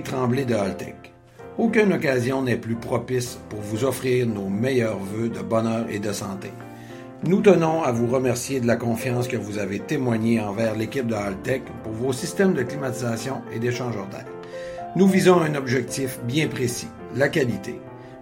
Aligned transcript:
Tremblay 0.00 0.46
de 0.46 0.54
Haltech. 0.54 1.12
Aucune 1.58 1.92
occasion 1.92 2.40
n'est 2.40 2.56
plus 2.56 2.76
propice 2.76 3.38
pour 3.50 3.60
vous 3.60 3.84
offrir 3.84 4.26
nos 4.26 4.48
meilleurs 4.48 4.98
vœux 4.98 5.28
de 5.28 5.40
bonheur 5.40 5.84
et 5.90 5.98
de 5.98 6.12
santé. 6.12 6.50
Nous 7.24 7.42
tenons 7.42 7.82
à 7.82 7.92
vous 7.92 8.06
remercier 8.06 8.58
de 8.58 8.66
la 8.66 8.76
confiance 8.76 9.28
que 9.28 9.36
vous 9.36 9.58
avez 9.58 9.80
témoignée 9.80 10.40
envers 10.40 10.74
l'équipe 10.74 11.06
de 11.06 11.14
Haltech 11.14 11.62
pour 11.82 11.92
vos 11.92 12.12
systèmes 12.12 12.54
de 12.54 12.62
climatisation 12.62 13.42
et 13.52 13.58
d'échangeur 13.58 14.06
d'air. 14.06 14.24
Nous 14.96 15.06
visons 15.06 15.40
un 15.40 15.54
objectif 15.54 16.18
bien 16.24 16.48
précis, 16.48 16.88
la 17.14 17.28
qualité. 17.28 17.78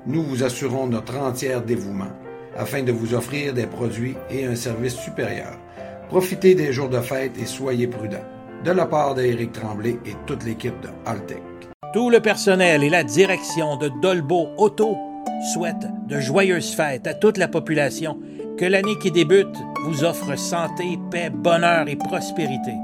Nous 0.06 0.22
vous 0.22 0.42
assurons 0.42 0.88
notre 0.88 1.16
entier 1.18 1.56
dévouement 1.64 2.10
afin 2.56 2.82
de 2.82 2.90
vous 2.90 3.14
offrir 3.14 3.54
des 3.54 3.66
produits 3.66 4.16
et 4.28 4.44
un 4.44 4.56
service 4.56 4.96
supérieur. 4.96 5.56
Profitez 6.08 6.56
des 6.56 6.72
jours 6.72 6.88
de 6.88 7.00
fête 7.00 7.38
et 7.40 7.46
soyez 7.46 7.86
prudents. 7.86 8.24
De 8.64 8.72
la 8.72 8.86
part 8.86 9.14
d'Éric 9.14 9.52
Tremblay 9.52 9.96
et 10.04 10.16
toute 10.26 10.44
l'équipe 10.44 10.78
de 10.80 10.88
Haltech. 11.06 11.49
Tout 11.92 12.08
le 12.08 12.20
personnel 12.20 12.84
et 12.84 12.88
la 12.88 13.02
direction 13.02 13.76
de 13.76 13.90
Dolbo 14.00 14.50
Auto 14.58 14.96
souhaitent 15.52 15.88
de 16.06 16.20
joyeuses 16.20 16.72
fêtes 16.72 17.08
à 17.08 17.14
toute 17.14 17.36
la 17.36 17.48
population. 17.48 18.20
Que 18.56 18.64
l'année 18.64 18.96
qui 18.98 19.10
débute 19.10 19.56
vous 19.86 20.04
offre 20.04 20.38
santé, 20.38 21.00
paix, 21.10 21.30
bonheur 21.30 21.88
et 21.88 21.96
prospérité. 21.96 22.74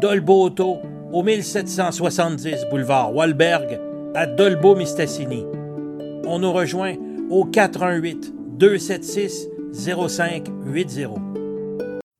Dolbo 0.00 0.42
Auto, 0.42 0.78
au 1.12 1.22
1770 1.22 2.66
boulevard 2.68 3.14
Walberg, 3.14 3.78
à 4.16 4.26
Dolbo-Mistassini. 4.26 5.44
On 6.26 6.40
nous 6.40 6.52
rejoint 6.52 6.96
au 7.30 7.44
418 7.44 8.34
276 8.58 9.50
0580. 9.72 11.14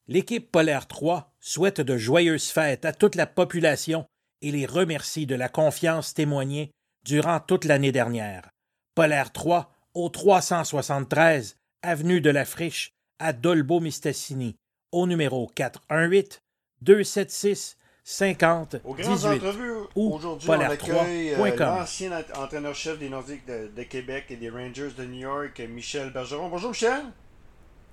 L'équipe 0.07 0.53
Polaire 0.53 0.87
3 0.87 1.33
souhaite 1.41 1.81
de 1.81 1.97
joyeuses 1.97 2.51
fêtes 2.51 2.85
à 2.85 2.93
toute 2.93 3.17
la 3.17 3.27
population 3.27 4.07
et 4.43 4.51
les 4.53 4.67
remercie 4.67 5.27
de 5.27 5.35
la 5.35 5.49
confiance 5.49 6.15
témoignée 6.15 6.71
durant 7.05 7.41
toute 7.41 7.65
l'année 7.65 7.93
dernière. 7.93 8.49
Polaire 8.95 9.33
3 9.33 9.71
au 9.95 10.09
373 10.09 11.57
avenue 11.83 12.21
de 12.21 12.31
la 12.31 12.45
Friche 12.45 12.93
à 13.19 13.33
Dolbeau-Mistassini 13.33 14.57
au 14.93 15.07
numéro 15.07 15.47
418 15.55 16.41
276 16.83 17.77
50 18.05 18.77
Aux 18.85 18.95
grandes 18.95 19.17
18 19.17 19.29
entrevues, 19.37 19.73
ou 19.97 20.15
aujourd'hui, 20.15 20.49
on 20.49 20.53
accueille 20.53 21.31
euh, 21.35 21.37
polaire3.com. 21.39 21.67
l'ancien 21.79 22.13
ent- 22.13 22.41
entraîneur-chef 22.43 22.99
des 23.01 23.09
Nordiques 23.09 23.45
de, 23.49 23.69
de 23.75 23.83
Québec 23.83 24.27
et 24.31 24.37
des 24.37 24.49
Rangers 24.49 24.91
de 24.97 25.05
New 25.05 25.21
York, 25.23 25.61
Michel 25.69 26.11
Bergeron. 26.13 26.49
Bonjour, 26.49 26.71
Michel. 26.71 27.03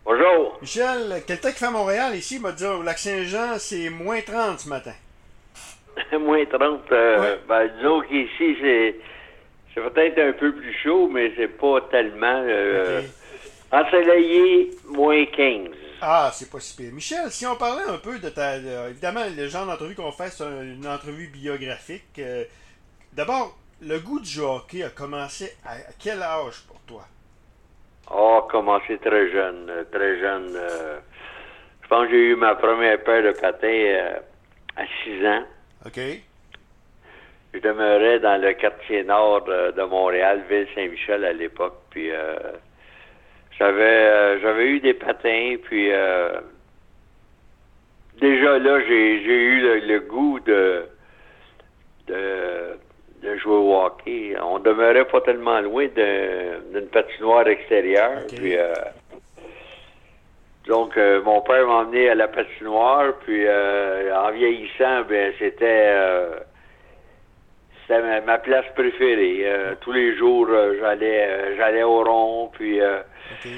Bonjour. 0.05 0.59
Michel, 0.61 1.23
quel 1.25 1.39
temps 1.39 1.47
qu'il 1.49 1.57
fait 1.57 1.65
à 1.65 1.71
Montréal 1.71 2.15
ici? 2.15 2.35
Il 2.35 2.41
m'a 2.41 2.51
dit 2.51 2.63
au 2.65 2.83
Lac-Saint-Jean, 2.83 3.55
c'est 3.57 3.89
moins 3.89 4.21
30 4.21 4.59
ce 4.59 4.69
matin. 4.69 4.93
Moins 6.19 6.45
30. 6.45 6.91
euh, 6.91 7.19
Ouais. 7.21 7.39
ben, 7.47 7.67
disons 7.77 8.01
qu'ici, 8.01 8.57
c'est, 8.61 8.95
c'est 9.73 9.81
peut-être 9.81 10.19
un 10.19 10.33
peu 10.33 10.53
plus 10.53 10.73
chaud, 10.83 11.07
mais 11.07 11.31
c'est 11.35 11.47
pas 11.47 11.81
tellement. 11.91 12.43
euh. 12.47 13.01
Ensoleillé, 13.71 14.69
moins 14.89 15.25
15. 15.25 15.69
Ah, 16.01 16.29
c'est 16.33 16.51
pas 16.51 16.59
si 16.59 16.75
pire. 16.77 16.91
Michel, 16.93 17.31
si 17.31 17.45
on 17.47 17.55
parlait 17.55 17.83
un 17.89 17.97
peu 17.97 18.19
de 18.19 18.29
ta. 18.29 18.59
de- 18.59 18.89
évidemment, 18.89 19.23
le 19.35 19.47
genre 19.47 19.65
d'entrevue 19.65 19.95
qu'on 19.95 20.11
fait, 20.11 20.29
c'est 20.29 20.43
un- 20.43 20.61
une 20.61 20.85
entrevue 20.87 21.27
biographique. 21.27 22.03
Euh, 22.19 22.43
D'abord, 23.13 23.57
le 23.81 23.99
goût 23.99 24.19
du 24.19 24.39
hockey 24.39 24.83
a 24.83 24.89
commencé 24.89 25.55
à, 25.65 25.73
à 25.73 25.91
quel 25.99 26.21
âge 26.21 26.61
pour 26.67 26.79
toi? 26.81 27.03
Ah, 28.11 28.41
commencé 28.51 28.97
très 28.99 29.31
jeune. 29.31 29.71
Très 29.91 30.19
jeune. 30.19 30.51
euh, 30.55 30.99
je 31.83 31.87
pense 31.87 32.05
que 32.05 32.11
j'ai 32.11 32.17
eu 32.31 32.35
ma 32.35 32.55
première 32.55 33.03
paire 33.03 33.23
de 33.23 33.31
patins 33.39 34.19
à 34.75 34.83
6 35.03 35.25
ans. 35.25 35.43
OK? 35.85 35.99
Je 37.53 37.59
demeurais 37.59 38.19
dans 38.19 38.41
le 38.41 38.53
quartier 38.53 39.03
nord 39.03 39.43
de, 39.43 39.83
Montréal, 39.83 40.41
Ville-Saint-Michel 40.49 41.23
à 41.23 41.33
l'époque. 41.33 41.75
Puis 41.91 42.09
euh, 42.11 42.35
j'avais 43.59 43.83
euh, 43.83 44.39
j'avais 44.41 44.65
eu 44.67 44.79
des 44.79 44.95
patins, 44.95 45.55
puis 45.63 45.91
euh, 45.91 46.31
déjà 48.19 48.57
là, 48.59 48.79
j'ai 48.87 49.23
j'ai 49.23 49.35
eu 49.37 49.59
le, 49.61 49.79
le 49.79 49.99
goût 49.99 50.39
de, 50.39 50.85
de 52.07 52.77
de 53.21 53.37
jouer 53.37 53.53
au 53.55 53.75
hockey. 53.85 54.33
On 54.41 54.59
demeurait 54.59 55.05
pas 55.05 55.21
tellement 55.21 55.61
loin 55.61 55.87
d'un- 55.95 56.59
d'une 56.73 56.87
patinoire 56.89 57.47
extérieure. 57.47 58.23
Puis 58.35 58.57
euh, 58.57 58.73
donc 60.67 60.97
euh, 60.97 61.21
mon 61.23 61.41
père 61.41 61.67
m'a 61.67 61.73
emmené 61.73 62.09
à 62.09 62.15
la 62.15 62.27
patinoire, 62.27 63.13
puis 63.25 63.45
euh, 63.45 64.15
en 64.15 64.31
vieillissant, 64.31 65.03
ben 65.09 65.33
c'était 65.37 65.91
euh, 65.91 66.39
c'était 67.81 68.01
ma, 68.01 68.21
ma 68.21 68.37
place 68.37 68.65
préférée. 68.73 69.41
Euh, 69.43 69.75
tous 69.81 69.91
les 69.91 70.15
jours, 70.15 70.47
euh, 70.49 70.75
j'allais 70.79 71.27
euh, 71.27 71.57
j'allais 71.57 71.83
au 71.83 72.03
rond, 72.03 72.49
puis 72.53 72.79
euh, 72.79 72.99
OK. 72.99 73.51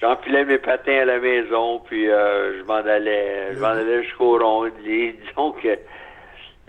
j'empilais 0.00 0.44
mes 0.44 0.58
patins 0.58 1.02
à 1.02 1.04
la 1.04 1.18
maison, 1.20 1.78
puis 1.80 2.10
euh, 2.10 2.58
je 2.58 2.64
m'en 2.64 2.74
allais, 2.74 3.54
je 3.54 3.60
m'en 3.60 3.68
allais 3.68 4.02
jusqu'au 4.02 4.36
rond. 4.38 4.68
Disons 4.84 5.52
que 5.52 5.78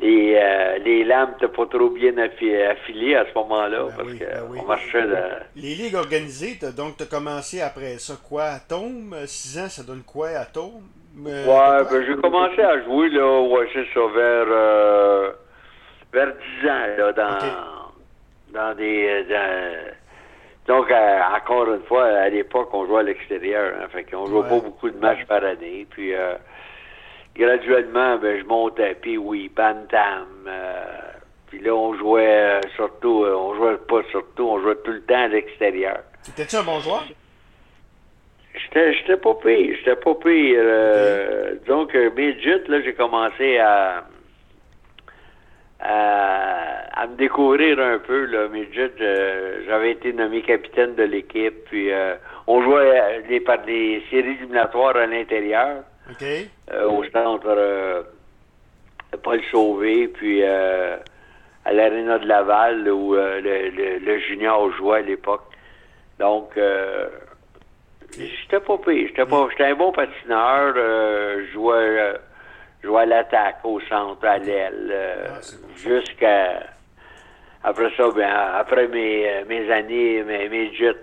les, 0.01 0.35
euh, 0.41 0.77
les 0.79 1.03
lames 1.03 1.31
n'étaient 1.33 1.53
pas 1.53 1.65
trop 1.67 1.89
bien 1.89 2.11
affi- 2.13 2.55
à 3.15 3.25
ce 3.25 3.33
moment-là, 3.35 3.83
Ben 3.85 3.93
parce 3.97 4.09
oui, 4.09 4.19
que 4.19 4.25
ben 4.25 4.43
oui. 4.49 4.59
marchait 4.67 5.01
de... 5.03 5.15
Les 5.55 5.75
ligues 5.75 5.95
organisées, 5.95 6.57
t'as- 6.59 6.71
donc 6.71 6.97
tu 6.97 7.03
as 7.03 7.05
commencé 7.05 7.61
après 7.61 7.97
ça 7.99 8.13
quoi? 8.27 8.43
Atome? 8.45 9.15
6 9.25 9.59
ans, 9.59 9.69
ça 9.69 9.83
donne 9.83 10.03
quoi, 10.03 10.29
Atome? 10.29 10.81
Euh, 11.27 11.45
Ouais, 11.45 11.85
ben 11.91 12.05
j'ai 12.07 12.15
commencé 12.21 12.61
à 12.61 12.81
jouer, 12.83 13.09
là, 13.09 13.41
ouais, 13.41 13.67
c'est 13.73 13.85
ça, 13.93 13.99
vers, 14.15 14.45
euh, 14.49 15.31
vers 16.13 16.27
10 16.61 16.67
ans, 16.69 16.87
là, 16.97 17.11
dans, 17.13 18.59
dans 18.59 18.75
des... 18.75 19.23
dans- 19.29 19.91
donc, 20.67 20.91
euh, 20.91 21.19
encore 21.35 21.73
une 21.73 21.81
fois, 21.83 22.05
à 22.05 22.29
l'époque, 22.29 22.69
on 22.73 22.85
jouait 22.85 22.99
à 22.99 23.03
l'extérieur, 23.03 23.73
hein, 23.81 23.87
fait 23.91 24.03
qu'on 24.05 24.27
jouait 24.27 24.41
Ouais. 24.41 24.49
pas 24.49 24.59
beaucoup 24.59 24.89
de 24.89 24.97
matchs 24.97 25.25
par 25.25 25.43
année, 25.43 25.85
puis 25.89 26.13
euh, 26.13 26.35
graduellement, 27.35 28.17
ben, 28.17 28.39
je 28.39 28.45
montais, 28.45 28.95
puis 29.01 29.17
oui, 29.17 29.49
Bantam, 29.55 30.27
euh, 30.47 30.83
puis 31.47 31.59
là, 31.59 31.73
on 31.73 31.93
jouait 31.95 32.27
euh, 32.27 32.59
surtout, 32.75 33.23
euh, 33.23 33.35
on 33.35 33.55
jouait 33.55 33.77
pas 33.87 34.01
surtout, 34.11 34.43
on 34.49 34.61
jouait 34.61 34.75
tout 34.83 34.91
le 34.91 35.01
temps 35.01 35.23
à 35.23 35.27
l'extérieur. 35.27 35.99
T'étais-tu 36.23 36.55
un 36.57 36.63
bon 36.63 36.79
joueur? 36.79 37.03
J'étais, 38.53 38.93
j'étais 38.93 39.17
pas 39.17 39.33
pire, 39.35 39.75
j'étais 39.77 39.95
pas 39.95 40.13
pire. 40.15 40.59
Euh, 40.59 41.55
Donc, 41.67 41.95
euh, 41.95 42.09
midget, 42.15 42.67
là, 42.67 42.81
j'ai 42.81 42.93
commencé 42.93 43.57
à, 43.59 44.03
à, 45.79 47.01
à 47.01 47.07
me 47.07 47.15
découvrir 47.15 47.79
un 47.79 47.99
peu, 47.99 48.25
là, 48.25 48.47
midget. 48.49 48.91
j'avais 49.65 49.91
été 49.91 50.13
nommé 50.13 50.41
capitaine 50.41 50.95
de 50.95 51.03
l'équipe, 51.03 51.63
puis 51.69 51.91
euh, 51.91 52.15
on 52.47 52.61
jouait 52.61 53.23
les, 53.29 53.39
par 53.39 53.59
des 53.63 54.03
séries 54.09 54.37
éliminatoires 54.39 54.97
à 54.97 55.05
l'intérieur, 55.05 55.83
OK. 56.09 56.23
euh, 56.71 56.89
au 56.89 57.03
centre 57.05 57.45
euh, 57.47 58.03
Paul 59.23 59.41
Sauvé, 59.51 60.07
puis 60.07 60.41
euh, 60.43 60.97
à 61.65 61.73
l'aréna 61.73 62.17
de 62.19 62.27
Laval, 62.27 62.89
où 62.89 63.15
euh, 63.15 63.39
le, 63.41 63.69
le, 63.69 63.99
le 63.99 64.19
junior 64.19 64.71
jouait 64.73 64.99
à 64.99 65.01
l'époque. 65.01 65.43
Donc, 66.19 66.51
euh, 66.57 67.07
j'étais 68.17 68.59
pas 68.59 68.77
pire. 68.77 69.07
J'étais 69.07 69.25
pas, 69.25 69.47
j'étais 69.51 69.65
un 69.65 69.75
bon 69.75 69.91
patineur. 69.91 70.73
je 70.75 71.47
jouais, 71.53 72.13
jouais 72.83 73.01
à 73.01 73.05
l'attaque, 73.05 73.57
au 73.63 73.79
centre, 73.81 74.25
à 74.25 74.37
l'aile, 74.37 74.93
Ah, 75.27 75.39
jusqu'à 75.77 76.63
après 77.63 77.91
ça, 77.95 78.09
ben, 78.15 78.27
après 78.55 78.87
mes, 78.87 79.43
mes 79.47 79.71
années, 79.71 80.23
mes, 80.23 80.49
mes 80.49 80.73
jets, 80.73 80.95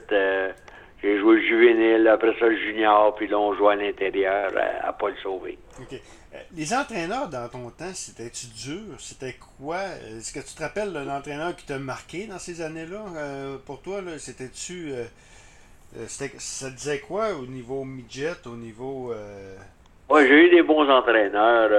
j'ai 1.03 1.19
joué 1.19 1.41
juvénile, 1.47 2.09
après 2.09 2.35
ça 2.39 2.55
junior, 2.55 3.15
puis 3.15 3.29
là 3.29 3.39
on 3.39 3.55
jouait 3.55 3.73
à 3.73 3.77
l'intérieur 3.77 4.51
à, 4.57 4.89
à 4.89 4.93
Paul 4.93 5.15
Sauvé. 5.23 5.59
OK. 5.81 5.93
Euh, 5.93 6.39
Les 6.57 6.75
entraîneurs 6.75 7.29
dans 7.29 7.49
ton 7.49 7.71
temps, 7.71 7.93
c'était-tu 7.95 8.47
dur? 8.49 8.97
C'était 8.99 9.37
quoi? 9.59 9.79
Est-ce 10.19 10.33
que 10.33 10.41
tu 10.41 10.55
te 10.55 10.63
rappelles 10.63 10.93
d'un 10.93 11.09
entraîneur 11.09 11.55
qui 11.57 11.65
t'a 11.67 11.79
marqué 11.79 12.27
dans 12.27 12.39
ces 12.39 12.61
années-là? 12.61 13.05
euh, 13.17 13.57
pour 13.65 13.81
toi, 13.81 14.01
c'était-tu. 14.19 14.91
euh, 14.93 15.05
euh, 15.97 16.05
ça 16.07 16.69
disait 16.71 16.99
quoi 17.01 17.29
au 17.41 17.47
niveau 17.47 17.83
midget, 17.85 18.33
au 18.47 18.57
niveau. 18.57 19.11
euh, 19.13 19.57
Ouais, 20.11 20.27
j'ai 20.27 20.47
eu 20.47 20.51
des 20.51 20.63
bons 20.63 20.89
entraîneurs. 20.89 21.71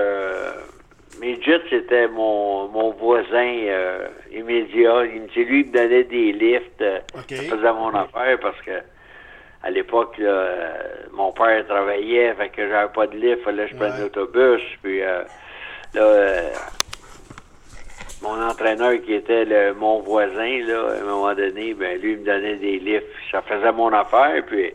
Jets, 1.41 1.61
c'était 1.69 2.07
mon, 2.07 2.67
mon 2.69 2.91
voisin 2.91 3.27
euh, 3.67 4.07
immédiat. 4.31 5.03
C'est 5.33 5.43
lui 5.43 5.63
qui 5.65 5.69
me 5.69 5.73
donnait 5.77 6.03
des 6.05 6.31
lifts. 6.31 6.81
euh, 6.81 6.99
OK. 7.15 7.25
Ça 7.35 7.43
faisait 7.43 7.73
mon 7.73 7.93
affaire 7.93 8.39
parce 8.39 8.59
que 8.61 8.71
à 9.63 9.69
l'époque, 9.71 10.17
là, 10.17 10.29
euh, 10.29 10.73
mon 11.11 11.31
père 11.31 11.65
travaillait, 11.67 12.33
fait 12.35 12.49
que 12.49 12.67
j'avais 12.67 12.91
pas 12.93 13.07
de 13.07 13.17
lift, 13.17 13.43
fallait 13.43 13.65
que 13.65 13.71
je 13.71 13.75
prenne 13.75 13.93
Ouais. 13.93 14.01
l'autobus. 14.01 14.61
Puis 14.81 15.01
euh, 15.03 15.23
là, 15.93 16.01
euh, 16.01 16.41
mon 18.21 18.41
entraîneur 18.41 19.01
qui 19.01 19.13
était 19.13 19.45
le, 19.45 19.73
mon 19.73 19.99
voisin, 19.99 20.59
là, 20.65 20.91
à 20.91 21.01
un 21.01 21.03
moment 21.05 21.33
donné, 21.33 21.73
ben 21.73 21.99
lui 22.01 22.13
il 22.13 22.19
me 22.19 22.25
donnait 22.25 22.55
des 22.55 22.79
lifts. 22.79 23.05
Ça 23.31 23.41
faisait 23.41 23.71
mon 23.71 23.91
affaire, 23.93 24.43
puis 24.45 24.73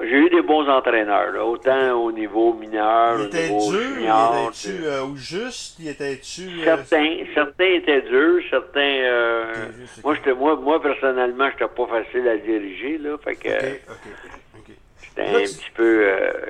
j'ai 0.00 0.16
eu 0.16 0.30
des 0.30 0.42
bons 0.42 0.68
entraîneurs, 0.68 1.32
là, 1.32 1.44
autant 1.44 1.92
au 2.02 2.10
niveau 2.12 2.52
mineur, 2.54 3.18
Il 3.18 3.26
au 3.26 3.28
niveau 3.28 3.72
dur, 3.72 3.80
junior. 3.94 4.34
il 4.34 4.48
était-tu 4.48 4.84
euh, 4.86 5.02
ou 5.04 5.16
juste, 5.16 5.78
il 5.80 5.88
était-tu... 5.88 6.42
euh, 6.42 6.64
Certains, 6.64 7.16
certains 7.34 7.64
étaient 7.74 8.02
durs, 8.02 8.42
certains. 8.50 8.80
euh, 8.80 9.44
juste, 9.78 10.02
moi, 10.04 10.14
j'étais, 10.14 10.34
moi, 10.34 10.56
moi 10.56 10.80
personnellement, 10.82 11.48
j'étais 11.50 11.70
pas 11.74 11.86
facile 11.86 12.26
à 12.28 12.36
diriger 12.36 12.98
là, 12.98 13.16
fait 13.22 13.36
que 13.36 13.48
j'étais 13.48 15.22
un 15.28 15.32
petit 15.40 15.70
peu, 15.74 16.06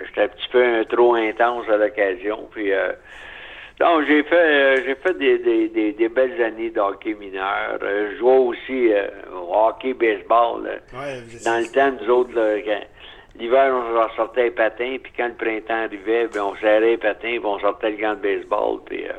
j'étais 0.07 0.23
un 0.23 0.29
petit 0.29 0.49
peu 0.51 0.63
un- 0.65 0.85
trop 0.85 1.15
intense 1.15 1.69
à 1.69 1.77
l'occasion. 1.77 2.49
Puis, 2.53 2.71
donc 3.81 4.05
j'ai 4.07 4.23
fait, 4.23 4.85
j'ai 4.85 4.95
fait 4.95 5.19
des, 5.19 5.39
des, 5.39 5.69
des, 5.69 5.93
des 5.93 6.09
belles 6.09 6.41
années 6.43 6.71
de 6.71 6.79
hockey 6.79 7.15
mineur. 7.15 7.79
Je 7.81 8.17
jouais 8.19 8.37
aussi 8.39 8.91
au 9.35 9.53
hockey 9.53 9.95
baseball. 9.95 10.65
là. 10.65 10.71
Ouais, 11.01 11.21
Dans 11.45 11.59
le 11.59 11.67
temps, 11.73 11.91
nous 12.01 12.09
autres, 12.15 12.35
là, 12.35 12.61
quand- 12.65 12.87
l'hiver, 13.39 13.73
on 13.75 14.17
sortait 14.17 14.45
les 14.45 14.51
patins, 14.51 14.97
puis 15.03 15.13
quand 15.17 15.29
le 15.29 15.35
printemps 15.35 15.85
arrivait, 15.85 16.29
ben, 16.29 16.43
on 16.43 16.55
serrait 16.57 16.81
les 16.81 16.97
patins, 16.99 17.39
puis 17.39 17.41
on 17.45 17.59
sortait 17.59 17.91
le 17.91 17.97
gant 17.97 18.15
de 18.15 18.21
baseball, 18.21 18.81
puis 18.85 19.05
euh, 19.07 19.13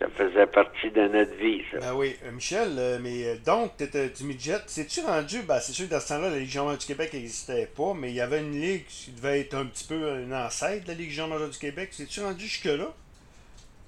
ça 0.00 0.06
faisait 0.14 0.46
partie 0.46 0.90
de 0.90 1.08
notre 1.08 1.34
vie, 1.36 1.62
ça. 1.72 1.78
Ben 1.80 1.94
oui, 1.94 2.16
Euh, 2.24 2.30
Michel, 2.32 2.68
euh, 2.78 2.98
mais 3.02 3.24
euh, 3.26 3.34
donc, 3.44 3.76
t'étais 3.78 4.08
du 4.10 4.24
midget. 4.24 4.58
C'est-tu 4.66 5.00
rendu, 5.00 5.40
ben 5.42 5.58
c'est 5.58 5.72
sûr 5.72 5.86
que 5.86 5.90
dans 5.92 6.00
ce 6.00 6.08
temps-là, 6.08 6.28
la 6.30 6.38
Ligue 6.38 6.48
junior 6.50 6.76
du 6.76 6.86
Québec 6.86 7.12
n'existait 7.14 7.66
pas, 7.74 7.94
mais 7.98 8.10
il 8.10 8.14
y 8.14 8.20
avait 8.20 8.40
une 8.40 8.52
ligue 8.52 8.84
qui 8.86 9.10
devait 9.12 9.40
être 9.40 9.54
un 9.54 9.64
petit 9.66 9.86
peu 9.86 9.94
une 10.20 10.34
ancêtre 10.34 10.84
de 10.84 10.88
la 10.88 10.94
Ligue 10.94 11.10
junior 11.10 11.48
du 11.48 11.58
Québec. 11.58 11.88
C'est-tu 11.92 12.20
rendu 12.20 12.44
jusque-là? 12.44 12.92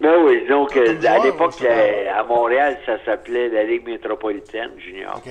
Ben 0.00 0.14
oui, 0.24 0.46
donc 0.48 0.76
à 0.76 1.18
l'époque, 1.24 1.60
à 1.62 2.22
Montréal, 2.24 2.78
ça 2.86 3.04
s'appelait 3.04 3.48
la 3.48 3.64
Ligue 3.64 3.84
métropolitaine 3.84 4.70
junior. 4.78 5.16
OK. 5.16 5.30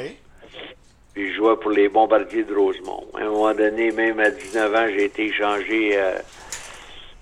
Puis 1.18 1.32
je 1.32 1.38
jouais 1.38 1.56
pour 1.56 1.72
les 1.72 1.90
bombardiers 1.90 2.44
de 2.44 2.54
Rosemont. 2.54 3.04
À 3.16 3.22
un 3.22 3.30
moment 3.30 3.52
donné, 3.56 3.90
même 3.92 4.20
à 4.20 4.30
19 4.30 4.76
ans, 4.76 4.86
j'ai 4.88 5.06
été 5.06 5.26
échangé 5.26 5.94
euh, 5.98 6.12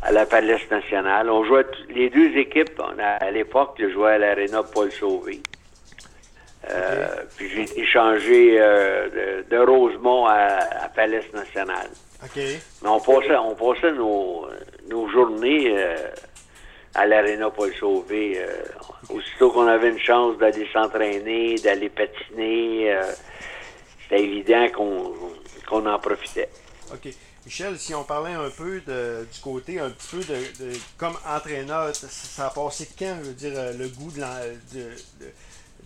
à 0.02 0.12
la 0.12 0.26
Palais 0.26 0.58
nationale. 0.70 1.30
On 1.30 1.46
jouait 1.46 1.64
les 1.88 2.10
deux 2.10 2.36
équipes. 2.38 2.78
on 2.80 3.00
a- 3.00 3.24
à 3.24 3.32
l'époque, 3.32 3.76
je 3.80 3.88
jouais 3.92 4.12
à 4.12 4.18
l'Arena 4.18 4.64
Paul 4.64 4.92
Sauvé. 4.92 5.40
Euh, 6.70 7.06
Puis 7.38 7.48
j'ai 7.48 7.62
été 7.62 7.80
échangé 7.84 8.58
euh, 8.60 9.08
de, 9.48 9.56
de 9.56 9.62
Rosemont 9.64 10.26
à, 10.26 10.34
à 10.84 10.90
Palais 10.94 11.22
national. 11.34 11.88
OK. 12.22 12.36
Mais 12.36 12.90
on 12.90 13.00
passait, 13.00 13.38
on 13.38 13.56
passait 13.56 13.94
nos, 13.94 14.46
nos 14.90 15.08
journées 15.08 15.74
à 16.96 17.06
l'Arena 17.06 17.50
Paul 17.50 17.74
Sauvé. 17.76 18.42
aussitôt 19.10 19.52
qu'on 19.52 19.68
avait 19.68 19.88
une 19.92 20.00
chance 20.00 20.38
d'aller 20.38 20.68
s'entraîner, 20.74 21.56
d'aller 21.64 21.88
patiner, 21.88 22.94
c'était 24.10 24.24
évident 24.24 24.68
qu'on 25.68 25.86
en 25.86 26.00
profitait. 26.00 26.50
OK. 26.94 27.14
Michel, 27.46 27.78
si 27.78 27.94
on 27.94 28.04
parlait 28.04 28.34
un 28.34 28.50
peu 28.50 28.82
de, 28.88 29.26
du 29.32 29.40
côté, 29.40 29.80
un 29.80 29.92
petit 29.92 30.16
peu 30.16 30.24
de, 30.24 30.34
de- 30.74 30.78
comme 30.98 31.14
entraîneur, 31.28 31.94
ça, 31.96 32.48
a 32.48 32.50
passé 32.50 32.88
quand, 32.98 33.18
je 33.22 33.28
veux 33.28 33.34
dire, 33.36 33.52
euh, 33.56 33.74
le 33.78 33.88
goût 33.90 34.10
de, 34.12 34.80
de, 34.80 34.90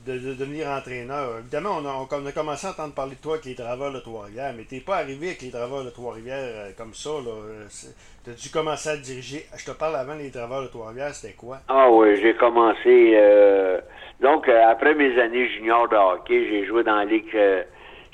de, 0.06 0.20
de 0.30 0.34
devenir 0.36 0.70
entraîneur? 0.70 1.40
Évidemment, 1.40 1.80
on 1.82 1.86
a, 1.86 2.08
on- 2.10 2.26
a 2.26 2.32
commencé 2.32 2.66
à 2.66 2.70
entendre 2.72 2.94
parler 2.94 3.16
de 3.16 3.20
toi 3.22 3.34
avec 3.34 3.46
les 3.46 3.56
Draveurs 3.56 3.92
de 3.92 4.00
Trois-Rivières, 4.00 4.54
mais 4.56 4.64
t'es 4.64 4.80
pas 4.80 4.98
arrivé 5.00 5.28
avec 5.28 5.42
les 5.42 5.50
Draveurs 5.50 5.84
de 5.84 5.90
Trois-Rivières 5.90 6.38
euh, 6.40 6.72
comme 6.78 6.94
ça. 6.94 7.10
Euh, 7.10 7.66
c'est- 7.70 7.94
T'as 8.24 8.32
dû 8.32 8.50
commencer 8.50 8.90
à 8.90 8.98
diriger? 8.98 9.46
Je 9.58 9.66
te 9.66 9.72
parle 9.72 9.96
avant 9.98 10.16
les 10.16 10.30
Draveurs 10.30 10.62
de 10.64 10.68
Trois-Rivières, 10.68 11.14
c'était 11.14 11.34
quoi? 11.34 11.60
Ah 11.68 11.90
oui, 11.92 12.18
j'ai 12.22 12.36
commencé. 12.36 13.14
euh, 13.16 13.82
donc, 14.22 14.48
après 14.48 14.94
mes 14.96 15.20
années 15.20 15.50
juniors 15.50 15.90
de 15.90 15.96
hockey, 15.98 16.48
j'ai 16.50 16.66
joué 16.66 16.84
dans 16.86 16.96
la 16.96 17.06
ligue 17.06 17.26
euh, 17.36 17.64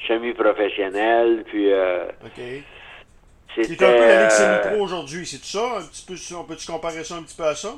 semi-professionnelle. 0.07 1.43
Puis, 1.47 1.71
euh, 1.71 2.05
OK. 2.23 2.41
c'était. 3.55 3.85
Un 3.85 4.57
peu 4.69 4.75
euh, 4.75 4.79
aujourd'hui, 4.81 5.25
c'est 5.25 5.37
tout 5.37 5.45
ça? 5.45 5.77
Un 5.79 5.81
petit 5.83 6.05
peu, 6.05 6.15
on 6.37 6.43
peut-tu 6.43 6.71
comparer 6.71 7.03
ça 7.03 7.15
un 7.15 7.23
petit 7.23 7.35
peu 7.35 7.43
à 7.45 7.55
ça? 7.55 7.73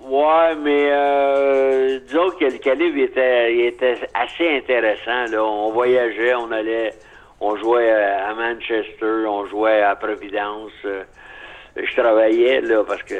Ouais, 0.00 0.54
mais 0.56 0.88
euh, 0.90 2.00
disons 2.06 2.30
que 2.30 2.44
le 2.44 2.58
calibre 2.58 2.98
était, 2.98 3.54
il 3.54 3.60
était 3.66 3.96
assez 4.12 4.56
intéressant. 4.56 5.26
Là. 5.30 5.42
On 5.44 5.70
voyageait, 5.72 6.34
on 6.34 6.50
allait, 6.50 6.92
on 7.40 7.56
jouait 7.56 7.92
à 7.92 8.34
Manchester, 8.34 9.24
on 9.28 9.46
jouait 9.46 9.82
à 9.82 9.94
Providence. 9.94 10.72
euh, 10.84 11.04
je 11.76 12.00
travaillais 12.00 12.60
là 12.60 12.84
parce 12.84 13.02
que 13.04 13.14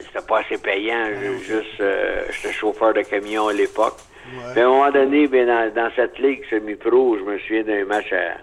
c'était 0.00 0.26
pas 0.26 0.40
assez 0.40 0.58
payant. 0.58 1.06
Je- 1.20 1.44
Juste, 1.44 1.80
euh, 1.80 2.24
j'étais 2.30 2.52
chauffeur 2.54 2.92
de 2.94 3.02
camion 3.02 3.48
à 3.48 3.52
l'époque. 3.52 3.96
Ouais. 4.36 4.52
Mais 4.54 4.60
à 4.62 4.66
un 4.66 4.68
moment 4.68 4.90
donné, 4.90 5.26
ben, 5.28 5.46
dans, 5.46 5.72
dans 5.74 5.90
cette 5.96 6.18
ligue 6.18 6.42
semi-pro, 6.50 7.16
je 7.18 7.22
me 7.24 7.38
souviens 7.38 7.62
d'un 7.62 7.84
match 7.84 8.12
à, 8.12 8.36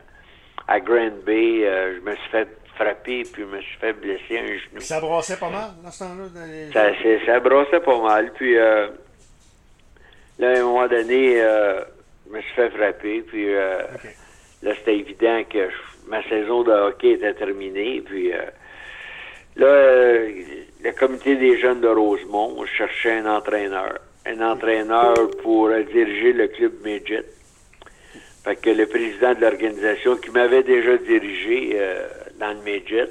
à 0.73 0.79
Grand 0.79 1.11
Bay. 1.25 1.61
euh, 1.65 1.95
je 1.95 2.01
me 2.09 2.15
suis 2.15 2.29
fait 2.29 2.47
frapper 2.75 3.23
puis 3.31 3.43
je 3.43 3.55
me 3.55 3.61
suis 3.61 3.77
fait 3.77 3.93
blesser 3.93 4.37
un 4.39 4.47
genou. 4.47 4.81
Ça 4.81 4.99
brassait 4.99 5.37
pas 5.37 5.49
mal 5.49 5.69
dans 5.83 5.91
ce 5.91 5.99
temps-là? 5.99 6.45
les- 6.47 6.71
Ça, 6.73 7.25
ça 7.25 7.39
brossait 7.39 7.79
pas 7.79 8.01
mal. 8.01 8.31
Puis 8.33 8.57
euh, 8.57 8.87
là, 10.39 10.49
à 10.49 10.57
un 10.59 10.63
moment 10.63 10.87
donné, 10.87 11.41
euh, 11.41 11.81
je 12.27 12.35
me 12.35 12.41
suis 12.41 12.53
fait 12.53 12.69
frapper. 12.71 13.21
Puis 13.21 13.53
euh, 13.55 13.77
là, 14.63 14.73
c'était 14.75 14.97
évident 14.97 15.41
que 15.49 15.69
je- 15.69 16.09
ma 16.09 16.21
saison 16.27 16.63
de 16.63 16.71
hockey 16.71 17.11
était 17.11 17.33
terminée. 17.33 18.01
Puis 18.05 18.31
là, 19.55 20.17
le 20.83 20.91
comité 20.99 21.35
des 21.35 21.57
jeunes 21.59 21.79
de 21.81 21.87
Rosemont 21.87 22.63
cherchait 22.65 23.19
un 23.19 23.25
entraîneur. 23.37 23.99
Un 24.25 24.41
entraîneur 24.41 25.13
pour 25.43 25.69
diriger 25.93 26.33
le 26.33 26.47
club 26.47 26.73
midget. 26.83 27.23
Fait 28.43 28.55
que 28.55 28.69
le 28.69 28.85
président 28.87 29.33
de 29.33 29.41
l'organisation 29.41 30.17
qui 30.17 30.29
m'avait 30.31 30.63
déjà 30.63 30.97
dirigé 30.97 31.71
euh, 31.75 32.07
dans 32.39 32.49
le 32.57 32.61
midget, 32.63 33.09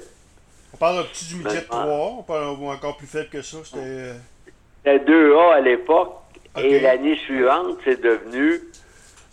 On 0.73 0.77
parle 0.77 0.99
un 1.01 1.03
petit 1.05 1.27
du 1.27 1.37
midget 1.37 1.55
Maintenant. 1.69 1.87
3, 1.87 2.17
on 2.19 2.23
parle 2.23 2.45
encore 2.67 2.97
plus 2.97 3.07
faible 3.07 3.29
que 3.31 3.43
ça. 3.43 3.59
C'était. 3.65 3.79
euh, 3.81 4.15
C'était 4.85 4.99
2A 5.05 5.55
à 5.55 5.61
l'époque. 5.61 6.15
Et 6.63 6.79
l'année 6.79 7.17
suivante, 7.17 7.79
c'est 7.85 8.01
devenu 8.01 8.61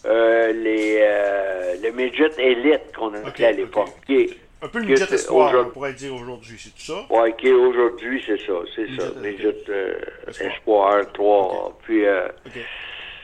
euh, 0.06 0.52
les, 0.54 0.98
euh, 1.02 1.76
le 1.84 1.92
midget 1.92 2.32
élite 2.40 2.96
qu'on 2.98 3.14
appelait 3.14 3.30
Ok, 3.30 3.42
à 3.42 3.52
l'époque. 3.52 3.90
Un 4.64 4.68
peu 4.68 4.80
le 4.80 4.86
midget 4.86 5.12
espoir, 5.12 5.56
on 5.66 5.70
pourrait 5.70 5.94
dire 5.94 6.14
aujourd'hui, 6.14 6.56
c'est 6.60 6.70
tout 6.70 7.08
ça? 7.10 7.32
Qui 7.38 7.48
est 7.48 7.52
aujourd'hui, 7.52 8.24
c'est 8.26 8.40
ça, 8.46 8.54
c'est 8.76 8.88
ça. 8.96 9.08
Midget, 9.20 9.48
Midget 9.48 9.70
euh, 9.70 9.96
Espoir. 10.28 11.00
Espoir 11.00 11.12
3. 11.14 11.80
Puis 11.84 12.06
euh, 12.06 12.28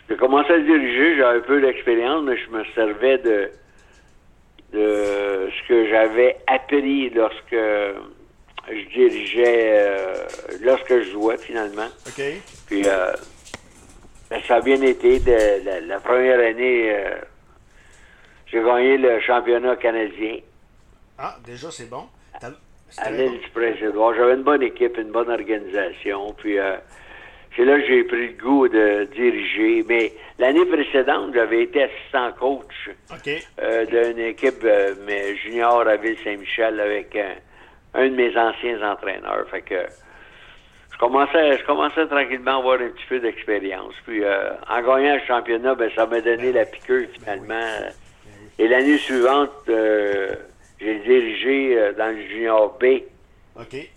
j'ai 0.09 0.15
commencé 0.15 0.51
à 0.51 0.59
diriger, 0.59 1.17
j'avais 1.17 1.37
un 1.37 1.41
peu 1.41 1.61
d'expérience, 1.61 2.23
mais 2.23 2.37
je 2.37 2.49
me 2.49 2.63
servais 2.73 3.19
de, 3.19 3.51
de 4.73 5.49
ce 5.51 5.67
que 5.67 5.87
j'avais 5.89 6.37
appris 6.47 7.11
lorsque 7.11 7.51
je 7.51 8.89
dirigeais, 8.95 9.73
euh, 9.77 10.15
lorsque 10.63 11.01
je 11.01 11.11
jouais 11.11 11.37
finalement. 11.37 11.89
OK. 12.07 12.23
Puis 12.65 12.81
euh, 12.87 13.13
ben, 14.31 14.41
ça 14.47 14.55
a 14.55 14.61
bien 14.61 14.81
été. 14.81 15.19
De, 15.19 15.63
la, 15.65 15.81
la 15.81 15.99
première 15.99 16.39
année, 16.39 16.99
j'ai 18.47 18.59
gagné 18.59 18.97
le 18.97 19.19
championnat 19.21 19.75
canadien 19.75 20.37
Ah, 21.19 21.35
déjà, 21.45 21.71
c'est 21.71 21.89
bon. 21.89 22.05
À 22.97 23.11
l'île 23.11 23.39
du 23.39 23.49
Prince-Édouard. 23.49 24.13
J'avais 24.15 24.33
une 24.35 24.43
bonne 24.43 24.61
équipe, 24.63 24.97
une 24.97 25.11
bonne 25.11 25.29
organisation. 25.29 26.33
Puis 26.37 26.57
euh, 26.57 26.77
c'est 27.55 27.65
là 27.65 27.79
que 27.79 27.87
j'ai 27.87 28.03
pris 28.03 28.27
le 28.27 28.33
goût 28.33 28.67
de 28.67 29.07
diriger. 29.15 29.83
Mais 29.87 30.13
l'année 30.37 30.65
précédente, 30.65 31.33
j'avais 31.33 31.63
été 31.63 31.83
assistant 31.83 32.31
coach 32.33 32.89
euh, 33.61 33.85
d'une 33.85 34.19
équipe 34.19 34.63
euh, 34.63 34.93
mais 35.05 35.35
junior 35.37 35.87
à 35.87 35.95
Ville-Saint-Michel 35.97 36.79
avec 36.79 37.15
un, 37.15 37.33
un 37.95 38.09
de 38.09 38.15
mes 38.15 38.37
anciens 38.37 38.81
entraîneurs. 38.89 39.47
Fait 39.49 39.61
que 39.61 39.85
je 40.93 40.97
commençais, 40.99 41.57
je 41.57 41.65
commençais 41.65 42.05
tranquillement 42.07 42.51
à 42.51 42.59
avoir 42.59 42.75
un 42.79 42.89
petit 42.89 43.05
peu 43.09 43.19
d'expérience. 43.19 43.93
Puis 44.05 44.23
euh, 44.23 44.51
en 44.69 44.81
gagnant 44.81 45.15
le 45.15 45.21
championnat, 45.27 45.75
ben, 45.75 45.89
ça 45.95 46.05
m'a 46.05 46.21
donné 46.21 46.53
la 46.53 46.65
piqûre 46.65 47.07
finalement. 47.19 47.69
Et 48.59 48.67
l'année 48.67 48.97
suivante, 48.97 49.69
j'ai 50.79 50.99
dirigé 50.99 51.77
euh, 51.77 51.93
dans 51.93 52.07
le 52.15 52.27
junior 52.27 52.77
B 52.79 52.85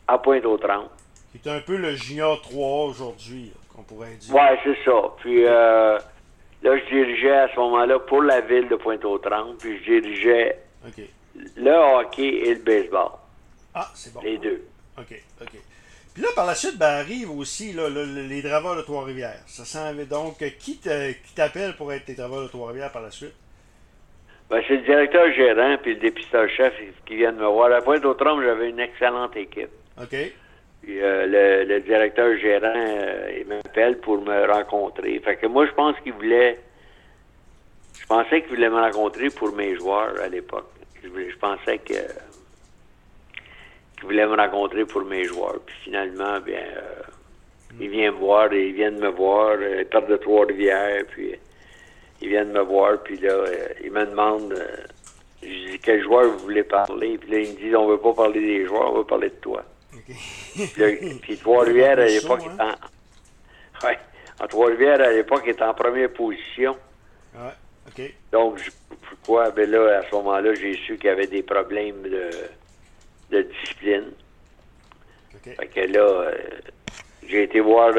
à 0.08 0.18
Pointe-aux-Trembles. 0.18 0.88
C'est 1.32 1.50
un 1.50 1.60
peu 1.60 1.76
le 1.76 1.94
junior 1.94 2.40
3 2.42 2.84
aujourd'hui, 2.86 3.52
qu'on 3.74 3.82
pourrait 3.82 4.14
dire. 4.14 4.34
Ouais, 4.34 4.58
c'est 4.64 4.76
ça. 4.84 5.02
Puis 5.18 5.44
euh, 5.46 5.98
là, 6.62 6.76
je 6.78 6.84
dirigeais 6.94 7.36
à 7.36 7.48
ce 7.54 7.56
moment-là 7.60 7.98
pour 8.00 8.22
la 8.22 8.40
ville 8.40 8.68
de 8.68 8.76
Pointe-aux-Trembles. 8.76 9.56
Puis 9.58 9.78
je 9.84 10.00
dirigeais 10.00 10.58
le 11.56 11.70
hockey 12.00 12.26
et 12.28 12.54
le 12.54 12.60
baseball, 12.62 13.10
Ah, 13.74 13.88
c'est 13.94 14.12
bon. 14.12 14.20
les 14.22 14.38
deux. 14.38 14.64
OK, 14.98 15.22
OK. 15.42 15.50
Puis 16.12 16.22
là, 16.24 16.28
par 16.34 16.44
la 16.46 16.56
suite, 16.56 16.76
ben, 16.76 16.86
arrive 16.88 17.30
aussi 17.30 17.72
là, 17.72 17.88
le- 17.88 18.04
le- 18.04 18.26
les 18.26 18.42
draveurs 18.42 18.74
de 18.76 18.82
Trois-Rivières. 18.82 19.40
Ça 19.46 19.64
s'en 19.64 19.94
va 19.94 20.04
donc. 20.04 20.38
Qui 20.58 20.80
t'appelle 21.36 21.76
pour 21.76 21.92
être 21.92 22.08
les 22.08 22.14
draveurs 22.14 22.42
de 22.42 22.48
Trois-Rivières 22.48 22.90
par 22.90 23.02
la 23.02 23.12
suite? 23.12 23.32
Ben, 24.50 24.62
c'est 24.66 24.76
le 24.76 24.82
directeur 24.82 25.32
gérant 25.32 25.76
puis 25.80 25.94
le 25.94 26.00
dépisteur-chef 26.00 26.74
qui 27.06 27.16
viennent 27.16 27.36
me 27.36 27.46
voir. 27.46 27.72
À 27.72 27.80
Pointe-aux-Trembles, 27.80 28.44
j'avais 28.44 28.70
une 28.70 28.80
excellente 28.80 29.36
équipe. 29.36 29.70
OK. 30.00 30.16
Puis 30.82 31.00
euh, 31.00 31.26
le, 31.26 31.72
le 31.72 31.80
directeur 31.80 32.36
gérant, 32.38 32.72
euh, 32.74 33.38
il 33.38 33.46
m'appelle 33.46 33.98
pour 33.98 34.20
me 34.20 34.50
rencontrer. 34.50 35.18
Fait 35.20 35.36
que 35.36 35.46
moi, 35.46 35.66
je 35.66 35.72
pense 35.72 35.94
qu'il 36.00 36.14
voulait... 36.14 36.58
Je 38.00 38.06
pensais 38.06 38.42
qu'il 38.42 38.56
voulait 38.56 38.70
me 38.70 38.80
rencontrer 38.80 39.30
pour 39.30 39.52
mes 39.52 39.76
joueurs 39.76 40.14
à 40.20 40.28
l'époque. 40.28 40.70
je, 41.02 41.36
pensais 41.36 41.78
que 41.78 41.94
qu'il 43.94 44.04
voulait 44.04 44.26
me 44.26 44.34
rencontrer 44.34 44.84
pour 44.84 45.04
mes 45.04 45.24
joueurs. 45.24 45.60
Puis 45.64 45.76
finalement, 45.84 46.40
bien, 46.40 46.64
euh, 46.76 47.02
il 47.78 47.90
vient 47.90 48.10
me 48.10 48.16
voir, 48.16 48.52
et 48.52 48.68
il 48.68 48.74
vient 48.74 48.90
de 48.90 49.00
me 49.00 49.08
voir, 49.08 49.56
il 49.62 49.84
part 49.84 50.06
de 50.06 50.16
Trois-Rivières, 50.16 51.04
puis 51.10 51.34
il 52.20 52.28
vient 52.28 52.44
de 52.44 52.52
me 52.52 52.60
voir, 52.60 53.02
puis 53.02 53.16
là, 53.18 53.32
euh, 53.32 53.68
il 53.82 53.90
me 53.92 54.04
demande, 54.04 54.52
euh, 54.52 54.76
je 55.42 55.48
dis, 55.48 55.78
quel 55.82 56.02
joueur 56.02 56.30
vous 56.30 56.38
voulez 56.40 56.62
parler? 56.62 57.18
Puis 57.18 57.30
là, 57.30 57.38
il 57.38 57.52
me 57.52 57.56
dit, 57.56 57.74
on 57.76 57.86
veut 57.88 57.98
pas 57.98 58.12
parler 58.12 58.40
des 58.40 58.66
joueurs, 58.66 58.92
on 58.92 58.98
veut 58.98 59.04
parler 59.04 59.30
de 59.30 59.34
toi. 59.36 59.64
puis, 61.22 61.36
Trois-Rivières, 61.38 61.98
à 61.98 62.06
l'époque, 62.06 62.42
hein? 62.58 62.74
en... 63.82 63.86
Ouais, 63.86 63.98
en 64.40 64.46
Trois-Rivières, 64.46 65.00
à 65.00 65.12
l'époque, 65.12 65.46
était 65.46 65.62
en 65.62 65.74
première 65.74 66.12
position. 66.12 66.76
Ouais, 67.34 67.52
OK. 67.88 68.12
Donc, 68.32 68.60
pourquoi? 69.08 69.50
Ben 69.50 69.70
là, 69.70 69.98
à 69.98 70.08
ce 70.08 70.14
moment-là, 70.16 70.54
j'ai 70.54 70.74
su 70.74 70.96
qu'il 70.96 71.06
y 71.06 71.12
avait 71.12 71.26
des 71.26 71.42
problèmes 71.42 72.02
de, 72.02 72.30
de 73.30 73.42
discipline. 73.42 74.12
OK. 75.34 75.54
Fait 75.56 75.66
que 75.66 75.80
là, 75.80 76.00
euh, 76.00 76.32
j'ai 77.26 77.44
été 77.44 77.60
voir 77.60 77.92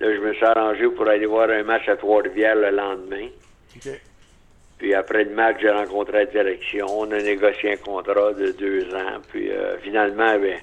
Là, 0.00 0.14
je 0.14 0.20
me 0.20 0.32
suis 0.32 0.44
arrangé 0.44 0.88
pour 0.88 1.06
aller 1.06 1.26
voir 1.26 1.50
un 1.50 1.62
match 1.62 1.88
à 1.88 1.96
Trois-Rivières 1.96 2.56
le 2.56 2.70
lendemain. 2.70 3.28
Puis 4.78 4.94
après 4.94 5.24
le 5.24 5.34
match, 5.34 5.58
j'ai 5.60 5.70
rencontré 5.70 6.24
la 6.24 6.24
direction. 6.24 6.86
On 6.88 7.10
a 7.12 7.18
négocié 7.18 7.74
un 7.74 7.76
contrat 7.76 8.32
de 8.32 8.52
deux 8.52 8.94
ans. 8.94 9.20
Puis 9.28 9.50
euh, 9.50 9.76
finalement, 9.80 10.38
ben, 10.38 10.58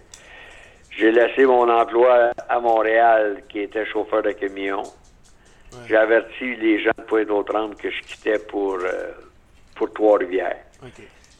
j'ai 0.98 1.12
laissé 1.12 1.46
mon 1.46 1.70
emploi 1.70 2.32
à 2.50 2.60
Montréal, 2.60 3.44
qui 3.48 3.60
était 3.60 3.86
chauffeur 3.86 4.24
de 4.24 4.32
camion. 4.32 4.82
J'ai 5.88 5.98
averti 5.98 6.56
les 6.56 6.82
gens 6.82 6.92
de 6.98 7.04
Pointe-aux-Trembles 7.04 7.76
que 7.76 7.92
je 7.92 8.02
quittais 8.02 8.40
pour, 8.40 8.80
euh, 8.82 9.12
pour 9.76 9.94
Trois-Rivières. 9.94 10.64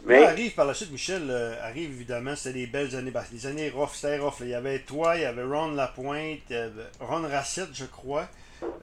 Mais 0.08 0.24
arrive 0.24 0.54
par 0.54 0.66
la 0.66 0.74
suite, 0.74 0.92
Michel, 0.92 1.24
euh, 1.30 1.56
arrive 1.62 1.92
évidemment, 1.92 2.36
c'était 2.36 2.60
des 2.60 2.68
belles 2.68 2.96
années. 2.96 3.12
les 3.32 3.46
années 3.46 3.70
rough, 3.70 3.92
c'était 3.94 4.18
rough. 4.18 4.36
Il 4.42 4.50
y 4.50 4.54
avait 4.54 4.80
toi, 4.80 5.16
il 5.18 5.24
y 5.24 5.26
avait 5.26 5.44
Ron 5.44 5.72
Lapointe, 5.72 6.54
Ron 7.00 7.28
Rassett, 7.28 7.68
je 7.74 7.86
crois. 7.86 8.28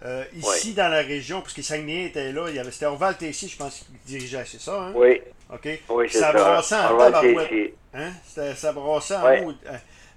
Euh, 0.05 0.25
ici, 0.37 0.75
dans 0.75 0.89
la 0.89 1.01
région, 1.01 1.41
puisque 1.41 1.63
Saguenay 1.63 2.07
était 2.07 2.33
là, 2.33 2.49
il 2.49 2.57
y 2.57 2.59
avait, 2.59 2.71
c'était 2.71 2.87
Orval 2.87 3.17
Tessier, 3.17 3.49
je 3.49 3.57
pense, 3.57 3.79
qui 3.81 3.87
dirigeait, 4.07 4.45
c'est 4.45 4.61
ça, 4.61 4.83
hein? 4.83 4.93
Oui. 4.95 5.21
OK. 5.53 5.69
Oui, 5.89 6.07
c'est 6.11 6.19
ça. 6.19 6.33
Brassait 6.33 6.75
en 6.77 6.99
tabarouette. 6.99 7.75
Hein? 7.95 8.11
Ça 8.55 8.73
brassait 8.73 9.17
en 9.17 9.27
euh, 9.27 9.53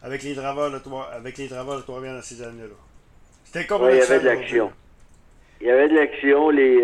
avec 0.04 0.24
les 0.24 0.36
draveurs 0.36 0.72
de 0.72 0.80
Trois, 0.80 1.10
avec 1.14 1.38
les 1.38 1.48
draveurs 1.48 1.78
de 1.78 1.82
trois 1.82 2.02
dans 2.02 2.22
ces 2.22 2.42
années-là. 2.42 2.76
C'était 3.46 3.66
comme 3.66 3.84
oui, 3.84 3.94
il 3.94 3.98
y 3.98 4.02
avait 4.02 4.20
de 4.20 4.26
l'action. 4.26 4.72
Il 5.62 5.68
y 5.68 5.72
avait 5.72 5.90
de 5.90 5.96
l'action, 5.96 6.50
les... 6.50 6.84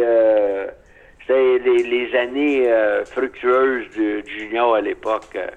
C'était 1.27 1.57
les, 1.59 2.15
années 2.15 2.69
euh, 2.69 3.05
fructueuses 3.05 3.89
du, 3.91 4.23
junior 4.27 4.75
à 4.75 4.81
l'époque. 4.81 5.35
Euh, 5.35 5.47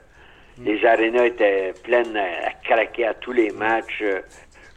mm. 0.59 0.65
Les 0.65 0.85
arénas 0.85 1.27
étaient 1.27 1.75
pleines 1.83 2.17
à, 2.17 2.53
craquer 2.65 3.07
à 3.07 3.15
tous 3.15 3.33
les 3.33 3.51
matchs. 3.51 4.03
Euh, 4.03 4.21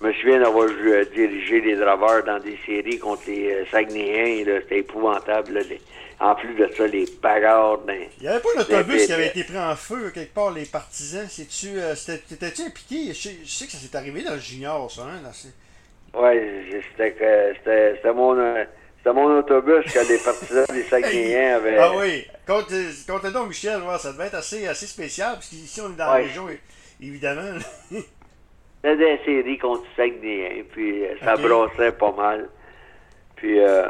je 0.01 0.07
me 0.07 0.13
souviens 0.13 0.39
d'avoir 0.39 0.67
dirigé 1.13 1.61
les 1.61 1.75
draveurs 1.75 2.23
dans 2.23 2.39
des 2.39 2.57
séries 2.65 2.99
contre 2.99 3.23
les 3.27 3.65
Saguenayens. 3.69 4.45
C'était 4.61 4.79
épouvantable. 4.79 5.61
en 6.21 6.35
plus 6.35 6.55
de 6.55 6.69
ça, 6.73 6.87
les 6.87 7.05
bagarres. 7.21 7.79
Il 7.89 8.21
n'y 8.21 8.27
avait 8.29 8.39
pas 8.39 8.49
un 8.55 8.61
autobus 8.61 9.05
qui 9.05 9.11
avait 9.11 9.27
été 9.27 9.43
pris 9.43 9.59
en 9.59 9.75
feu 9.75 10.09
quelque 10.13 10.33
part, 10.33 10.51
les 10.51 10.65
partisans? 10.65 11.27
T'étais-tu 11.27 12.61
impliqué? 12.61 13.13
Je 13.13 13.45
sais, 13.45 13.65
que 13.65 13.71
ça 13.73 13.77
s'est 13.77 13.95
arrivé 13.95 14.23
dans 14.23 14.35
le 14.35 14.39
junior, 14.39 14.89
ça. 14.89 15.01
Hein, 15.01 15.29
oui, 16.13 16.71
c'était 16.97 18.13
mon 18.13 18.35
c'était 18.99 19.13
mon 19.13 19.39
autobus 19.39 19.85
que 19.85 20.11
les 20.11 20.17
partisans 20.17 20.65
des 20.73 20.83
Saguenayens 20.83 21.55
avaient. 21.55 21.77
Ah 21.77 21.91
oui. 21.95 22.25
Compte, 22.45 22.69
donc, 23.31 23.47
Michel, 23.47 23.79
ça 23.97 24.11
devait 24.11 24.25
être 24.25 24.35
assez, 24.35 24.67
assez 24.67 24.87
spécial, 24.87 25.35
parce 25.35 25.47
qu'ici, 25.47 25.79
on 25.79 25.93
est 25.93 25.95
dans 25.95 26.07
la 26.07 26.13
région, 26.13 26.47
évidemment. 27.01 27.57
C'était 27.89 28.97
des 28.97 29.19
séries 29.23 29.57
contre 29.57 29.85
Saguenayens, 29.95 30.65
puis 30.71 31.05
euh, 31.05 31.13
ça 31.23 31.37
brossait 31.37 31.93
pas 31.93 32.11
mal. 32.11 32.49
Puis, 33.37 33.57
euh, 33.61 33.89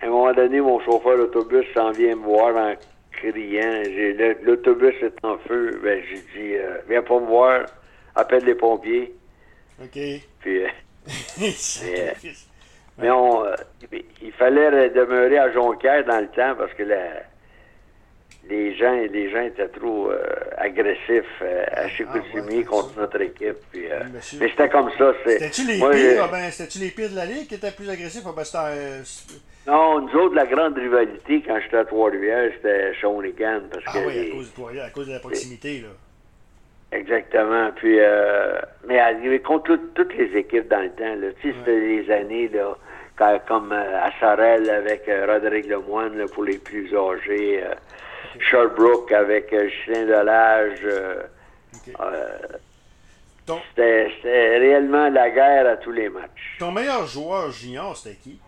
à 0.00 0.06
un 0.06 0.08
moment 0.08 0.32
donné, 0.34 0.60
mon 0.60 0.78
chauffeur 0.84 1.16
d'autobus 1.16 1.66
s'en 1.74 1.90
vient 1.90 2.14
me 2.14 2.22
voir 2.22 2.54
en 2.54 2.74
criant. 3.10 3.82
L'autobus 4.44 4.94
est 5.02 5.24
en 5.24 5.36
feu. 5.38 5.80
Ben, 5.82 6.00
j'ai 6.08 6.16
dit, 6.16 6.54
euh, 6.54 6.78
viens 6.88 7.02
pas 7.02 7.18
me 7.18 7.26
voir, 7.26 7.66
appelle 8.14 8.44
les 8.44 8.54
pompiers. 8.54 9.12
OK. 9.82 9.98
Puis, 10.40 10.62
Mais 13.00 13.10
on, 13.10 13.44
euh, 13.44 13.54
il 14.22 14.32
fallait 14.32 14.90
demeurer 14.90 15.38
à 15.38 15.52
Jonquière 15.52 16.04
dans 16.04 16.20
le 16.20 16.28
temps 16.28 16.54
parce 16.56 16.72
que 16.74 16.82
les 18.48 18.74
gens 18.76 18.92
les 18.92 19.30
gens 19.30 19.42
étaient 19.42 19.68
trop 19.68 20.10
euh, 20.10 20.22
agressifs 20.56 21.24
euh, 21.42 21.64
à 21.72 21.88
Chicoutimi 21.88 22.64
ah, 22.64 22.68
contre 22.68 22.98
notre 22.98 23.20
équipe. 23.20 23.56
Puis, 23.70 23.86
mais 24.38 24.48
c'était 24.48 24.68
comme 24.68 24.90
ça. 24.98 25.12
C'était-tu 25.24 25.66
les, 25.66 25.78
pires, 25.78 26.28
ben, 26.30 26.50
les 26.80 26.90
pires 26.90 27.10
de 27.10 27.16
la 27.16 27.26
Ligue 27.26 27.46
qui 27.46 27.54
étaient 27.54 27.70
plus 27.70 27.88
agressifs? 27.88 28.24
Ben, 28.24 29.02
non, 29.66 30.00
nous 30.00 30.18
autres, 30.18 30.34
la 30.34 30.46
grande 30.46 30.76
rivalité 30.76 31.42
quand 31.46 31.58
j'étais 31.62 31.76
à 31.76 31.84
Trois-Rivières, 31.84 32.50
c'était 32.56 32.94
Shawinigan. 32.94 33.60
Parce 33.70 33.84
ah 33.86 33.92
que 33.92 34.06
oui, 34.06 34.30
à 34.30 34.34
cause, 34.34 34.52
de, 34.74 34.80
à 34.80 34.90
cause 34.90 35.06
de 35.06 35.12
la 35.12 35.20
proximité. 35.20 35.80
là. 35.80 36.98
Exactement. 36.98 37.70
Puis, 37.76 37.98
mais 38.88 39.38
contre 39.40 39.78
toutes 39.94 40.14
les 40.16 40.36
équipes 40.38 40.68
dans 40.68 40.80
le 40.82 40.90
temps, 40.90 41.14
là, 41.14 41.28
tu 41.40 41.50
sais, 41.50 41.54
c'était 41.58 41.78
les 41.78 42.10
années, 42.10 42.48
là, 42.48 42.74
comme 43.46 43.72
euh, 43.72 44.02
à 44.02 44.10
Sorel 44.18 44.68
avec 44.70 45.08
euh, 45.08 45.26
Rodrigue 45.26 45.66
Lemoine 45.66 46.26
pour 46.32 46.44
les 46.44 46.58
plus 46.58 46.94
âgés, 46.96 47.62
euh, 47.62 47.74
Sherbrooke 48.38 49.12
avec 49.12 49.50
Justin 49.50 50.06
Delage. 50.06 50.86
C'était 53.46 54.58
réellement 54.58 55.08
la 55.10 55.30
guerre 55.30 55.66
à 55.68 55.76
tous 55.76 55.92
les 55.92 56.08
matchs. 56.08 56.56
Ton 56.58 56.72
meilleur 56.72 57.06
joueur 57.06 57.50
junior, 57.50 57.96
c'était 57.96 58.16
qui? 58.16 58.38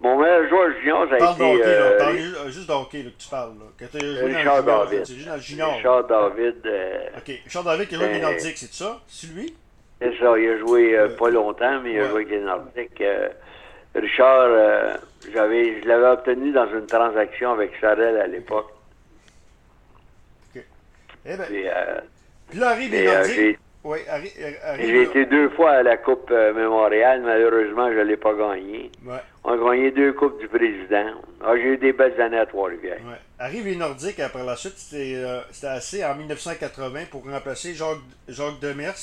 Mon 0.00 0.16
meilleur 0.16 0.48
joueur 0.48 0.70
junior, 0.78 1.08
ça 1.08 1.14
a 1.14 1.32
été... 1.32 1.42
Hockey, 1.42 1.76
là, 1.76 1.90
parle 1.98 2.50
juste 2.50 2.68
d'hockey 2.68 3.02
que 3.02 3.08
tu 3.08 3.28
parles. 3.28 3.54
Là. 3.58 3.64
Que 3.76 4.24
Richard 4.24 4.62
David. 4.62 5.04
Richard 5.06 6.06
David. 6.06 6.72
OK. 7.16 7.40
Richard 7.44 7.64
David 7.64 7.88
qui 7.88 7.94
a 7.96 7.98
joué 7.98 8.12
les 8.12 8.20
Nordiques, 8.20 8.58
c'est 8.58 8.72
ça? 8.72 9.00
C'est 9.08 9.26
lui? 9.28 9.54
C'est 10.00 10.16
ça, 10.18 10.38
il 10.38 10.48
a 10.48 10.58
joué 10.58 10.96
euh, 10.96 11.08
pas 11.16 11.28
longtemps, 11.28 11.80
mais 11.80 11.94
il 11.94 12.00
a 12.00 12.08
joué 12.08 12.22
avec 12.22 12.30
les 12.30 12.40
Nordiques. 12.40 13.00
Euh, 13.00 13.28
Richard, 13.94 14.46
euh, 14.48 14.96
j'avais, 15.32 15.80
je 15.82 15.88
l'avais 15.88 16.06
obtenu 16.06 16.52
dans 16.52 16.68
une 16.72 16.86
transaction 16.86 17.52
avec 17.52 17.72
Sarel 17.80 18.16
à 18.16 18.26
l'époque. 18.28 18.72
OK. 20.54 20.62
Eh 21.26 21.36
ben, 21.36 21.44
puis, 21.46 21.64
là 22.58 22.68
arrive 22.68 22.92
les 22.92 23.06
Nordiques. 23.06 23.58
Oui, 23.84 23.98
arrive, 24.08 24.32
J'ai 24.80 25.02
été 25.02 25.26
deux 25.26 25.50
fois 25.50 25.70
à 25.70 25.82
la 25.82 25.96
Coupe 25.96 26.30
Mémorial. 26.30 27.22
Malheureusement, 27.22 27.90
je 27.90 27.98
ne 27.98 28.02
l'ai 28.02 28.16
pas 28.16 28.34
gagné. 28.34 28.90
Ouais. 29.04 29.18
On 29.44 29.52
a 29.52 29.56
gagné 29.56 29.90
deux 29.92 30.12
Coupes 30.12 30.38
du 30.40 30.48
Président. 30.48 31.12
Ah, 31.40 31.52
j'ai 31.54 31.74
eu 31.74 31.78
des 31.78 31.92
belles 31.92 32.20
années 32.20 32.38
à 32.38 32.46
Trois-Rivières. 32.46 32.98
Ouais. 32.98 33.18
Arrive 33.38 33.66
les 33.66 33.76
Nordiques 33.76 34.20
après 34.20 34.44
la 34.44 34.56
suite. 34.56 34.74
C'était 34.76 35.66
assez 35.66 36.04
en 36.04 36.14
1980 36.16 37.04
pour 37.10 37.24
remplacer 37.24 37.74
Jacques, 37.74 37.98
Jacques 38.28 38.60
Demers, 38.60 38.96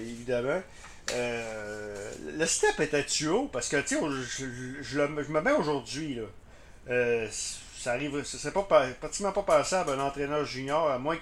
évidemment. 0.00 0.62
Euh, 1.14 2.10
le 2.38 2.46
step 2.46 2.80
était-tu 2.80 3.28
haut? 3.28 3.48
Parce 3.52 3.68
que, 3.68 3.76
tu 3.78 3.96
sais, 3.96 4.00
je, 4.38 4.82
je, 4.82 5.00
me 5.00 5.40
mets 5.40 5.52
aujourd'hui, 5.52 6.14
là. 6.16 6.22
Euh, 6.90 7.26
ça 7.30 7.92
arrive, 7.92 8.22
ce 8.24 8.38
serait 8.38 8.52
pas, 8.52 8.66
pratiquement 9.00 9.32
pas 9.32 9.42
passable 9.42 9.90
un 9.90 10.00
entraîneur 10.00 10.44
junior, 10.44 10.90
à 10.90 10.98
moins 10.98 11.16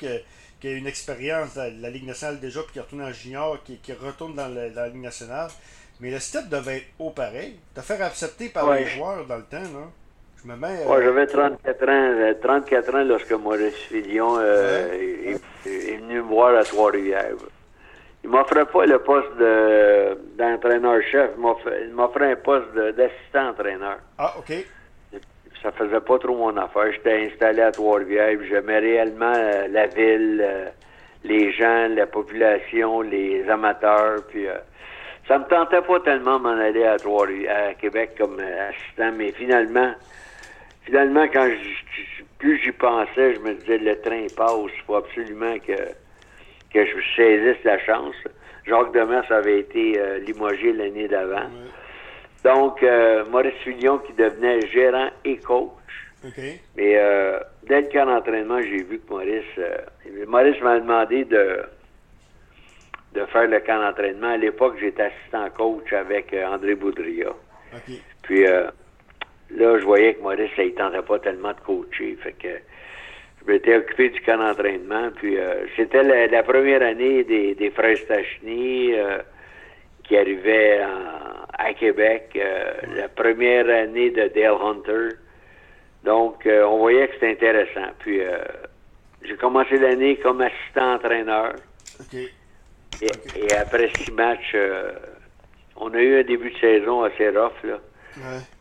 qu'il 0.60 0.70
ait 0.70 0.78
une 0.78 0.86
expérience 0.86 1.54
de 1.54 1.80
la, 1.80 1.90
Ligue 1.90 2.06
nationale 2.06 2.40
déjà, 2.40 2.62
puis 2.62 2.72
qu'il 2.72 2.82
retourne 2.82 3.02
en 3.02 3.12
junior, 3.12 3.58
qu'il 3.64 3.94
retourne 3.94 4.34
dans, 4.34 4.48
la 4.48 4.88
Ligue 4.88 5.02
nationale. 5.02 5.50
Mais 6.00 6.10
le 6.10 6.18
step 6.18 6.48
devait 6.48 6.78
être 6.78 6.86
haut 6.98 7.10
pareil. 7.10 7.58
Te 7.74 7.80
faire 7.80 8.02
accepter 8.02 8.48
par 8.48 8.72
les 8.74 8.86
joueurs 8.86 9.24
dans 9.26 9.36
le 9.36 9.44
temps, 9.44 9.58
là. 9.58 9.90
Je 10.42 10.48
me 10.48 10.56
mets. 10.56 10.86
Euh, 10.86 11.02
j'avais 11.02 11.26
34 11.26 11.88
ans, 11.88 12.34
34 12.42 12.94
ans 12.94 13.04
lorsque 13.04 13.32
Maurice 13.32 13.74
Fillon 13.74 14.38
est, 14.40 15.40
venu 15.64 16.16
me 16.16 16.20
voir 16.20 16.54
à 16.54 16.62
Trois-Rivières. 16.62 17.32
Il 18.22 18.30
m'offrait 18.30 18.66
pas 18.66 18.84
le 18.84 18.98
poste 18.98 19.38
d'entraîneur-chef, 20.36 21.30
il 21.36 21.94
m'offrait 21.94 22.32
un 22.32 22.36
poste 22.36 22.74
d'assistant-entraîneur. 22.74 23.98
Ah, 24.18 24.34
OK. 24.38 24.52
Ça 25.66 25.72
faisait 25.72 26.00
pas 26.00 26.16
trop 26.20 26.36
mon 26.36 26.56
affaire. 26.56 26.92
J'étais 26.92 27.26
installé 27.26 27.60
à 27.60 27.72
Trois-Rivières, 27.72 28.38
j'aimais 28.48 28.78
réellement 28.78 29.32
euh, 29.34 29.66
la 29.66 29.88
ville, 29.88 30.40
euh, 30.40 30.66
les 31.24 31.50
gens, 31.50 31.88
la 31.88 32.06
population, 32.06 33.00
les 33.00 33.48
amateurs, 33.50 34.24
puis... 34.28 34.46
Euh, 34.46 34.54
ça 35.26 35.40
me 35.40 35.44
tentait 35.46 35.82
pas 35.82 35.98
tellement 35.98 36.38
m'en 36.38 36.50
aller 36.50 36.84
à 36.84 36.96
Trois 36.98 37.26
à 37.48 37.74
Québec 37.74 38.12
comme 38.16 38.38
assistant, 38.38 39.10
mais 39.16 39.32
finalement, 39.32 39.92
finalement, 40.84 41.26
quand 41.26 41.48
plus 42.38 42.62
j'y 42.62 42.70
pensais, 42.70 43.34
je 43.34 43.40
me 43.40 43.54
disais 43.54 43.78
le 43.78 44.00
train 44.02 44.24
passe, 44.36 44.70
il 44.72 44.82
faut 44.86 44.94
absolument 44.94 45.58
que 45.66 45.72
que 46.72 46.86
je 46.86 47.16
saisisse 47.16 47.64
la 47.64 47.80
chance. 47.80 48.14
Jacques 48.68 48.92
Demers 48.92 49.24
avait 49.32 49.58
été 49.58 50.00
limogé 50.24 50.72
l'année 50.72 51.08
d'avant. 51.08 51.50
Donc, 52.46 52.80
euh, 52.84 53.24
Maurice 53.24 53.56
Fillon 53.64 53.98
qui 53.98 54.12
devenait 54.12 54.60
gérant 54.68 55.08
et 55.24 55.36
coach. 55.38 55.72
Mais 56.76 56.96
euh, 56.96 57.40
dès 57.66 57.80
le 57.80 57.88
camp 57.88 58.06
d'entraînement, 58.06 58.62
j'ai 58.62 58.84
vu 58.84 59.00
que 59.00 59.10
Maurice. 59.10 59.42
Euh, 59.58 59.78
Maurice 60.28 60.60
m'a 60.60 60.78
demandé 60.78 61.24
de, 61.24 61.64
de 63.14 63.26
faire 63.26 63.48
le 63.48 63.58
camp 63.58 63.80
d'entraînement. 63.80 64.28
À 64.28 64.36
l'époque, 64.36 64.76
j'étais 64.78 65.02
assistant 65.02 65.50
coach 65.56 65.92
avec 65.92 66.32
André 66.34 66.76
Boudria. 66.76 67.32
Puis 68.22 68.44
là, 68.44 68.70
je 69.50 69.84
voyais 69.84 70.14
que 70.14 70.22
Maurice, 70.22 70.50
ça, 70.54 70.62
il 70.62 70.74
tentait 70.74 71.02
pas 71.02 71.18
tellement 71.18 71.52
de 71.52 71.60
coacher. 71.60 72.16
Fait 72.22 72.32
que 72.32 72.48
je 73.40 73.52
m'étais 73.52 73.76
occupé 73.76 74.10
du 74.10 74.20
camp 74.20 74.38
d'entraînement. 74.38 75.10
Puis 75.16 75.36
c'était 75.74 76.28
la, 76.28 76.42
première 76.44 76.82
année 76.82 77.24
des, 77.24 77.56
des 77.56 77.70
frères 77.70 77.96
Stachny 77.96 78.94
qui 80.04 80.16
arrivaient 80.16 80.80
à 81.58 81.72
Québec. 81.74 82.38
La 82.94 83.08
première 83.08 83.68
année 83.68 84.10
de 84.10 84.28
Dale 84.28 84.56
Hunter. 84.62 85.16
Donc, 86.06 86.46
euh, 86.46 86.64
on 86.64 86.78
voyait 86.78 87.08
que 87.08 87.14
c'était 87.14 87.32
intéressant. 87.32 87.90
Puis, 87.98 88.20
euh, 88.22 88.38
j'ai 89.24 89.34
commencé 89.36 89.76
l'année 89.76 90.16
comme 90.16 90.40
assistant 90.40 90.94
entraîneur. 90.94 91.56
Et, 93.02 93.52
après 93.52 93.90
six 93.98 94.12
matchs, 94.12 94.52
euh, 94.54 94.92
on 95.76 95.92
a 95.92 95.98
eu 95.98 96.20
un 96.20 96.22
début 96.22 96.52
de 96.52 96.58
saison 96.58 97.02
assez 97.02 97.28
rough. 97.28 97.60
Là. 97.64 97.80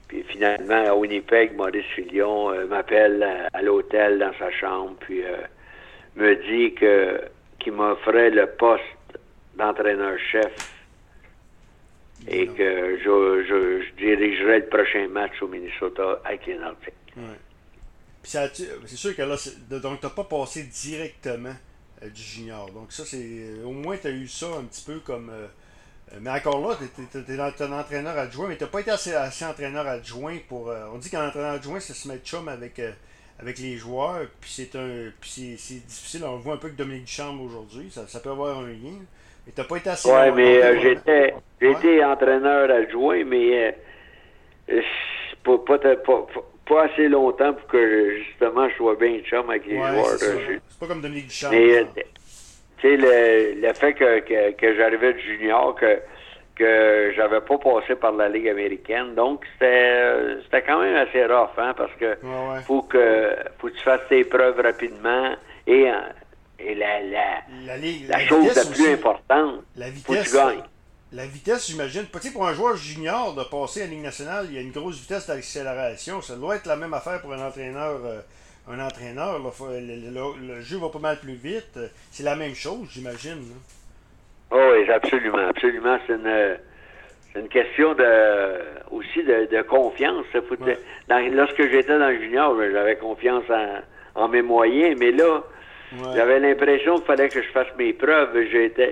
Puis 0.08 0.24
finalement, 0.24 0.84
à 0.88 0.96
Winnipeg, 0.96 1.56
Maurice 1.56 1.86
Filion 1.96 2.52
m'appelle 2.68 3.48
à, 3.54 3.62
l'hôtel 3.62 4.20
dans 4.20 4.34
sa 4.38 4.52
chambre, 4.52 4.96
puis 5.00 5.24
me 6.16 6.36
dit 6.36 6.74
que 6.74 7.22
qu'il 7.60 7.74
m'offrait 7.74 8.30
le 8.30 8.46
poste 8.48 8.84
d'entraîneur-chef 9.56 10.75
et 12.28 12.48
que 12.48 12.98
je, 12.98 13.46
je, 13.48 13.96
dirigerais 13.98 14.60
le 14.60 14.68
prochain 14.68 15.08
match 15.08 15.42
au 15.42 15.48
Minnesota 15.48 16.20
avec 16.24 16.46
les 16.48 16.58
Nordiques. 16.58 16.94
C'est 18.24 18.96
sûr 18.96 19.16
que 19.16 19.22
là, 19.22 19.36
donc 19.80 20.00
tu 20.00 20.06
n'as 20.06 20.12
pas 20.12 20.24
passé 20.24 20.64
directement 20.64 21.54
euh, 22.04 22.10
du 22.10 22.22
junior. 22.22 22.70
Donc 22.72 22.92
ça, 22.92 23.06
c'est. 23.06 23.64
Au 23.64 23.72
moins, 23.72 23.98
tu 23.98 24.08
as 24.08 24.12
eu 24.12 24.28
ça 24.28 24.48
un 24.48 24.64
petit 24.64 24.84
peu 24.84 25.00
comme. 25.00 25.30
Euh, 25.30 25.48
euh, 26.14 26.18
mais 26.22 26.30
encore 26.32 26.68
là, 26.68 26.78
tu 26.78 27.34
es, 27.34 27.40
un 27.40 27.72
entraîneur 27.72 28.18
adjoint, 28.18 28.48
mais 28.48 28.58
tu 28.58 28.64
n'as 28.64 28.70
pas 28.70 28.82
été 28.82 28.92
assez, 28.92 29.14
assez, 29.14 29.46
entraîneur 29.46 29.88
adjoint 29.88 30.38
pour. 30.48 30.74
on 30.94 30.98
dit 30.98 31.10
qu'un 31.10 31.28
entraîneur 31.28 31.52
adjoint, 31.52 31.80
c'est 31.80 31.94
se 31.94 32.08
mettre 32.08 32.26
chum 32.26 32.48
avec, 32.48 32.82
avec 33.40 33.60
les 33.60 33.78
joueurs. 33.78 34.28
Puis 34.42 34.52
c'est 34.52 34.76
un. 34.76 35.12
Puis 35.22 35.56
c'est 35.58 35.86
difficile. 35.86 36.24
On 36.26 36.38
voit 36.38 36.56
un 36.56 36.58
peu 36.58 36.70
que 36.70 36.76
Dominique 36.76 37.06
Duchamp 37.06 37.40
aujourd'hui. 37.40 37.92
Ça, 37.92 38.08
ça, 38.08 38.20
peut 38.20 38.32
avoir 38.32 38.60
un 38.60 38.68
lien. 38.68 39.00
Mais 39.46 39.54
tu 39.54 39.62
n'as 39.62 39.68
pas 39.68 39.78
été 39.78 39.90
assez. 39.92 40.10
Oui, 40.10 40.32
mais 40.36 40.82
j'étais 40.82 41.36
j'étais 41.62 42.04
entraîneur 42.04 42.70
adjoint, 42.72 43.24
mais. 43.26 43.76
pas, 45.44 45.58
pas, 45.60 45.78
pas 45.78 46.26
pas 46.66 46.86
assez 46.86 47.08
longtemps 47.08 47.54
pour 47.54 47.68
que 47.68 48.18
justement 48.18 48.68
je 48.70 48.76
sois 48.76 48.96
bien 48.96 49.20
chum 49.20 49.50
avec 49.50 49.66
les 49.68 49.76
joueurs. 49.78 50.06
C'est 50.18 50.80
pas 50.80 50.88
comme 50.88 51.02
Dominique 51.02 51.28
Duchamp. 51.28 51.52
Mais, 51.52 51.78
euh, 51.78 51.84
tu 52.78 52.82
sais, 52.82 52.98
le, 52.98 53.62
le, 53.62 53.74
fait 53.74 53.94
que, 53.94 54.20
que, 54.20 54.52
que 54.52 54.76
j'arrivais 54.76 55.14
de 55.14 55.20
junior, 55.20 55.76
que, 55.76 56.00
que 56.56 57.14
j'avais 57.16 57.42
pas 57.42 57.58
passé 57.58 57.96
par 57.96 58.14
la 58.14 58.30
Ligue 58.30 58.50
américaine. 58.50 59.14
Donc, 59.16 59.46
c'était, 59.54 60.42
c'était 60.44 60.64
quand 60.64 60.82
même 60.82 60.96
assez 60.96 61.26
rough, 61.26 61.58
hein, 61.58 61.74
parce 61.78 61.94
que 62.00 62.18
faut 62.66 62.82
que 62.82 63.36
faut 63.60 63.68
que 63.68 63.74
tu 63.74 63.84
fasses 63.84 64.08
tes 64.10 64.24
preuves 64.24 64.60
rapidement 64.60 65.36
et, 65.68 65.86
et 66.60 66.76
la, 66.76 67.02
la, 67.02 67.78
la, 68.10 68.20
chose 68.20 68.56
la 68.56 68.66
plus 68.74 68.94
importante, 68.94 69.64
la 69.76 69.90
vitesse, 69.90 70.04
faut 70.04 70.14
que 70.14 70.24
tu 70.24 70.36
gagnes. 70.36 70.64
La 71.14 71.26
vitesse, 71.26 71.68
j'imagine, 71.68 72.06
petit 72.06 72.32
pour 72.32 72.48
un 72.48 72.54
joueur 72.54 72.76
junior 72.76 73.36
de 73.36 73.44
passer 73.44 73.82
à 73.82 73.86
la 73.86 73.92
Ligue 73.92 74.02
nationale, 74.02 74.48
il 74.50 74.56
y 74.56 74.58
a 74.58 74.62
une 74.62 74.72
grosse 74.72 75.00
vitesse 75.00 75.28
d'accélération. 75.28 76.22
Ça 76.22 76.36
doit 76.36 76.56
être 76.56 76.66
la 76.66 76.76
même 76.76 76.94
affaire 76.94 77.22
pour 77.22 77.32
un 77.34 77.48
entraîneur. 77.48 78.00
Euh, 78.04 78.22
un 78.68 78.80
entraîneur, 78.80 79.40
le, 79.40 80.62
jeu 80.62 80.78
va 80.78 80.90
pas 80.90 81.00
mal 81.00 81.20
plus 81.20 81.36
vite. 81.36 81.80
C'est 82.12 82.24
la 82.24 82.36
même 82.36 82.56
chose, 82.56 82.88
j'imagine. 82.92 83.44
Oh, 84.52 84.72
oui, 84.74 84.90
absolument, 84.90 85.48
absolument. 85.50 85.98
C'est 86.08 86.14
une, 86.14 86.58
une, 87.36 87.48
question 87.48 87.94
de 87.94 88.62
aussi 88.92 89.24
de, 89.24 89.62
confiance. 89.64 90.26
lorsque 91.10 91.70
j'étais 91.70 92.00
dans 92.00 92.10
le 92.10 92.20
junior, 92.20 92.56
ben, 92.56 92.72
j'avais 92.72 92.96
confiance 92.96 93.44
en, 94.16 94.28
mes 94.28 94.42
moyens, 94.42 94.98
mais 95.00 95.12
là, 95.12 95.44
j'avais 96.16 96.40
l'impression 96.40 96.96
qu'il 96.96 97.06
fallait 97.06 97.30
que 97.30 97.42
je 97.42 97.50
fasse 97.50 97.68
mes 97.78 97.94
preuves. 97.94 98.36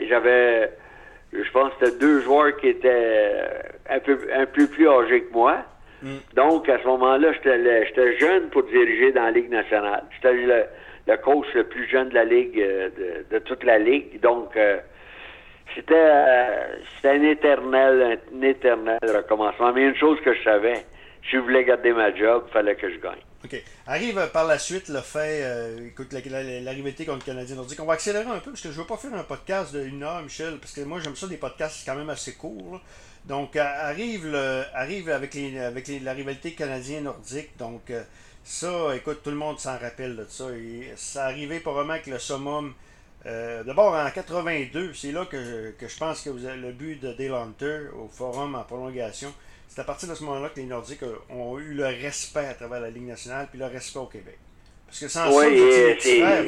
J'avais 0.07 0.71
je 1.33 1.51
pense 1.51 1.71
que 1.73 1.85
c'était 1.85 1.97
deux 1.97 2.21
joueurs 2.21 2.55
qui 2.57 2.69
étaient 2.69 2.89
euh, 2.91 3.59
un 3.89 3.99
peu, 3.99 4.19
un 4.33 4.45
peu 4.45 4.67
plus 4.67 4.87
âgés 4.87 5.23
que 5.23 5.33
moi. 5.33 5.57
Mm. 6.01 6.17
Donc, 6.35 6.69
à 6.69 6.79
ce 6.79 6.85
moment-là, 6.85 7.31
j'étais 7.33 8.17
jeune 8.19 8.49
pour 8.49 8.63
diriger 8.63 9.11
dans 9.11 9.23
la 9.23 9.31
Ligue 9.31 9.49
nationale. 9.49 10.03
J'étais 10.15 10.33
le, 10.33 11.17
coach 11.17 11.47
le 11.53 11.63
plus 11.63 11.87
jeune 11.87 12.09
de 12.09 12.15
la 12.15 12.25
Ligue, 12.25 12.59
euh, 12.59 12.89
de, 13.31 13.39
toute 13.39 13.63
la 13.63 13.79
Ligue. 13.79 14.19
Donc, 14.21 14.55
euh, 14.55 14.77
c'était 15.75 15.95
un 17.05 17.23
éternel, 17.23 18.19
un 18.33 18.41
éternel 18.41 18.99
recommencement. 19.03 19.71
Mais 19.73 19.83
une 19.83 19.95
chose 19.95 20.19
que 20.21 20.33
je 20.33 20.43
savais, 20.43 20.85
si 21.23 21.31
je 21.31 21.37
voulais 21.37 21.63
garder 21.63 21.93
ma 21.93 22.13
job, 22.13 22.43
il 22.47 22.51
fallait 22.51 22.75
que 22.75 22.89
je 22.89 22.99
gagne. 22.99 23.21
OK. 23.43 23.61
Arrive 23.87 24.17
euh, 24.17 24.27
par 24.27 24.45
la 24.45 24.57
suite 24.57 24.87
le 24.87 25.01
fait, 25.01 25.43
euh, 25.43 25.87
écoute, 25.87 26.13
la, 26.13 26.19
rivalité 26.71 27.05
contre 27.05 27.19
le 27.19 27.25
Canadien 27.25 27.55
nordique. 27.55 27.79
On 27.81 27.85
va 27.85 27.93
accélérer 27.93 28.29
un 28.29 28.39
peu 28.39 28.51
parce 28.51 28.61
que 28.61 28.71
je 28.71 28.79
veux 28.79 28.87
pas 28.87 28.97
faire 28.97 29.13
un 29.13 29.23
podcast 29.23 29.73
de 29.73 29.83
une 29.83 30.03
heure, 30.03 30.21
Michel, 30.21 30.57
parce 30.59 30.73
que 30.73 30.81
moi 30.81 30.99
j'aime 30.99 31.15
ça 31.15 31.27
des 31.27 31.37
podcasts 31.37 31.83
quand 31.85 31.95
même 31.95 32.09
assez 32.09 32.33
courts. 32.33 32.81
Donc 33.25 33.55
arrive 33.55 34.27
le, 34.27 34.63
arrive 34.73 35.09
avec 35.09 35.33
les, 35.33 35.57
avec 35.57 35.87
la 35.87 36.13
rivalité 36.13 36.53
canadien-nordique. 36.53 37.57
Donc 37.57 37.91
ça, 38.43 38.95
écoute, 38.95 39.21
tout 39.23 39.29
le 39.29 39.37
monde 39.37 39.59
s'en 39.59 39.77
rappelle 39.77 40.15
de 40.15 40.25
ça. 40.27 40.47
Ça 40.95 41.25
arrivait 41.25 41.59
probablement 41.59 41.93
avec 41.93 42.07
le 42.07 42.19
summum. 42.19 42.73
Euh, 43.25 43.63
d'abord 43.63 43.93
en 43.93 44.09
82, 44.09 44.93
c'est 44.93 45.13
là 45.13 45.25
que, 45.25 45.71
que, 45.71 45.87
je 45.87 45.97
pense 45.97 46.21
que 46.21 46.29
vous 46.29 46.45
avez 46.45 46.59
le 46.59 46.73
but 46.73 47.01
de 47.01 47.13
Dale 47.13 47.33
Hunter 47.33 47.87
au 47.97 48.09
forum 48.09 48.55
en 48.55 48.63
prolongation. 48.63 49.33
C'est 49.73 49.81
à 49.81 49.85
partir 49.85 50.07
de 50.07 50.13
ce 50.13 50.23
moment-là 50.25 50.49
que 50.49 50.59
les 50.59 50.67
Nordiques 50.67 51.01
ont 51.31 51.57
eu 51.57 51.73
le 51.73 51.85
respect 51.85 52.45
à 52.45 52.53
travers 52.53 52.79
la 52.79 52.91
Ligue 52.91 53.07
nationale 53.07 53.47
puis 53.49 53.57
le 53.57 53.65
respect 53.65 53.97
au 53.97 54.05
Québec. 54.05 54.37
Parce 54.85 54.99
que 54.99 55.07
sans 55.07 55.35
oui, 55.35 55.57
ça, 55.99 56.43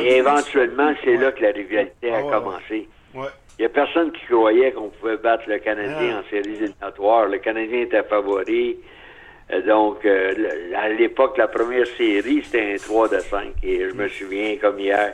et, 0.00 0.16
éventuellement, 0.16 0.94
c'est 1.04 1.18
là 1.18 1.32
que 1.32 1.42
la 1.42 1.50
rivalité 1.50 2.10
a 2.10 2.20
ah 2.20 2.22
commencé. 2.22 2.88
Il 3.14 3.20
n'y 3.58 3.66
a 3.66 3.68
personne 3.68 4.10
qui 4.12 4.24
croyait 4.24 4.72
qu'on 4.72 4.88
pouvait 4.88 5.18
battre 5.18 5.42
le 5.48 5.58
Canadien 5.58 6.16
ah. 6.16 6.20
en 6.20 6.30
séries 6.30 6.54
éliminatoires. 6.54 7.26
Le 7.26 7.36
Canadien 7.40 7.82
était 7.82 8.04
favori. 8.04 8.78
Euh, 9.50 9.60
donc, 9.66 10.02
euh, 10.06 10.72
à 10.74 10.88
l'époque, 10.88 11.36
la 11.36 11.48
première 11.48 11.86
série, 11.98 12.42
c'était 12.42 12.72
un 12.72 12.76
3 12.78 13.08
de 13.10 13.18
5. 13.18 13.52
Et 13.62 13.80
je 13.90 13.94
me 13.94 14.08
souviens, 14.08 14.56
comme 14.56 14.80
hier, 14.80 15.12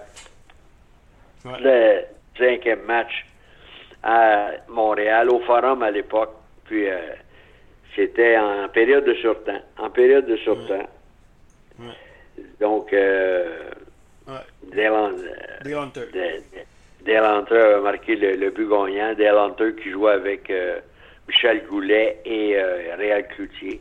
le 1.45 2.03
cinquième 2.39 2.83
match 2.83 3.27
à 4.05 4.51
Montréal, 4.69 5.29
au 5.29 5.41
Forum 5.41 5.83
à 5.83 5.91
l'époque. 5.91 6.31
Puis, 6.67 6.89
euh, 6.89 6.99
c'était 7.99 8.39
en 8.39 8.69
période 8.69 9.05
de 9.05 9.15
surtemps. 9.15 9.61
En 9.77 9.91
période 9.91 10.27
de 10.27 10.37
surtemps. 10.37 10.89
Donc, 12.61 12.93
euh, 12.93 13.71
Dale, 14.73 15.25
Hunter 17.25 17.75
a 17.77 17.81
marqué 17.81 18.15
le, 18.15 18.51
but 18.51 18.69
gagnant. 18.69 19.15
Dale 19.15 19.37
Hunter 19.37 19.75
qui 19.83 19.91
jouait 19.91 20.13
avec 20.13 20.49
euh, 20.51 20.79
Michel 21.27 21.65
Goulet 21.69 22.21
et 22.25 22.57
euh, 22.57 22.95
Réal 22.97 23.27
Cloutier. 23.29 23.81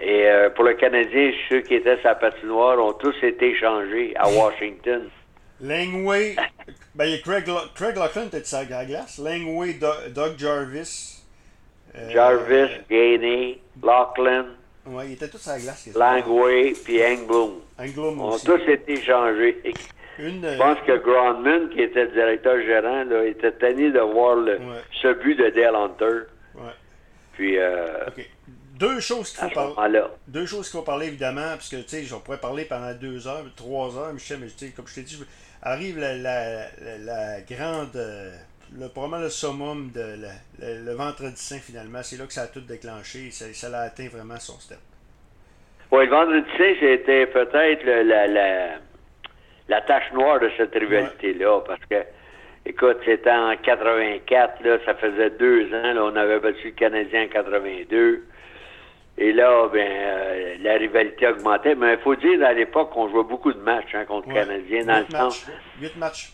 Et 0.00 0.26
euh, 0.26 0.48
pour 0.50 0.64
le 0.64 0.72
Canadien, 0.74 1.32
ceux 1.50 1.60
qui 1.60 1.74
étaient 1.74 2.00
sa 2.02 2.14
patinoire 2.14 2.78
ont 2.78 2.94
tous 2.94 3.14
été 3.22 3.50
échangés 3.50 4.14
à 4.16 4.30
Washington. 4.30 5.10
Langway, 5.60 6.36
ben, 6.94 7.20
Craig, 7.20 7.44
Craig 7.74 7.94
était 8.26 8.44
sa 8.44 8.64
glace. 8.64 9.18
Langway, 9.18 9.74
Doug 9.74 10.38
Jarvis, 10.38 11.19
euh, 11.19 11.19
Jarvis, 12.10 12.70
Gainey, 12.88 13.58
Lachlan. 13.82 14.46
Oui, 14.86 15.04
ils 15.08 15.12
étaient 15.12 15.28
tous 15.28 15.46
à 15.48 15.54
la 15.56 15.60
glace. 15.60 15.88
Langway 15.94 16.72
puis 16.84 17.04
Engblom. 17.04 17.60
Engblom 17.78 18.20
ont 18.20 18.38
tous 18.38 18.62
été 18.68 19.00
changés. 19.02 19.60
Je 20.18 20.58
pense 20.58 20.78
que 20.86 20.98
Grandman, 20.98 21.70
qui 21.70 21.82
était 21.82 22.04
le 22.04 22.12
directeur 22.12 22.60
gérant, 22.60 23.04
là, 23.04 23.24
était 23.24 23.52
tanné 23.52 23.90
de 23.90 24.00
voir 24.00 24.36
le, 24.36 24.58
ce 25.00 25.12
but 25.14 25.34
de 25.36 25.50
Dale 25.50 25.74
Hunter. 25.76 26.26
Ouais. 26.54 26.72
Puis. 27.32 27.58
Euh, 27.58 28.04
Deux 28.74 29.00
choses 29.00 29.32
qu'il 29.32 29.50
faut 29.50 29.74
parler. 29.74 30.02
Deux 30.26 30.46
choses 30.46 30.68
qu'il 30.70 30.78
faut 30.78 30.84
parler, 30.84 31.06
évidemment, 31.08 31.50
parce 31.52 31.68
que, 31.68 31.76
tu 31.76 31.88
sais, 31.88 32.02
j'en 32.04 32.20
pourrais 32.20 32.38
parler 32.38 32.64
pendant 32.64 32.92
deux 32.94 33.26
heures, 33.28 33.44
trois 33.56 33.96
heures, 33.96 34.12
Michel, 34.12 34.38
mais, 34.40 34.48
tu 34.48 34.66
sais, 34.66 34.72
comme 34.72 34.86
je 34.86 34.94
t'ai 34.94 35.02
dit, 35.02 35.22
arrive 35.62 35.98
la, 35.98 36.16
la, 36.16 36.66
la, 36.98 37.40
grande. 37.42 37.96
Euh, 37.96 38.30
le, 38.78 38.88
probablement 38.88 39.22
le 39.22 39.30
summum 39.30 39.90
de 39.92 40.16
le, 40.60 40.92
vendredi 40.94 41.36
saint 41.36 41.58
finalement. 41.58 42.02
C'est 42.02 42.16
là 42.16 42.26
que 42.26 42.32
ça 42.32 42.42
a 42.42 42.46
tout 42.46 42.60
déclenché. 42.60 43.30
Ça, 43.30 43.46
ça 43.52 43.66
a 43.76 43.82
atteint 43.82 44.08
vraiment 44.08 44.38
son 44.38 44.58
step. 44.60 44.78
Oui, 45.90 46.04
le 46.04 46.10
vendredi 46.10 46.46
saint, 46.56 46.74
c'était 46.80 47.26
peut-être 47.26 47.84
la, 47.84 48.26
la, 48.26 48.76
la, 49.68 49.80
tâche 49.82 50.12
noire 50.12 50.38
de 50.40 50.50
cette 50.56 50.72
rivalité-là. 50.74 51.60
Parce 51.66 51.84
que, 51.90 52.04
écoute, 52.64 52.98
c'était 53.04 53.30
en 53.32 53.56
84, 53.56 54.62
là, 54.64 54.78
ça 54.84 54.94
faisait 54.94 55.30
deux 55.30 55.66
ans. 55.74 55.92
Là, 55.94 56.04
on 56.04 56.14
avait 56.16 56.38
battu 56.38 56.66
le 56.68 56.72
Canadien 56.72 57.24
en 57.24 57.28
82. 57.28 58.24
Et 59.18 59.32
là, 59.32 59.68
ben, 59.72 59.86
euh, 59.86 60.56
la 60.60 60.74
rivalité 60.74 61.26
augmentait. 61.26 61.74
Mais 61.74 61.94
il 61.94 61.98
faut 61.98 62.14
dire, 62.14 62.42
à 62.44 62.52
l'époque, 62.52 62.90
on 62.96 63.08
jouait 63.10 63.24
beaucoup 63.24 63.52
de 63.52 63.58
matchs 63.60 63.94
hein, 63.94 64.04
contre 64.04 64.28
Ouais. 64.28 64.34
les 64.34 64.40
Canadiens. 64.46 64.84
Dans 64.84 64.98
Huit 65.00 65.06
le 65.10 65.18
sens, 65.18 65.46
matchs. 65.46 65.56
Huit 65.80 65.96
matchs. 65.96 66.32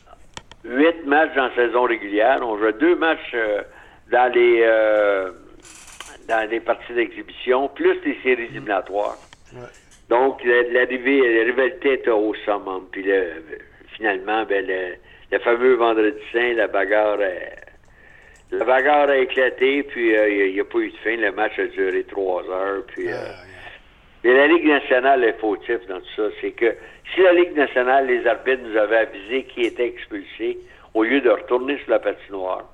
Huit 0.65 1.05
matchs 1.07 1.35
dans 1.37 1.47
la 1.49 1.55
saison 1.55 1.83
régulière. 1.85 2.39
On 2.43 2.59
jouait 2.59 2.73
deux 2.75 2.97
matchs 2.97 3.33
euh, 3.35 3.63
dans 4.11 4.33
les 4.33 4.61
euh, 4.63 5.31
dans 6.29 6.49
les 6.51 6.61
parties 6.61 6.93
d'exhibition, 6.93 7.69
plus 7.69 7.99
les 8.05 8.19
séries 8.23 8.45
éliminatoires. 8.45 9.17
Ouais. 9.55 9.61
Donc, 10.09 10.43
la, 10.45 10.63
la 10.63 10.85
rivalité 10.85 11.93
était 11.95 12.11
au 12.11 12.35
summum. 12.45 12.87
Puis 12.91 13.03
là, 13.05 13.23
finalement, 13.97 14.45
ben, 14.45 14.65
le, 14.67 14.95
le 15.31 15.39
fameux 15.41 15.75
Vendredi 15.75 16.19
Saint, 16.33 16.55
la 16.55 16.67
bagarre, 16.67 17.19
a- 17.21 18.57
la 18.57 18.65
bagarre 18.65 19.09
a 19.09 19.17
éclaté, 19.19 19.83
puis 19.85 20.17
euh, 20.17 20.29
il 20.49 20.55
n'y 20.55 20.61
a, 20.61 20.65
pas 20.65 20.79
eu 20.79 20.91
de 20.91 20.97
fin. 20.99 21.17
Le 21.17 21.31
match 21.33 21.59
a 21.59 21.67
duré 21.67 22.03
trois 22.05 22.43
heures. 22.51 22.83
Puis, 22.89 23.09
euh, 23.09 23.15
Ah, 23.17 23.43
et 24.27 24.35
la 24.35 24.47
Ligue 24.49 24.67
nationale 24.67 25.23
est 25.25 25.39
fautif 25.39 25.87
dans 25.89 26.01
tout 26.01 26.15
ça. 26.17 26.23
C'est 26.41 26.51
que 26.51 26.75
si 27.15 27.21
la 27.21 27.33
Ligue 27.33 27.57
nationale, 27.57 28.07
les 28.09 28.27
arbitres 28.27 28.63
nous 28.65 28.77
avaient 28.77 28.97
avisé 28.97 29.45
qui 29.45 29.63
était 29.63 29.87
expulsé, 29.87 30.59
au 30.95 31.05
lieu 31.05 31.21
de 31.21 31.31
retourner 31.31 31.79
sur 31.79 31.91
la 31.91 32.01
patinoire, 32.01 32.65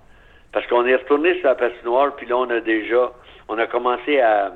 parce 0.53 0.67
qu'on 0.67 0.87
est 0.87 0.97
retourné 0.97 1.35
sur 1.41 1.49
la 1.49 1.55
patinoire, 1.55 2.15
puis 2.17 2.27
là, 2.27 2.38
on 2.38 2.49
a 2.49 2.61
déjà, 2.61 3.12
on 3.49 3.59
a 3.59 3.67
commencé 3.67 4.19
à, 4.21 4.53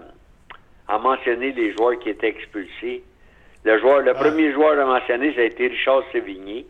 à 0.89 0.99
mentionner 0.99 1.53
les 1.53 1.73
joueurs 1.77 1.99
qui 1.99 2.09
étaient 2.11 2.29
expulsés. 2.29 3.03
Le 3.65 3.79
joueur, 3.79 4.01
le 4.01 4.13
Ah. 4.13 4.15
premier 4.15 4.53
joueur 4.53 4.79
à 4.81 4.87
mentionner, 4.87 5.35
ça 5.35 5.41
a 5.43 5.45
été 5.45 5.67
Richard 5.67 6.03
Sévigny, 6.13 6.65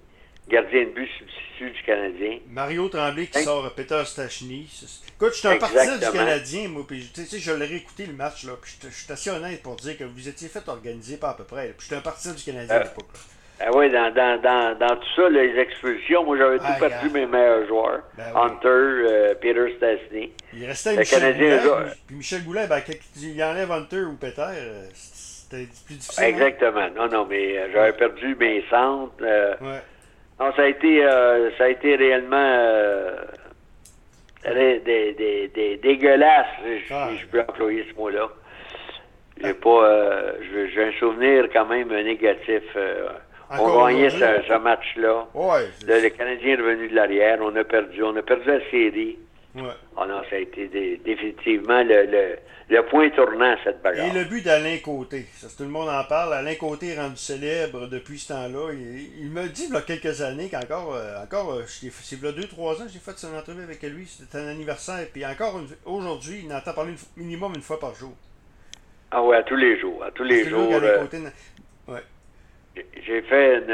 gardien 0.48 0.84
de 0.84 0.90
but 0.90 1.08
substitut 1.18 1.70
du 1.70 1.82
Canadien. 1.82 2.38
Mario 2.48 2.88
Tremblay 2.88 3.26
qui 3.26 3.38
Hein? 3.38 3.42
sort 3.42 3.72
Peter 3.74 4.02
Stachny. 4.04 4.68
Écoute, 5.16 5.32
je 5.32 5.38
suis 5.38 5.48
un 5.48 5.56
partisan 5.56 5.96
du. 5.96 6.12
Canadien, 6.16 6.68
moi, 6.68 6.84
puis 6.86 7.10
tu 7.14 7.24
sais, 7.24 7.38
je 7.38 7.52
l'ai 7.52 7.66
réécouté 7.66 8.06
le 8.06 8.12
match, 8.12 8.44
là, 8.44 8.52
puis 8.60 8.72
je 8.82 8.88
suis 8.88 9.12
assez 9.12 9.30
honnête 9.30 9.62
pour 9.62 9.76
dire 9.76 9.96
que 9.98 10.04
vous 10.04 10.28
étiez 10.28 10.48
fait 10.48 10.66
organiser 10.68 11.16
pas 11.16 11.30
à 11.30 11.34
peu 11.34 11.44
près, 11.44 11.68
puis 11.76 11.84
j'étais 11.88 11.96
un 11.96 12.00
partisan 12.02 12.34
du 12.34 12.42
Canadien 12.42 12.74
à 12.76 12.78
Euh, 12.80 12.82
l'époque. 12.84 13.06
Ah 13.58 13.70
oui, 13.74 13.90
dans, 13.90 14.12
dans, 14.12 14.38
dans, 14.42 14.78
dans 14.78 14.96
tout 14.96 15.08
ça, 15.16 15.30
les 15.30 15.58
expulsions, 15.58 16.22
moi 16.24 16.36
j'avais 16.36 16.58
Ah, 16.60 16.74
tout 16.74 16.80
perdu 16.88 17.08
mes 17.08 17.24
meilleurs 17.24 17.66
joueurs. 17.66 18.02
Ben 18.14 18.24
oui. 18.34 18.40
Hunter, 18.42 18.68
euh, 18.68 19.34
Peter 19.40 19.74
Stastny. 19.78 20.30
Il 20.52 20.66
restait 20.66 20.92
le 20.92 20.98
Michel 20.98 21.20
Canadien, 21.20 21.56
Goulet, 21.64 21.90
puis- 22.06 22.16
Michel 22.16 22.44
Goulet, 22.44 22.66
ben, 22.66 22.82
quand 22.86 22.92
il 23.22 23.42
enlève 23.42 23.72
Hunter 23.72 24.02
ou 24.02 24.16
Peter, 24.16 24.42
euh, 24.46 24.86
c'était 24.94 25.66
plus 25.86 25.94
difficile. 25.94 26.22
hein? 26.22 26.26
Exactement. 26.28 26.90
Non, 26.94 27.08
non, 27.08 27.24
mais 27.24 27.72
j'avais 27.72 27.94
perdu 27.94 28.34
mes 28.38 28.62
centres. 28.68 29.14
euh, 29.22 29.54
Ouais. 29.62 29.80
Non, 30.40 30.52
ça 30.54 30.62
a 30.62 30.66
été, 30.66 31.04
euh, 31.04 31.50
ça 31.56 31.64
a 31.64 31.68
été 31.68 31.96
réellement 31.96 32.36
euh, 32.36 33.16
ré- 34.44 34.80
des, 34.84 35.12
des, 35.14 35.48
des- 35.48 35.76
dégueulasse, 35.78 36.46
si 36.86 36.92
Ah. 36.92 37.08
je 37.18 37.26
peux 37.26 37.40
employer 37.40 37.84
ce 37.90 37.96
mot-là. 37.98 38.28
J'ai 39.42 39.54
pas, 39.54 39.84
euh, 39.84 40.32
j'ai- 40.74 40.84
un 40.84 40.92
souvenir 40.98 41.48
quand 41.52 41.66
même 41.66 41.88
négatif. 41.88 42.62
on 43.58 43.86
gagnait 43.86 44.10
ce, 44.10 44.18
ce 44.48 44.58
match-là. 44.58 45.26
Ouais. 45.34 45.66
Là, 45.86 46.00
le 46.00 46.08
Canadien 46.10 46.54
est 46.54 46.56
revenu 46.56 46.88
de 46.88 46.94
l'arrière. 46.94 47.38
On 47.42 47.54
a 47.54 47.64
perdu. 47.64 48.02
On 48.02 48.16
a 48.16 48.22
perdu 48.22 48.46
la 48.48 48.60
série. 48.70 49.18
Ouais. 49.56 49.72
Oh 49.96 50.04
non, 50.06 50.22
ça 50.28 50.36
a 50.36 50.38
été 50.38 50.68
dé- 50.68 51.00
définitivement 51.04 51.82
le, 51.82 52.06
le, 52.06 52.36
le 52.68 52.82
point 52.86 53.08
tournant 53.10 53.56
cette 53.64 53.82
bagarre. 53.82 54.06
Et 54.06 54.10
le 54.18 54.24
but 54.24 54.44
d'Alain 54.44 54.78
Côté, 54.84 55.26
ça, 55.32 55.48
tout 55.56 55.62
le 55.64 55.68
monde 55.70 55.88
en 55.88 56.04
parle. 56.04 56.34
Alain 56.34 56.54
Côté 56.54 56.88
est 56.94 57.00
rendu 57.00 57.16
célèbre 57.16 57.86
depuis 57.88 58.18
ce 58.18 58.28
temps-là. 58.32 58.72
Il, 58.72 59.20
il 59.24 59.30
me 59.30 59.46
dit, 59.48 59.66
il 59.68 59.74
y 59.74 59.76
a 59.76 59.80
quelques 59.80 60.20
années, 60.22 60.48
qu'encore, 60.50 60.94
euh, 60.94 61.22
encore, 61.22 61.52
euh, 61.54 61.62
c'est 61.66 61.86
il 62.16 62.24
y 62.24 62.26
a 62.28 62.32
deux, 62.32 62.48
trois 62.48 62.74
ans, 62.80 62.86
j'ai 62.92 62.98
fait 62.98 63.16
son 63.18 63.34
entrevue 63.36 63.62
avec 63.62 63.82
lui. 63.82 64.06
C'était 64.06 64.38
un 64.38 64.48
anniversaire. 64.48 65.06
Puis 65.12 65.24
encore 65.26 65.60
aujourd'hui, 65.84 66.42
il 66.44 66.52
entend 66.52 66.72
parler 66.74 66.92
une 67.16 67.22
minimum 67.24 67.52
une 67.54 67.62
fois 67.62 67.80
par 67.80 67.94
jour. 67.94 68.12
Ah 69.10 69.22
ouais, 69.22 69.36
à 69.36 69.42
tous 69.42 69.56
les 69.56 69.78
jours. 69.80 70.02
À 70.04 70.10
tous 70.10 70.24
les 70.24 70.44
jours. 70.48 70.68
euh, 70.72 71.00
Côté 71.02 71.18
Ouais. 71.88 72.00
J'ai 73.06 73.22
fait 73.22 73.58
une, 73.58 73.70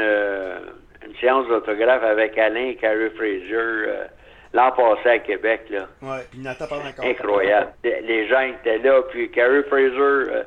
une 1.09 1.15
séance 1.19 1.47
d'autographe 1.47 2.03
avec 2.03 2.37
Alain 2.37 2.67
et 2.67 2.75
Carrie 2.75 3.09
Fraser 3.09 3.51
euh, 3.53 4.05
l'an 4.53 4.71
passé 4.71 5.09
à 5.09 5.19
Québec. 5.19 5.65
Là. 5.69 5.87
Ouais, 6.01 6.25
puis 6.29 6.39
il 6.39 6.43
n'entend 6.43 6.67
parler 6.67 6.89
encore. 6.89 7.05
Incroyable. 7.05 7.73
Les 7.83 8.27
gens 8.27 8.41
étaient 8.41 8.77
là, 8.77 9.01
puis 9.09 9.29
Carrie 9.31 9.63
Fraser, 9.63 9.97
euh, 9.97 10.43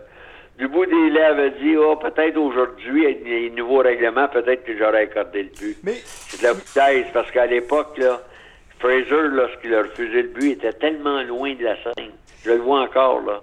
du 0.59 0.69
bout 0.69 0.87
des 0.87 1.11
lèvres, 1.11 1.41
a 1.41 1.49
dit 1.51 1.77
oh, 1.77 1.97
peut-être 1.97 2.37
aujourd'hui, 2.37 3.05
avec 3.05 3.25
les 3.25 3.51
nouveaux 3.51 3.83
règlements, 3.83 4.29
peut-être 4.29 4.65
que 4.65 4.77
j'aurais 4.79 5.03
accordé 5.03 5.43
le 5.43 5.51
but. 5.51 5.77
Mais, 5.83 5.97
C'est 6.05 6.41
de 6.41 6.45
la 6.45 6.55
foutaise, 6.55 7.07
parce 7.13 7.31
qu'à 7.31 7.47
l'époque, 7.47 7.99
là, 7.99 8.21
Fraser, 8.79 9.29
lorsqu'il 9.31 9.75
a 9.75 9.83
refusé 9.83 10.23
le 10.23 10.29
but, 10.29 10.53
était 10.53 10.73
tellement 10.73 11.23
loin 11.23 11.55
de 11.55 11.65
la 11.65 11.77
scène. 11.83 12.13
Je 12.45 12.51
le 12.51 12.59
vois 12.59 12.81
encore, 12.81 13.21
là. 13.23 13.43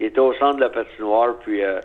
Il 0.00 0.06
était 0.06 0.20
au 0.20 0.32
centre 0.34 0.56
de 0.56 0.60
la 0.60 0.68
patinoire, 0.68 1.36
puis 1.40 1.62
euh, 1.62 1.80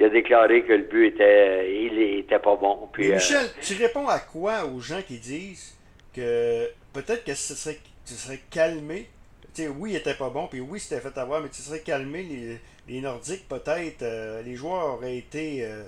il 0.00 0.06
a 0.06 0.08
déclaré 0.08 0.62
que 0.62 0.72
le 0.72 0.84
but 0.84 1.08
était, 1.08 1.70
il 1.84 2.18
était 2.18 2.38
pas 2.38 2.56
bon. 2.56 2.88
Puis, 2.92 3.10
euh, 3.10 3.14
Michel, 3.14 3.46
tu 3.60 3.74
réponds 3.74 4.08
à 4.08 4.18
quoi 4.18 4.64
aux 4.64 4.80
gens 4.80 5.02
qui 5.06 5.18
disent 5.18 5.76
que 6.14 6.66
peut-être 7.02 7.24
que 7.24 7.34
ce 7.34 7.54
serait, 7.54 7.78
tu 8.06 8.14
serais 8.14 8.40
calmé. 8.50 9.08
Tu 9.54 9.62
sais, 9.62 9.68
oui, 9.68 9.92
il 9.92 9.96
était 9.96 10.14
pas 10.14 10.30
bon, 10.30 10.46
puis 10.46 10.60
oui, 10.60 10.78
c'était 10.80 11.00
fait 11.00 11.16
avoir, 11.18 11.40
mais 11.40 11.48
tu 11.48 11.62
serais 11.62 11.80
calmé 11.80 12.22
les, 12.22 12.58
les 12.88 13.00
Nordiques, 13.00 13.48
peut-être. 13.48 14.02
euh, 14.02 14.42
les 14.42 14.54
joueurs 14.56 14.94
auraient 14.94 15.16
été, 15.16 15.64
euh, 15.64 15.84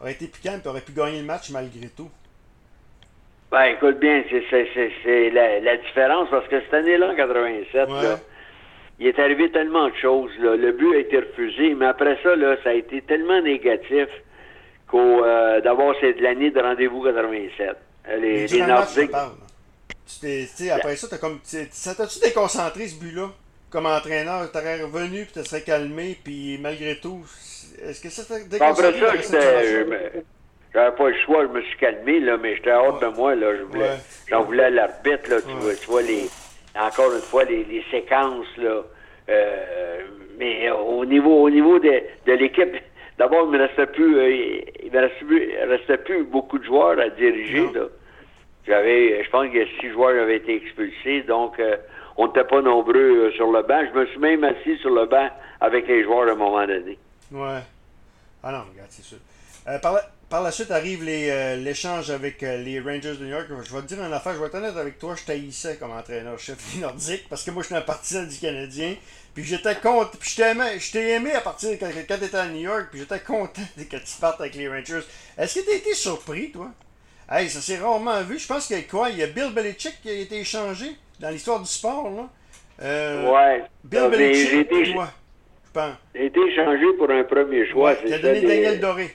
auraient 0.00 0.12
été 0.12 0.26
plus 0.28 0.40
calmes, 0.40 0.60
puis 0.60 0.68
auraient 0.68 0.80
pu 0.80 0.92
gagner 0.92 1.18
le 1.20 1.24
match 1.26 1.50
malgré 1.50 1.88
tout. 1.88 2.10
Ben, 3.50 3.64
écoute 3.66 3.98
bien, 4.00 4.24
c'est, 4.30 5.30
la, 5.30 5.60
la 5.60 5.76
différence, 5.76 6.28
parce 6.30 6.46
que 6.48 6.60
cette 6.60 6.74
année-là, 6.74 7.10
en 7.12 7.14
87, 7.16 7.88
Ouais. 7.88 8.02
là, 8.02 8.18
il 8.98 9.06
est 9.08 9.18
arrivé 9.18 9.50
tellement 9.50 9.88
de 9.88 9.94
choses. 9.96 10.30
Là. 10.38 10.56
Le 10.56 10.72
but 10.72 10.94
a 10.94 10.98
été 10.98 11.18
refusé, 11.18 11.74
mais 11.74 11.86
après 11.86 12.18
ça, 12.22 12.34
là, 12.36 12.56
ça 12.64 12.70
a 12.70 12.74
été 12.74 13.02
tellement 13.02 13.40
négatif 13.42 14.08
qu'au, 14.88 15.24
euh, 15.24 15.60
d'abord, 15.60 15.94
c'est 16.00 16.14
de 16.14 16.22
l'année 16.22 16.50
de 16.50 16.60
rendez-vous 16.60 17.02
87. 17.02 17.76
Euh, 18.08 18.16
Les, 18.18 18.46
Nordiques... 18.66 19.10
Tu 20.06 20.20
t'es- 20.20 20.70
après 20.70 20.96
ça, 20.96 21.08
t'as 21.08 21.18
comme, 21.18 21.40
ça 21.42 21.94
t'a-tu 21.94 22.20
déconcentré 22.20 22.86
ce 22.88 22.96
but-là? 23.00 23.30
Comme 23.70 23.86
entraîneur, 23.86 24.50
t'aurais 24.52 24.82
revenu, 24.82 25.24
puis 25.24 25.32
tu 25.42 25.44
serais 25.48 25.62
calmé, 25.62 26.16
puis 26.22 26.58
malgré 26.60 26.96
tout, 27.00 27.20
est-ce 27.82 28.00
que 28.02 28.08
ça 28.10 28.22
t'a 28.24 28.38
déconcentré? 28.44 28.86
Après 28.88 29.22
ça, 29.22 29.40
j'étais, 29.62 30.22
j'avais 30.72 30.96
pas 30.96 31.08
le 31.08 31.16
choix, 31.24 31.42
je 31.46 31.48
me 31.52 31.62
suis 31.62 31.78
calmé, 31.78 32.20
là, 32.20 32.36
mais 32.36 32.54
j'étais 32.56 32.72
hors 32.72 32.98
de 33.00 33.06
moi, 33.06 33.34
là, 33.34 33.56
je 33.56 33.62
voulais, 33.62 33.80
Ouais. 33.88 33.98
j'en 34.28 34.42
voulais 34.44 34.64
à 34.64 34.70
l'arbitre, 34.70 35.28
là, 35.30 35.40
tu, 35.40 35.48
Ouais. 35.48 35.60
vois, 35.60 35.74
tu 35.74 35.86
vois, 35.86 36.02
les, 36.02 36.28
encore 36.78 37.12
une 37.12 37.20
fois, 37.22 37.44
les, 37.44 37.64
les 37.64 37.82
séquences, 37.90 38.46
là, 38.58 38.82
euh, 39.30 40.00
mais 40.38 40.70
au 40.70 41.04
niveau, 41.04 41.42
au 41.42 41.50
niveau 41.50 41.78
de, 41.78 42.00
de 42.26 42.32
l'équipe, 42.32 42.76
d'abord, 43.18 43.46
il 43.50 43.58
me 43.58 43.66
restait 43.66 43.86
plus, 43.86 44.18
euh, 44.18 44.30
il 44.84 44.92
me 44.92 45.00
restait 45.00 45.24
plus, 45.24 45.50
restait 45.68 45.98
plus 45.98 46.24
beaucoup 46.24 46.58
de 46.58 46.64
joueurs 46.64 46.98
à 47.00 47.08
diriger, 47.08 47.60
Non. 47.62 47.72
là. 47.72 47.86
J'avais, 48.66 49.22
je 49.22 49.30
pense 49.30 49.52
que 49.52 49.66
six 49.80 49.90
joueurs 49.90 50.22
avaient 50.22 50.38
été 50.38 50.56
expulsés, 50.56 51.22
donc 51.22 51.58
euh, 51.58 51.76
on 52.16 52.28
n'était 52.28 52.44
pas 52.44 52.62
nombreux 52.62 52.94
euh, 52.94 53.32
sur 53.32 53.52
le 53.52 53.62
banc. 53.62 53.82
Je 53.92 53.98
me 53.98 54.06
suis 54.06 54.18
même 54.18 54.42
assis 54.42 54.78
sur 54.78 54.90
le 54.90 55.06
banc 55.06 55.28
avec 55.60 55.86
les 55.86 56.02
joueurs 56.02 56.28
à 56.28 56.32
un 56.32 56.34
moment 56.34 56.66
donné. 56.66 56.98
Ouais. 57.30 57.60
Ah 58.42 58.52
non, 58.52 58.64
regarde, 58.72 58.88
c'est 58.88 59.04
sûr. 59.04 59.18
Euh, 59.68 59.78
par, 59.78 60.42
la, 60.42 60.50
suite 60.50 60.70
arrive 60.70 61.04
l'échange 61.04 62.10
avec 62.10 62.40
les 62.40 62.80
Rangers 62.80 63.16
de 63.16 63.24
New 63.24 63.30
York. 63.30 63.46
Je 63.48 63.74
vais 63.74 63.82
te 63.82 63.86
dire 63.86 64.02
une 64.02 64.12
affaire, 64.12 64.34
je 64.34 64.40
vais 64.40 64.46
être 64.46 64.54
honnête 64.54 64.76
avec 64.76 64.98
toi, 64.98 65.14
je 65.14 65.24
taillissais 65.24 65.76
comme 65.76 65.92
entraîneur-chef 65.92 66.74
des 66.74 66.80
Nordiques 66.80 67.28
parce 67.28 67.44
que 67.44 67.50
moi, 67.50 67.62
je 67.62 67.68
suis 67.68 67.76
un 67.76 67.82
partisan 67.82 68.24
du 68.24 68.38
Canadien. 68.38 68.94
Puis 69.34 69.44
j'étais 69.44 69.74
content, 69.74 70.10
puis 70.18 70.30
je 70.30 70.36
t'ai 70.36 70.50
aimé, 70.50 70.78
aimé 70.94 71.32
à 71.32 71.40
partir 71.40 71.70
de 71.70 71.74
quand, 71.76 71.90
quand 72.08 72.18
tu 72.18 72.24
étais 72.24 72.36
à 72.36 72.46
New 72.46 72.60
York, 72.60 72.86
puis 72.90 73.00
j'étais 73.00 73.20
content 73.20 73.62
que 73.76 73.96
tu 73.96 74.20
partes 74.20 74.40
avec 74.40 74.54
les 74.54 74.68
Rangers. 74.68 75.02
Est-ce 75.36 75.58
que 75.58 75.64
tu 75.64 75.70
as 75.70 75.76
été 75.76 75.94
surpris, 75.94 76.52
toi? 76.52 76.70
Hey, 77.30 77.48
ça 77.48 77.60
s'est 77.60 77.78
rarement 77.82 78.20
vu. 78.22 78.38
Je 78.38 78.46
pense 78.46 78.66
qu'il 78.66 78.76
y 78.76 78.80
a 78.80 78.82
quoi? 78.82 79.08
Il 79.10 79.18
y 79.18 79.22
a 79.22 79.26
Bill 79.26 79.52
Belichick 79.54 80.00
qui 80.02 80.10
a 80.10 80.14
été 80.14 80.40
échangé 80.40 80.86
dans 81.20 81.30
l'histoire 81.30 81.60
du 81.60 81.66
sport, 81.66 82.10
là. 82.10 82.28
Euh, 82.82 83.30
ouais. 83.30 83.62
Bill 83.84 84.08
Belichick, 84.10 84.52
été, 84.52 84.92
toi, 84.92 85.06
je 85.64 85.70
pense. 85.72 85.92
j'ai 86.14 86.26
été 86.26 86.40
échangé 86.40 86.84
pour 86.98 87.10
un 87.10 87.24
premier 87.24 87.66
choix. 87.70 87.90
Ouais, 87.92 87.98
qui 88.04 88.12
a 88.12 88.18
donné 88.18 88.40
Daniel 88.42 88.80
Doré. 88.80 89.10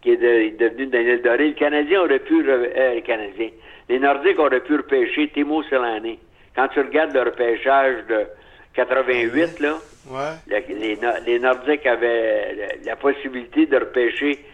qui 0.00 0.10
est, 0.10 0.16
de- 0.16 0.56
devenu 0.56 0.86
Daniel 0.86 1.22
Doré. 1.22 1.48
Le 1.48 1.54
Canadien 1.54 2.00
aurait 2.02 2.18
pu, 2.18 2.48
euh, 2.48 2.94
le 2.96 3.00
Canadien, 3.02 3.50
les 3.88 3.98
Nordiques 4.00 4.38
auraient 4.38 4.60
pu 4.64 4.76
repêcher 4.76 5.30
Timo 5.32 5.62
Selané. 5.64 6.18
Quand 6.56 6.66
tu 6.68 6.80
regardes 6.80 7.14
le 7.14 7.22
repêchage 7.22 8.04
de 8.08 8.26
88, 8.74 9.60
là, 9.60 9.78
Ouais. 10.10 10.32
le- 10.48 10.74
les, 10.80 10.96
No- 10.96 11.12
les 11.24 11.38
Nordiques 11.38 11.86
avaient 11.86 12.54
la, 12.56 12.66
la 12.84 12.96
possibilité 12.96 13.66
de 13.66 13.76
repêcher 13.76 14.44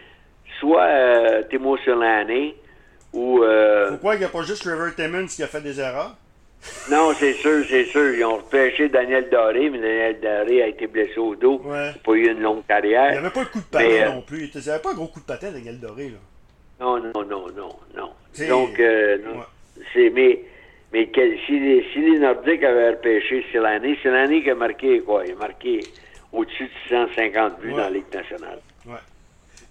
soit 0.59 0.83
euh, 0.83 1.43
Timo 1.49 1.77
Selané 1.77 2.55
ou... 3.13 3.43
euh, 3.43 3.89
Pourquoi 3.91 4.15
il 4.15 4.19
n'y 4.19 4.25
a 4.25 4.29
pas 4.29 4.41
juste 4.43 4.63
Trevor 4.63 4.93
Timmons 4.95 5.25
qui 5.27 5.43
a 5.43 5.47
fait 5.47 5.61
des 5.61 5.79
erreurs? 5.79 6.15
non, 6.91 7.13
c'est 7.17 7.33
sûr, 7.33 7.63
c'est 7.69 7.85
sûr. 7.85 8.13
Ils 8.15 8.25
ont 8.25 8.35
repêché 8.35 8.89
Daniel 8.89 9.29
Doré, 9.29 9.69
mais 9.69 9.77
Daniel 9.79 10.19
Doré 10.19 10.61
a 10.63 10.67
été 10.67 10.87
blessé 10.87 11.17
au 11.17 11.33
dos. 11.33 11.61
Ouais. 11.63 11.71
Il 11.71 11.95
n'a 11.95 12.03
pas 12.03 12.11
eu 12.11 12.27
une 12.31 12.41
longue 12.41 12.59
Il 12.63 12.67
carrière. 12.67 13.11
n'y 13.11 13.17
avait 13.17 13.29
pas 13.29 13.45
de 13.45 13.49
coup 13.49 13.59
de 13.59 13.63
patin 13.63 13.85
Mais, 13.87 14.03
euh, 14.03 14.09
non 14.09 14.21
plus. 14.21 14.51
Il 14.53 14.61
n'y 14.61 14.69
avait 14.69 14.81
pas 14.81 14.91
un 14.91 14.93
gros 14.95 15.07
coup 15.07 15.21
de 15.21 15.25
patin, 15.25 15.51
Daniel 15.51 15.79
Doré. 15.79 16.09
Là. 16.09 16.17
Non, 16.81 16.97
non, 16.99 17.23
non, 17.25 17.45
non, 17.55 17.69
non. 17.95 18.11
C'est- 18.33 18.47
Donc, 18.47 18.77
euh. 18.79 19.17
Ouais. 19.17 19.83
c'est 19.93 20.09
mais 20.09 20.39
mais 20.91 21.07
quel- 21.07 21.37
si, 21.45 21.57
les, 21.59 21.85
si 21.93 21.99
les 22.01 22.19
Nordiques 22.19 22.63
avaient 22.63 22.89
repêché 22.89 23.45
Silané, 23.51 23.95
Silané 24.01 24.43
qui 24.43 24.49
a 24.49 24.55
marqué 24.55 24.99
quoi 24.99 25.23
Il 25.25 25.31
a 25.33 25.35
marqué 25.35 25.79
au-dessus 26.33 26.65
de 26.65 26.69
650 26.89 27.61
buts 27.61 27.71
dans 27.71 27.77
la 27.77 27.89
Ligue 27.89 28.13
nationale. 28.13 28.59
Ouais. 28.85 28.93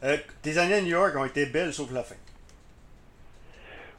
Euh, 0.04 0.16
tes 0.42 0.58
années 0.58 0.74
à 0.74 0.80
New 0.80 0.88
York 0.88 1.14
ont 1.16 1.24
été 1.24 1.46
belles, 1.46 1.72
sauf 1.72 1.92
la 1.92 2.02
fin. 2.02 2.14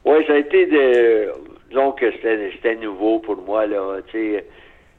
Oui, 0.04 0.24
ça 0.26 0.32
a 0.32 0.36
été 0.36 0.66
de. 0.66 1.32
Disons 1.68 1.92
que 1.92 2.10
c'était 2.12 2.76
nouveau 2.76 3.18
pour 3.18 3.36
moi. 3.36 3.66
là. 3.66 3.98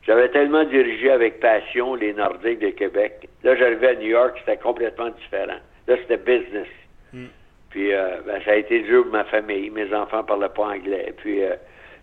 J'avais 0.03 0.29
tellement 0.29 0.63
dirigé 0.63 1.11
avec 1.11 1.39
passion 1.39 1.95
les 1.95 2.13
Nordiques 2.13 2.59
de 2.59 2.69
Québec. 2.69 3.27
Là, 3.43 3.55
j'arrivais 3.55 3.89
à 3.89 3.95
New 3.95 4.07
York, 4.07 4.35
c'était 4.39 4.57
complètement 4.57 5.09
différent. 5.09 5.59
Là, 5.87 5.95
c'était 6.01 6.17
business. 6.17 6.67
Hmm. 7.13 7.25
Puis, 7.69 7.93
euh, 7.93 8.21
ben, 8.25 8.41
ça 8.43 8.51
a 8.51 8.55
été 8.55 8.81
dur 8.81 9.03
pour 9.03 9.11
ma 9.11 9.23
famille. 9.25 9.69
Mes 9.69 9.93
enfants 9.93 10.19
ne 10.19 10.27
parlaient 10.27 10.49
pas 10.49 10.67
anglais. 10.67 11.13
Puis, 11.17 11.43
euh, 11.43 11.55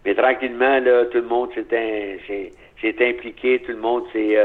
mais 0.04 0.14
tranquillement, 0.14 0.78
là, 0.80 1.06
tout 1.06 1.18
le 1.18 1.24
monde 1.24 1.50
s'est 1.54 3.08
impliqué. 3.08 3.60
Tout 3.60 3.72
le 3.72 3.78
monde 3.78 4.04
s'est. 4.12 4.36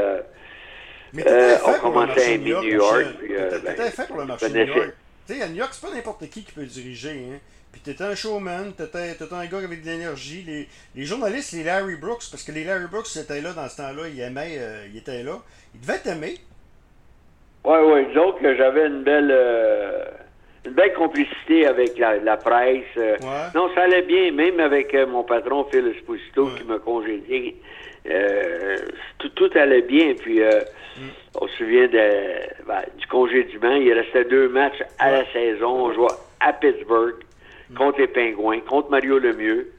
Euh, 1.16 1.22
euh, 1.26 1.56
on 1.66 1.80
commençait 1.80 2.34
à 2.34 2.38
New 2.38 2.62
York. 2.62 3.06
T'étais 3.20 3.76
ben, 3.76 3.90
fait 3.90 4.06
pour 4.08 4.18
le 4.18 4.24
marché 4.24 4.48
de 4.48 4.64
New 4.64 4.74
York. 4.74 4.94
Tu 5.26 5.34
sais, 5.34 5.42
à 5.42 5.48
New 5.48 5.56
York, 5.56 5.70
c'est 5.72 5.86
pas 5.86 5.94
n'importe 5.94 6.28
qui 6.28 6.44
qui 6.44 6.52
peut 6.52 6.64
diriger. 6.64 7.10
Hein. 7.10 7.38
Puis 7.72 7.80
t'étais 7.80 8.04
un 8.04 8.14
showman, 8.14 8.72
t'étais, 8.76 9.12
étais 9.12 9.24
un 9.32 9.46
gars 9.46 9.58
avec 9.58 9.82
de 9.82 9.86
l'énergie. 9.86 10.44
Les, 10.46 10.68
les, 10.94 11.04
journalistes, 11.04 11.52
les 11.52 11.64
Larry 11.64 11.96
Brooks, 11.96 12.24
parce 12.30 12.44
que 12.44 12.52
les 12.52 12.62
Larry 12.62 12.86
Brooks 12.86 13.16
étaient 13.16 13.40
là 13.40 13.52
dans 13.52 13.68
ce 13.68 13.78
temps-là, 13.78 14.08
ils 14.08 14.20
aimaient, 14.20 14.56
euh, 14.58 14.86
ils 14.92 14.98
étaient 14.98 15.24
là. 15.24 15.38
Ils 15.74 15.80
devaient 15.80 15.98
t'aimer. 15.98 16.36
Oui, 17.64 17.78
oui, 17.84 18.06
disons 18.08 18.32
que 18.32 18.54
j'avais 18.56 18.86
une 18.86 19.02
belle 19.02 19.30
euh, 19.32 20.04
une 20.66 20.74
belle 20.74 20.94
complicité 20.94 21.66
avec 21.66 21.98
la, 21.98 22.18
la 22.18 22.36
presse. 22.36 22.84
Euh. 22.96 23.16
Non, 23.56 23.68
ça 23.74 23.82
allait 23.82 24.02
bien, 24.02 24.30
même 24.30 24.60
avec 24.60 24.94
mon 24.94 25.24
patron 25.24 25.64
Phil 25.64 25.88
Esposito 25.88 26.50
qui 26.56 26.64
m'a 26.64 26.78
congédié. 28.04 28.94
tout, 29.18 29.28
tout 29.30 29.50
allait 29.54 29.82
bien. 29.82 30.14
Puis 30.14 30.40
mm. 30.40 31.02
on 31.40 31.48
se 31.48 31.56
souvient 31.56 31.88
de, 31.88 32.66
ben, 32.66 32.82
du 32.98 33.06
congédiement. 33.06 33.74
Il 33.74 33.92
restait 33.92 34.24
deux 34.24 34.48
matchs 34.48 34.82
à 34.98 35.10
la 35.10 35.32
saison. 35.32 35.86
On 35.86 35.92
jouait 35.92 36.14
à 36.40 36.52
Pittsburgh 36.52 37.16
contre 37.76 38.00
les 38.00 38.08
Pingouins, 38.08 38.60
contre 38.60 38.90
Mario 38.90 39.18
Lemieux. 39.18 39.72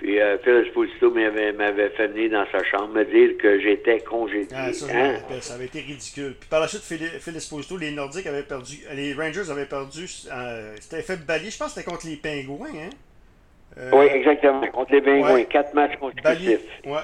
Puis 0.00 0.18
euh, 0.18 0.38
Phil 0.38 0.64
Esposito 0.66 1.10
m'avait 1.10 1.90
fait 1.90 2.06
venir 2.08 2.30
dans 2.30 2.46
sa 2.50 2.64
chambre 2.64 2.94
me 2.94 3.04
dire 3.04 3.36
que 3.36 3.60
j'étais 3.60 4.00
congédié. 4.00 4.56
Ah, 4.56 4.72
ça, 4.72 4.86
hein? 4.90 5.16
ça, 5.40 5.54
avait 5.54 5.66
été 5.66 5.80
ridicule. 5.80 6.34
Puis 6.40 6.48
par 6.48 6.60
la 6.60 6.68
suite, 6.68 6.80
Phil, 6.80 7.36
Esposito, 7.36 7.76
les 7.76 7.90
Nordiques 7.90 8.26
avaient 8.26 8.42
perdu, 8.42 8.78
les 8.94 9.12
Rangers 9.12 9.50
avaient 9.50 9.66
perdu, 9.66 10.06
euh, 10.32 10.74
c'était 10.80 11.02
fait 11.02 11.18
balayer, 11.26 11.50
je 11.50 11.58
pense 11.58 11.74
que 11.74 11.80
c'était 11.80 11.90
contre 11.90 12.06
les 12.06 12.16
Pingouins, 12.16 12.68
hein? 12.68 12.90
Euh, 13.76 13.90
oui, 13.92 14.06
exactement, 14.06 14.66
contre 14.68 14.92
les 14.92 15.02
Pingouins, 15.02 15.44
quatre 15.44 15.74
matchs 15.74 15.98
consécutifs. 15.98 16.60
Ouais. 16.86 17.00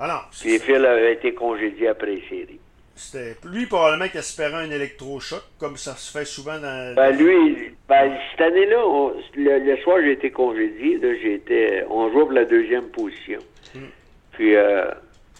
Alors, 0.00 0.28
Puis 0.40 0.58
Phil 0.58 0.84
avait 0.84 1.14
été 1.14 1.34
congédié 1.34 1.88
après 1.88 2.18
série. 2.28 2.60
C'était 2.96 3.34
lui 3.48 3.66
probablement 3.66 4.08
qui 4.08 4.18
espérait 4.18 4.66
un 4.66 4.70
électrochoc, 4.70 5.42
comme 5.58 5.76
ça 5.76 5.94
se 5.94 6.16
fait 6.16 6.24
souvent 6.24 6.58
dans. 6.58 6.94
Ben 6.94 7.10
lui, 7.16 7.72
ben, 7.88 8.12
cette 8.30 8.40
année-là, 8.40 9.10
le, 9.36 9.76
soir 9.78 9.98
j'ai 10.00 10.12
été 10.12 10.30
congédié, 10.30 10.98
là, 10.98 11.08
j'étais. 11.20 11.84
On 11.90 12.10
jouait 12.12 12.22
pour 12.22 12.32
la 12.32 12.44
deuxième 12.44 12.88
position. 12.90 13.40
Hmm. 13.74 13.88
Puis 14.32 14.54
euh, 14.54 14.84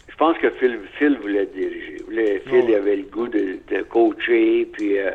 je 0.08 0.16
pense 0.16 0.36
que 0.38 0.50
Phil, 0.50 0.78
Phil 0.98 1.18
voulait 1.18 1.46
diriger. 1.46 1.98
Phil 2.46 2.64
oh. 2.68 2.74
avait 2.74 2.96
le 2.96 3.02
goût 3.02 3.28
de, 3.28 3.82
coacher, 3.88 4.66
puis 4.72 4.98
euh, 4.98 5.10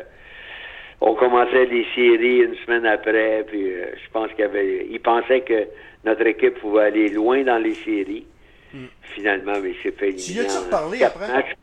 on 1.02 1.14
commençait 1.14 1.66
les 1.66 1.86
séries 1.94 2.40
une 2.40 2.54
semaine 2.66 2.86
après, 2.86 3.44
puis 3.46 3.70
euh, 3.70 3.86
je 4.02 4.10
pense 4.12 4.30
qu'il 4.32 4.44
avait. 4.44 4.86
Il 4.90 5.00
pensait 5.00 5.42
que 5.42 5.66
notre 6.04 6.26
équipe 6.26 6.58
pouvait 6.60 6.84
aller 6.84 7.08
loin 7.08 7.42
dans 7.42 7.58
les 7.58 7.74
séries. 7.74 8.26
Hmm. 8.72 8.86
Finalement, 9.14 9.60
mais 9.60 9.74
c'est 9.82 9.92
fait 9.92 10.14
Tu 10.14 10.32
y 10.32 10.40
as-tu 10.40 10.56
reparlé 10.56 11.02
après? 11.02 11.56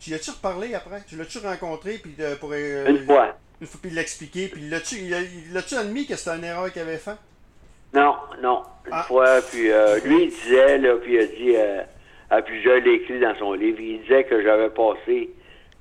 Tu 0.00 0.10
y 0.10 0.14
as-tu 0.14 0.30
reparlé 0.30 0.74
après? 0.74 1.02
Tu 1.06 1.16
l'as-tu 1.16 1.38
rencontré 1.38 1.98
puis 1.98 2.14
euh, 2.20 2.36
pour, 2.36 2.50
euh, 2.52 2.86
Une 2.88 3.04
fois. 3.04 3.36
Une 3.60 3.66
fois, 3.66 3.80
puis 3.82 3.90
l'expliquer, 3.90 4.48
puis 4.48 4.62
l'as-tu, 4.68 4.96
l'as-tu 5.52 5.74
admis 5.74 6.06
que 6.06 6.16
c'était 6.16 6.36
une 6.36 6.44
erreur 6.44 6.72
qu'il 6.72 6.82
avait 6.82 6.96
fait? 6.96 7.16
Non, 7.94 8.16
non. 8.42 8.62
Une 8.86 8.92
ah. 8.92 9.02
fois, 9.02 9.40
puis 9.42 9.70
euh, 9.70 9.98
lui, 10.04 10.24
il 10.24 10.30
disait, 10.30 10.78
là, 10.78 10.96
puis 10.96 11.14
il 11.14 11.20
a 11.20 11.26
dit 11.26 11.56
à 12.30 12.42
plusieurs, 12.42 12.86
écrit 12.86 13.20
dans 13.20 13.36
son 13.38 13.52
livre, 13.52 13.80
il 13.80 14.00
disait 14.02 14.24
que 14.24 14.42
j'avais 14.42 14.70
passé 14.70 15.30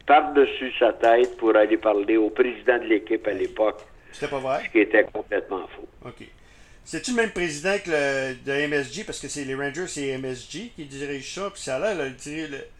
par-dessus 0.05 0.71
sa 0.77 0.93
tête 0.93 1.35
pour 1.37 1.55
aller 1.55 1.77
parler 1.77 2.17
au 2.17 2.29
président 2.29 2.77
de 2.77 2.83
l'équipe 2.83 3.27
à 3.27 3.33
l'époque. 3.33 3.81
C'était 4.11 4.27
pas 4.27 4.39
vrai? 4.39 4.63
Ce 4.65 4.69
qui 4.69 4.79
était 4.79 5.03
complètement 5.05 5.67
faux. 5.75 5.87
OK. 6.05 6.27
C'est-tu 6.85 7.11
le 7.11 7.17
même 7.17 7.31
président 7.31 7.75
que 7.83 7.89
le, 7.89 8.35
de 8.45 8.67
MSG, 8.67 9.05
parce 9.07 9.19
que 9.19 9.27
c'est 9.27 9.43
les 9.43 9.55
Rangers, 9.55 9.87
c'est 9.87 10.15
MSG 10.19 10.69
qui 10.75 10.85
dirige 10.85 11.33
ça, 11.33 11.49
puis 11.51 11.59
ça 11.59 11.77
a 11.77 11.79
l'air, 11.95 12.11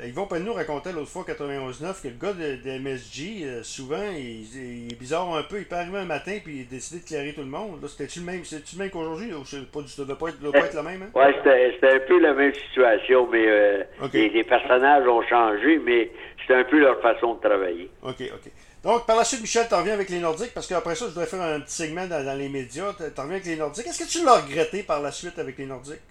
ils 0.06 0.14
vont 0.14 0.28
pas 0.28 0.38
nous 0.38 0.54
raconter 0.54 0.92
l'autre 0.92 1.10
fois, 1.10 1.26
91-9, 1.28 2.04
que 2.04 2.10
le 2.10 2.14
gars 2.14 2.34
de, 2.34 2.78
MSG, 2.80 3.44
euh, 3.44 3.64
souvent, 3.64 4.04
il, 4.16 4.92
est 4.92 5.00
bizarre 5.00 5.36
un 5.36 5.42
peu, 5.42 5.58
il 5.58 5.66
peut 5.66 5.76
arriver 5.76 5.98
un 5.98 6.06
matin, 6.06 6.38
puis 6.44 6.60
il 6.60 6.68
décide 6.68 7.02
de 7.02 7.08
clairer 7.08 7.34
tout 7.34 7.42
le 7.42 7.48
monde. 7.48 7.84
c'était-tu 7.88 8.20
le 8.20 8.26
même, 8.26 8.46
c'est-tu 8.46 8.76
le 8.76 8.84
même 8.84 8.92
qu'aujourd'hui, 8.92 9.34
ou 9.34 9.42
pas 9.74 9.82
du 9.82 9.92
tout, 9.92 10.06
doit 10.06 10.18
pas 10.20 10.30
être, 10.30 10.52
pas 10.52 10.60
être 10.60 10.76
le 10.76 10.84
même, 10.84 11.02
hein? 11.02 11.10
Ouais, 11.16 11.34
c'était 11.44 11.96
un 11.96 12.00
peu 12.08 12.20
la 12.20 12.34
même 12.36 12.54
situation, 12.54 13.28
mais 13.32 13.48
euh, 13.48 13.84
les, 14.14 14.44
personnages 14.44 15.08
ont 15.08 15.24
changé, 15.24 15.80
mais 15.84 16.12
c'était 16.42 16.60
un 16.60 16.64
peu 16.66 16.78
leur 16.78 17.02
façon 17.02 17.34
de 17.34 17.40
travailler. 17.40 17.90
OK, 18.04 18.22
OK. 18.22 18.52
Donc, 18.86 19.08
par 19.08 19.18
la 19.18 19.24
suite, 19.24 19.42
Michel, 19.42 19.66
tu 19.68 19.74
reviens 19.74 19.96
avec 19.96 20.10
les 20.10 20.20
Nordiques, 20.20 20.54
parce 20.54 20.68
qu'après 20.68 20.94
ça, 20.94 21.08
je 21.10 21.16
dois 21.16 21.26
faire 21.26 21.42
un 21.42 21.60
petit 21.60 21.74
segment 21.74 22.06
dans, 22.06 22.38
les 22.38 22.50
médias. 22.50 22.94
Tu 22.96 23.04
reviens 23.04 23.34
avec 23.34 23.46
les 23.46 23.56
Nordiques. 23.56 23.88
Est-ce 23.88 24.06
que 24.06 24.20
tu 24.20 24.24
l'as 24.24 24.42
regretté 24.42 24.84
par 24.84 25.02
la 25.02 25.12
suite 25.12 25.40
avec 25.40 25.58
les 25.58 25.66
Nordiques? 25.66 26.04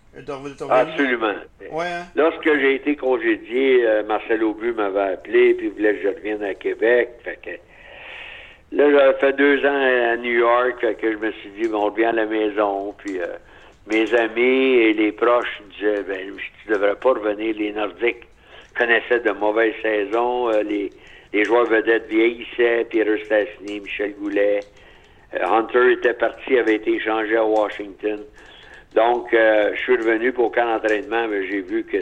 Absolument. 0.81 1.35
Ouais, 1.71 1.87
hein? 1.87 2.07
Lorsque 2.17 2.45
j'ai 2.45 2.75
été 2.75 2.97
congédié, 2.97 3.87
euh, 3.87 4.03
Marcel 4.03 4.43
Aubu 4.43 4.73
m'avait 4.73 5.13
appelé, 5.13 5.55
puis 5.55 5.69
voulait 5.69 5.95
que 5.95 6.03
je 6.03 6.09
revienne 6.09 6.43
à 6.43 6.55
Québec. 6.55 7.11
Fait 7.23 7.39
que, 7.41 7.51
là, 8.77 8.91
j'avais 8.91 9.19
fait 9.21 9.33
deux 9.35 9.65
ans 9.65 10.13
à 10.13 10.17
New 10.17 10.33
York, 10.33 10.81
fait 10.81 10.95
que 10.97 11.13
je 11.13 11.17
me 11.17 11.31
suis 11.31 11.51
dit, 11.51 11.69
bon, 11.69 11.79
on 11.79 11.91
revient 11.91 12.07
à 12.07 12.13
la 12.13 12.27
maison, 12.27 12.93
puis 12.99 13.21
euh, 13.21 13.27
mes 13.87 14.13
amis 14.15 14.41
et 14.43 14.95
les 14.95 15.13
proches 15.13 15.63
disaient, 15.77 16.03
ben, 16.03 16.33
tu 16.65 16.73
devrais 16.73 16.97
pas 16.97 17.11
revenir. 17.11 17.55
Les 17.57 17.73
Nordiques 17.73 18.27
connaissaient 18.77 19.21
de 19.21 19.31
mauvaises 19.31 19.75
saisons, 19.81 20.49
euh, 20.49 20.65
les 20.65 20.91
les 21.35 21.45
joueurs 21.45 21.67
vedettes 21.67 22.07
vieillissaient, 22.09 22.87
Peter 22.89 23.25
Stastny, 23.25 23.81
Michel 23.81 24.15
Goulet. 24.15 24.61
Euh, 25.35 25.45
Hunter 25.45 25.93
était 25.93 26.15
parti, 26.15 26.57
avait 26.57 26.77
été 26.77 26.93
échangé 26.93 27.37
à 27.37 27.45
Washington. 27.45 28.21
Donc, 28.95 29.35
euh, 29.35 29.73
je 29.75 29.81
suis 29.81 29.97
revenu 29.97 30.33
pour 30.33 30.45
aucun 30.47 30.77
entraînement, 30.77 31.27
mais 31.27 31.45
j'ai 31.49 31.61
vu 31.61 31.83
que 31.83 31.97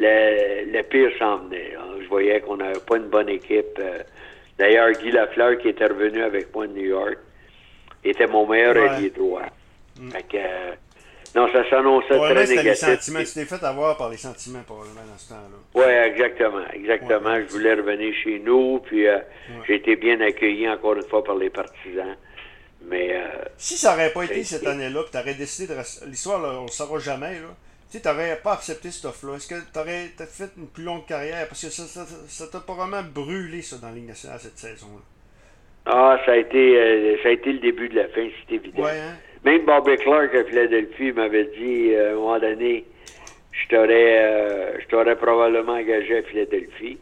le, 0.00 0.82
pire 0.82 1.10
s'en 1.16 1.38
venait. 1.38 1.74
Je 2.02 2.08
voyais 2.08 2.40
qu'on 2.40 2.56
n'avait 2.56 2.80
pas 2.80 2.96
une 2.96 3.08
bonne 3.08 3.28
équipe. 3.28 3.78
Euh. 3.78 4.02
D'ailleurs, 4.58 4.90
Guy 4.90 5.12
Lafleur, 5.12 5.56
qui 5.58 5.68
était 5.68 5.86
revenu 5.86 6.20
avec 6.20 6.52
moi 6.52 6.66
de 6.66 6.72
New 6.72 6.86
York, 6.86 7.18
était 8.02 8.26
mon 8.26 8.48
meilleur 8.48 8.76
allié 8.76 9.10
droit. 9.10 9.46
Mm. 10.00 10.10
Fait 10.10 10.24
que, 10.24 10.38
non, 11.34 11.48
ça 11.52 11.68
s'annonçait 11.68 12.16
très 12.16 12.46
négatif. 12.46 12.64
Les 12.64 12.74
sentiments. 12.74 13.18
Tu 13.20 13.32
t'es 13.32 13.44
fait 13.44 13.64
avoir 13.64 13.96
par 13.96 14.10
les 14.10 14.16
sentiments, 14.16 14.62
probablement, 14.62 15.02
dans 15.10 15.18
ce 15.18 15.28
temps-là. 15.28 15.58
Oui, 15.74 15.84
exactement. 15.84 16.64
Exactement. 16.72 17.36
je 17.36 17.52
voulais 17.52 17.74
revenir 17.74 18.14
chez 18.22 18.38
nous, 18.38 18.80
puis 18.80 19.06
euh, 19.06 19.18
j'ai 19.66 19.76
été 19.76 19.96
bien 19.96 20.20
accueilli 20.20 20.68
encore 20.68 20.94
une 20.94 21.02
fois 21.02 21.22
par 21.22 21.36
les 21.36 21.50
partisans. 21.50 22.16
Mais. 22.82 23.16
Euh, 23.16 23.44
si 23.56 23.76
ça 23.76 23.92
n'aurait 23.92 24.12
pas 24.12 24.24
été 24.24 24.44
cette 24.44 24.66
année-là, 24.66 25.02
puis 25.02 25.10
tu 25.12 25.18
aurais 25.18 25.34
décidé 25.34 25.72
de 25.72 25.78
rester. 25.78 26.06
L'histoire, 26.06 26.60
on 26.60 26.64
ne 26.64 26.68
saura 26.68 26.98
jamais, 26.98 27.34
là. 27.34 27.54
Tu 27.90 27.98
n'aurais 28.04 28.38
pas 28.42 28.52
accepté 28.52 28.90
cette 28.90 29.06
offre-là. 29.06 29.36
Est-ce 29.36 29.48
que 29.48 29.54
tu 29.54 29.78
aurais 29.78 30.08
fait 30.26 30.50
une 30.58 30.68
plus 30.68 30.84
longue 30.84 31.06
carrière? 31.06 31.48
Parce 31.48 31.62
que 31.64 31.70
ça 31.70 32.46
t'a 32.46 32.60
pas 32.60 32.74
vraiment 32.74 33.02
brûlé, 33.02 33.62
ça, 33.62 33.76
dans 33.76 33.88
la 33.88 33.94
Ligue 33.94 34.08
nationale, 34.08 34.38
cette 34.40 34.58
saison-là. 34.58 35.00
Ah, 35.86 36.18
ça 36.26 36.32
a 36.32 36.36
été 36.36 36.76
euh, 36.76 37.16
ça 37.22 37.30
a 37.30 37.32
été 37.32 37.50
le 37.50 37.60
début 37.60 37.88
de 37.88 37.96
la 37.96 38.08
fin, 38.08 38.28
c'est 38.46 38.56
évident. 38.56 38.82
Ouais, 38.82 38.98
hein? 38.98 39.16
Même 39.48 39.64
Bobby 39.64 39.96
Clark 39.96 40.34
à 40.34 40.44
Philadelphie 40.44 41.10
m'avait 41.12 41.46
dit 41.46 41.94
euh, 41.94 42.10
à 42.10 42.12
un 42.12 42.16
moment 42.16 42.38
donné, 42.38 42.84
je 43.50 43.68
t'aurais, 43.68 44.18
euh, 44.22 44.78
je 44.78 44.86
t'aurais 44.88 45.16
probablement 45.16 45.72
engagé 45.72 46.18
à 46.18 46.22
Philadelphie. 46.22 46.98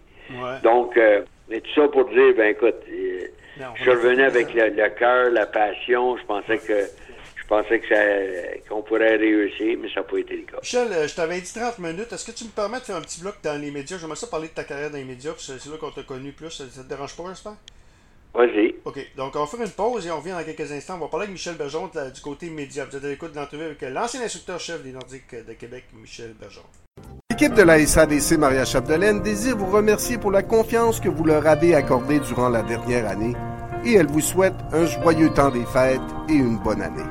Donc, 0.62 0.96
euh, 0.96 1.22
mais 1.48 1.60
tout 1.60 1.74
ça 1.74 1.88
pour 1.88 2.04
dire, 2.08 2.34
ben 2.36 2.50
écoute, 2.50 2.76
je 2.86 3.80
suis 3.80 3.90
revenu 3.90 4.22
avec 4.22 4.54
le, 4.54 4.88
cœur, 4.90 5.30
la 5.30 5.46
passion. 5.46 6.16
Je 6.18 6.24
pensais 6.24 6.58
que 6.58 6.84
je 7.34 7.46
pensais 7.48 7.80
que 7.80 8.68
qu'on 8.68 8.82
pourrait 8.82 9.16
réussir, 9.16 9.76
mais 9.80 9.88
ça 9.88 10.00
n'a 10.00 10.02
pas 10.04 10.18
été 10.18 10.36
le 10.36 10.42
cas. 10.42 10.58
Michel, 10.62 10.86
je 11.08 11.14
t'avais 11.16 11.40
dit 11.40 11.52
30 11.52 11.80
minutes. 11.80 12.12
Est-ce 12.12 12.30
que 12.30 12.36
tu 12.36 12.44
me 12.44 12.50
permets 12.50 12.78
de 12.78 12.84
faire 12.84 12.96
un 12.96 13.02
petit 13.02 13.20
bloc 13.20 13.34
dans 13.42 13.60
les 13.60 13.72
médias? 13.72 13.98
J'aimerais 13.98 14.14
ça 14.14 14.28
parler 14.28 14.46
de 14.46 14.54
ta 14.54 14.62
carrière 14.62 14.92
dans 14.92 14.98
les 14.98 15.04
médias, 15.04 15.32
c'est 15.36 15.66
là 15.66 15.78
qu'on 15.80 15.90
t'a 15.90 16.04
connu 16.04 16.30
plus. 16.30 16.50
Ça, 16.50 16.62
ne 16.62 16.84
te 16.84 16.88
dérange 16.88 17.16
pas, 17.16 17.24
j'espère? 17.26 17.56
Vas-y. 18.36 18.74
OK. 18.84 18.98
Donc, 19.16 19.34
on 19.34 19.40
va 19.40 19.46
faire 19.46 19.62
une 19.62 19.70
pause 19.70 20.06
et 20.06 20.10
on 20.10 20.18
revient 20.18 20.32
dans 20.32 20.44
quelques 20.44 20.70
instants. 20.70 20.96
On 20.96 21.04
va 21.04 21.08
parler 21.08 21.24
avec 21.24 21.32
Michel 21.32 21.56
Bergeron 21.56 21.90
du 22.14 22.20
côté 22.20 22.50
média. 22.50 22.84
Vous 22.84 22.94
êtes 22.94 23.04
à 23.04 23.08
l'écoute 23.08 23.32
de 23.32 23.36
l'entrevue 23.36 23.64
avec 23.64 23.80
l'ancien 23.82 24.20
instructeur-chef 24.22 24.82
des 24.82 24.92
Nordiques 24.92 25.34
de 25.34 25.54
Québec, 25.54 25.84
Michel 25.98 26.34
Bergeron. 26.38 26.66
L'équipe 27.30 27.54
de 27.54 27.62
la 27.62 27.84
SADC 27.84 28.38
Maria 28.38 28.64
Chapdelaine 28.64 29.22
désire 29.22 29.56
vous 29.56 29.70
remercier 29.70 30.18
pour 30.18 30.30
la 30.30 30.42
confiance 30.42 31.00
que 31.00 31.08
vous 31.08 31.24
leur 31.24 31.46
avez 31.46 31.74
accordée 31.74 32.20
durant 32.20 32.48
la 32.48 32.62
dernière 32.62 33.08
année 33.08 33.34
et 33.84 33.94
elle 33.94 34.06
vous 34.06 34.20
souhaite 34.20 34.54
un 34.72 34.84
joyeux 34.84 35.30
temps 35.30 35.50
des 35.50 35.64
fêtes 35.64 36.00
et 36.28 36.34
une 36.34 36.58
bonne 36.58 36.82
année. 36.82 37.04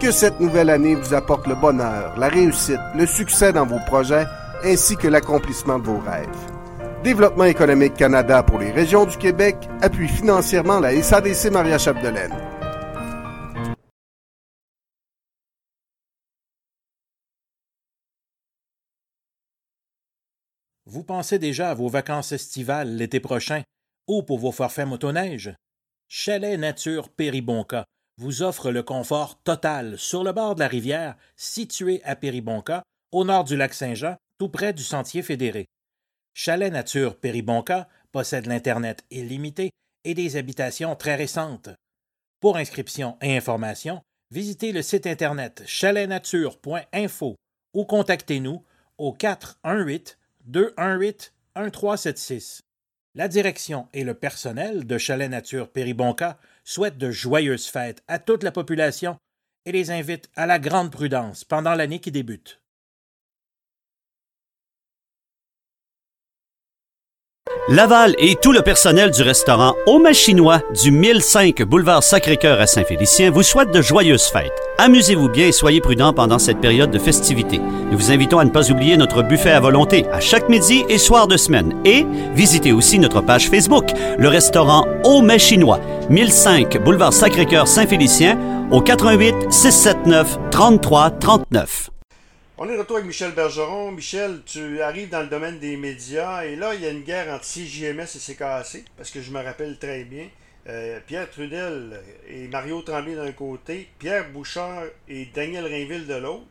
Que 0.00 0.10
cette 0.10 0.40
nouvelle 0.40 0.70
année 0.70 0.94
vous 0.94 1.14
apporte 1.14 1.46
le 1.46 1.54
bonheur, 1.54 2.14
la 2.16 2.28
réussite, 2.28 2.80
le 2.96 3.06
succès 3.06 3.52
dans 3.52 3.66
vos 3.66 3.80
projets 3.86 4.24
ainsi 4.64 4.96
que 4.96 5.08
l'accomplissement 5.08 5.78
de 5.78 5.86
vos 5.86 5.98
rêves. 5.98 6.28
Développement 7.02 7.44
économique 7.44 7.94
Canada 7.94 8.42
pour 8.42 8.58
les 8.58 8.70
régions 8.70 9.06
du 9.06 9.16
Québec 9.16 9.56
appuie 9.80 10.06
financièrement 10.06 10.80
la 10.80 11.02
SADC 11.02 11.50
Maria 11.50 11.78
Chapdelaine. 11.78 12.34
Vous 20.84 21.02
pensez 21.02 21.38
déjà 21.38 21.70
à 21.70 21.74
vos 21.74 21.88
vacances 21.88 22.32
estivales 22.32 22.94
l'été 22.94 23.18
prochain 23.18 23.62
ou 24.06 24.22
pour 24.22 24.38
vos 24.38 24.52
forfaits 24.52 24.86
motoneige? 24.86 25.54
Chalet 26.06 26.58
Nature 26.58 27.08
Péribonca 27.08 27.86
vous 28.18 28.42
offre 28.42 28.70
le 28.70 28.82
confort 28.82 29.40
total 29.42 29.98
sur 29.98 30.22
le 30.22 30.32
bord 30.32 30.54
de 30.54 30.60
la 30.60 30.68
rivière 30.68 31.16
situé 31.34 32.02
à 32.04 32.14
Péribonca, 32.14 32.82
au 33.10 33.24
nord 33.24 33.44
du 33.44 33.56
lac 33.56 33.72
Saint-Jean, 33.72 34.16
tout 34.38 34.50
près 34.50 34.74
du 34.74 34.82
sentier 34.82 35.22
fédéré. 35.22 35.66
Chalet 36.34 36.72
Nature 36.72 37.18
Péribonca 37.18 37.88
possède 38.12 38.46
l'Internet 38.46 39.04
illimité 39.10 39.70
et 40.04 40.14
des 40.14 40.36
habitations 40.36 40.96
très 40.96 41.14
récentes. 41.14 41.70
Pour 42.40 42.56
inscription 42.56 43.18
et 43.20 43.36
information, 43.36 44.02
visitez 44.30 44.72
le 44.72 44.82
site 44.82 45.06
Internet 45.06 45.62
chaletnature.info 45.66 47.36
ou 47.74 47.84
contactez-nous 47.84 48.64
au 48.98 49.12
418 49.12 50.18
218 50.46 51.34
1376. 51.56 52.62
La 53.16 53.28
direction 53.28 53.88
et 53.92 54.04
le 54.04 54.14
personnel 54.14 54.86
de 54.86 54.96
Chalet 54.96 55.28
Nature 55.28 55.70
Péribonca 55.70 56.38
souhaitent 56.64 56.98
de 56.98 57.10
joyeuses 57.10 57.66
fêtes 57.66 58.02
à 58.06 58.18
toute 58.18 58.44
la 58.44 58.52
population 58.52 59.16
et 59.66 59.72
les 59.72 59.90
invitent 59.90 60.30
à 60.36 60.46
la 60.46 60.58
grande 60.58 60.92
prudence 60.92 61.44
pendant 61.44 61.74
l'année 61.74 61.98
qui 61.98 62.12
débute. 62.12 62.59
Laval 67.70 68.16
et 68.18 68.34
tout 68.34 68.50
le 68.50 68.62
personnel 68.62 69.12
du 69.12 69.22
restaurant 69.22 69.76
Au 69.86 70.02
Chinois 70.12 70.60
du 70.82 70.90
1005 70.90 71.62
boulevard 71.62 72.02
Sacré-Cœur 72.02 72.60
à 72.60 72.66
Saint-Félicien 72.66 73.30
vous 73.30 73.44
souhaite 73.44 73.70
de 73.70 73.80
joyeuses 73.80 74.26
fêtes. 74.26 74.50
Amusez-vous 74.78 75.28
bien 75.28 75.46
et 75.46 75.52
soyez 75.52 75.80
prudents 75.80 76.12
pendant 76.12 76.40
cette 76.40 76.58
période 76.60 76.90
de 76.90 76.98
festivités. 76.98 77.60
Nous 77.60 77.96
vous 77.96 78.10
invitons 78.10 78.40
à 78.40 78.44
ne 78.44 78.50
pas 78.50 78.72
oublier 78.72 78.96
notre 78.96 79.22
buffet 79.22 79.52
à 79.52 79.60
volonté 79.60 80.04
à 80.12 80.18
chaque 80.18 80.48
midi 80.48 80.84
et 80.88 80.98
soir 80.98 81.28
de 81.28 81.36
semaine. 81.36 81.74
Et 81.84 82.04
visitez 82.34 82.72
aussi 82.72 82.98
notre 82.98 83.20
page 83.20 83.48
Facebook, 83.48 83.92
le 84.18 84.28
restaurant 84.28 84.86
Au 85.04 85.22
Chinois, 85.38 85.78
1005 86.08 86.82
boulevard 86.82 87.12
Sacré-Cœur 87.12 87.68
Saint-Félicien 87.68 88.36
au 88.72 88.80
88 88.80 89.34
679 89.48 90.38
33 90.50 91.10
39. 91.10 91.90
On 92.62 92.68
est 92.68 92.74
de 92.74 92.80
retour 92.80 92.96
avec 92.96 93.06
Michel 93.06 93.32
Bergeron. 93.32 93.90
Michel, 93.90 94.42
tu 94.44 94.82
arrives 94.82 95.08
dans 95.08 95.22
le 95.22 95.28
domaine 95.28 95.58
des 95.58 95.78
médias 95.78 96.44
et 96.44 96.56
là, 96.56 96.74
il 96.74 96.82
y 96.82 96.86
a 96.86 96.90
une 96.90 97.00
guerre 97.00 97.32
entre 97.32 97.46
CJMS 97.46 98.02
et 98.02 98.18
CKC, 98.18 98.84
parce 98.98 99.10
que 99.10 99.22
je 99.22 99.30
me 99.30 99.42
rappelle 99.42 99.78
très 99.78 100.04
bien. 100.04 100.28
Euh, 100.68 101.00
Pierre 101.06 101.30
Trudel 101.30 102.02
et 102.28 102.48
Mario 102.48 102.82
Tremblay 102.82 103.14
d'un 103.14 103.32
côté, 103.32 103.88
Pierre 103.98 104.28
Bouchard 104.28 104.82
et 105.08 105.24
Daniel 105.34 105.64
Rainville 105.64 106.06
de 106.06 106.16
l'autre. 106.16 106.44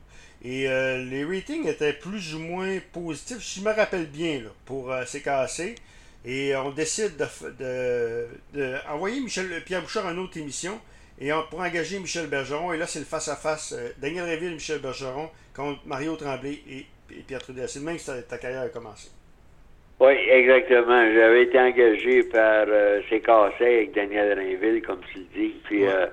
Et 0.43 0.67
euh, 0.67 1.05
les 1.05 1.23
ratings 1.23 1.67
étaient 1.67 1.93
plus 1.93 2.33
ou 2.33 2.39
moins 2.39 2.79
positifs, 2.91 3.43
si 3.43 3.59
je 3.59 3.65
me 3.65 3.71
rappelle 3.71 4.07
bien, 4.07 4.41
pour 4.65 4.91
euh, 4.91 5.03
CKC. 5.03 5.75
Et 6.25 6.55
on 6.55 6.71
décide 6.71 7.17
d'envoyer 7.17 9.19
de, 9.19 9.23
Michel 9.23 9.63
Pierre 9.63 9.83
Bouchard 9.83 10.07
à 10.07 10.11
une 10.11 10.17
autre 10.17 10.37
émission 10.37 10.81
et 11.21 11.31
pour 11.49 11.59
engager 11.59 11.99
Michel 11.99 12.27
Bergeron. 12.27 12.71
Et 12.73 12.77
là, 12.77 12.87
c'est 12.87 12.99
le 12.99 13.05
face-à-face 13.05 13.75
Daniel 13.97 14.23
Rainville 14.23 14.51
et 14.51 14.53
Michel 14.53 14.79
Bergeron 14.79 15.29
contre 15.55 15.81
Mario 15.85 16.15
Tremblay 16.15 16.59
et, 16.69 16.85
Pierre 17.27 17.41
Trudel. 17.41 17.67
C'est 17.67 17.79
le 17.79 17.85
même 17.85 17.97
que 17.97 18.21
ta, 18.21 18.37
carrière 18.37 18.61
a 18.61 18.69
commencé. 18.69 19.09
Oui, 19.99 20.13
exactement. 20.13 21.11
J'avais 21.13 21.43
été 21.43 21.59
engagé 21.59 22.23
par 22.23 22.65
euh, 22.67 23.01
CKC 23.09 23.61
avec 23.61 23.93
Daniel 23.93 24.37
Rainville, 24.37 24.81
comme 24.81 25.01
tu 25.11 25.19
le 25.19 25.25
dis. 25.35 25.55
Puis 25.65 25.85
euh, 25.85 26.05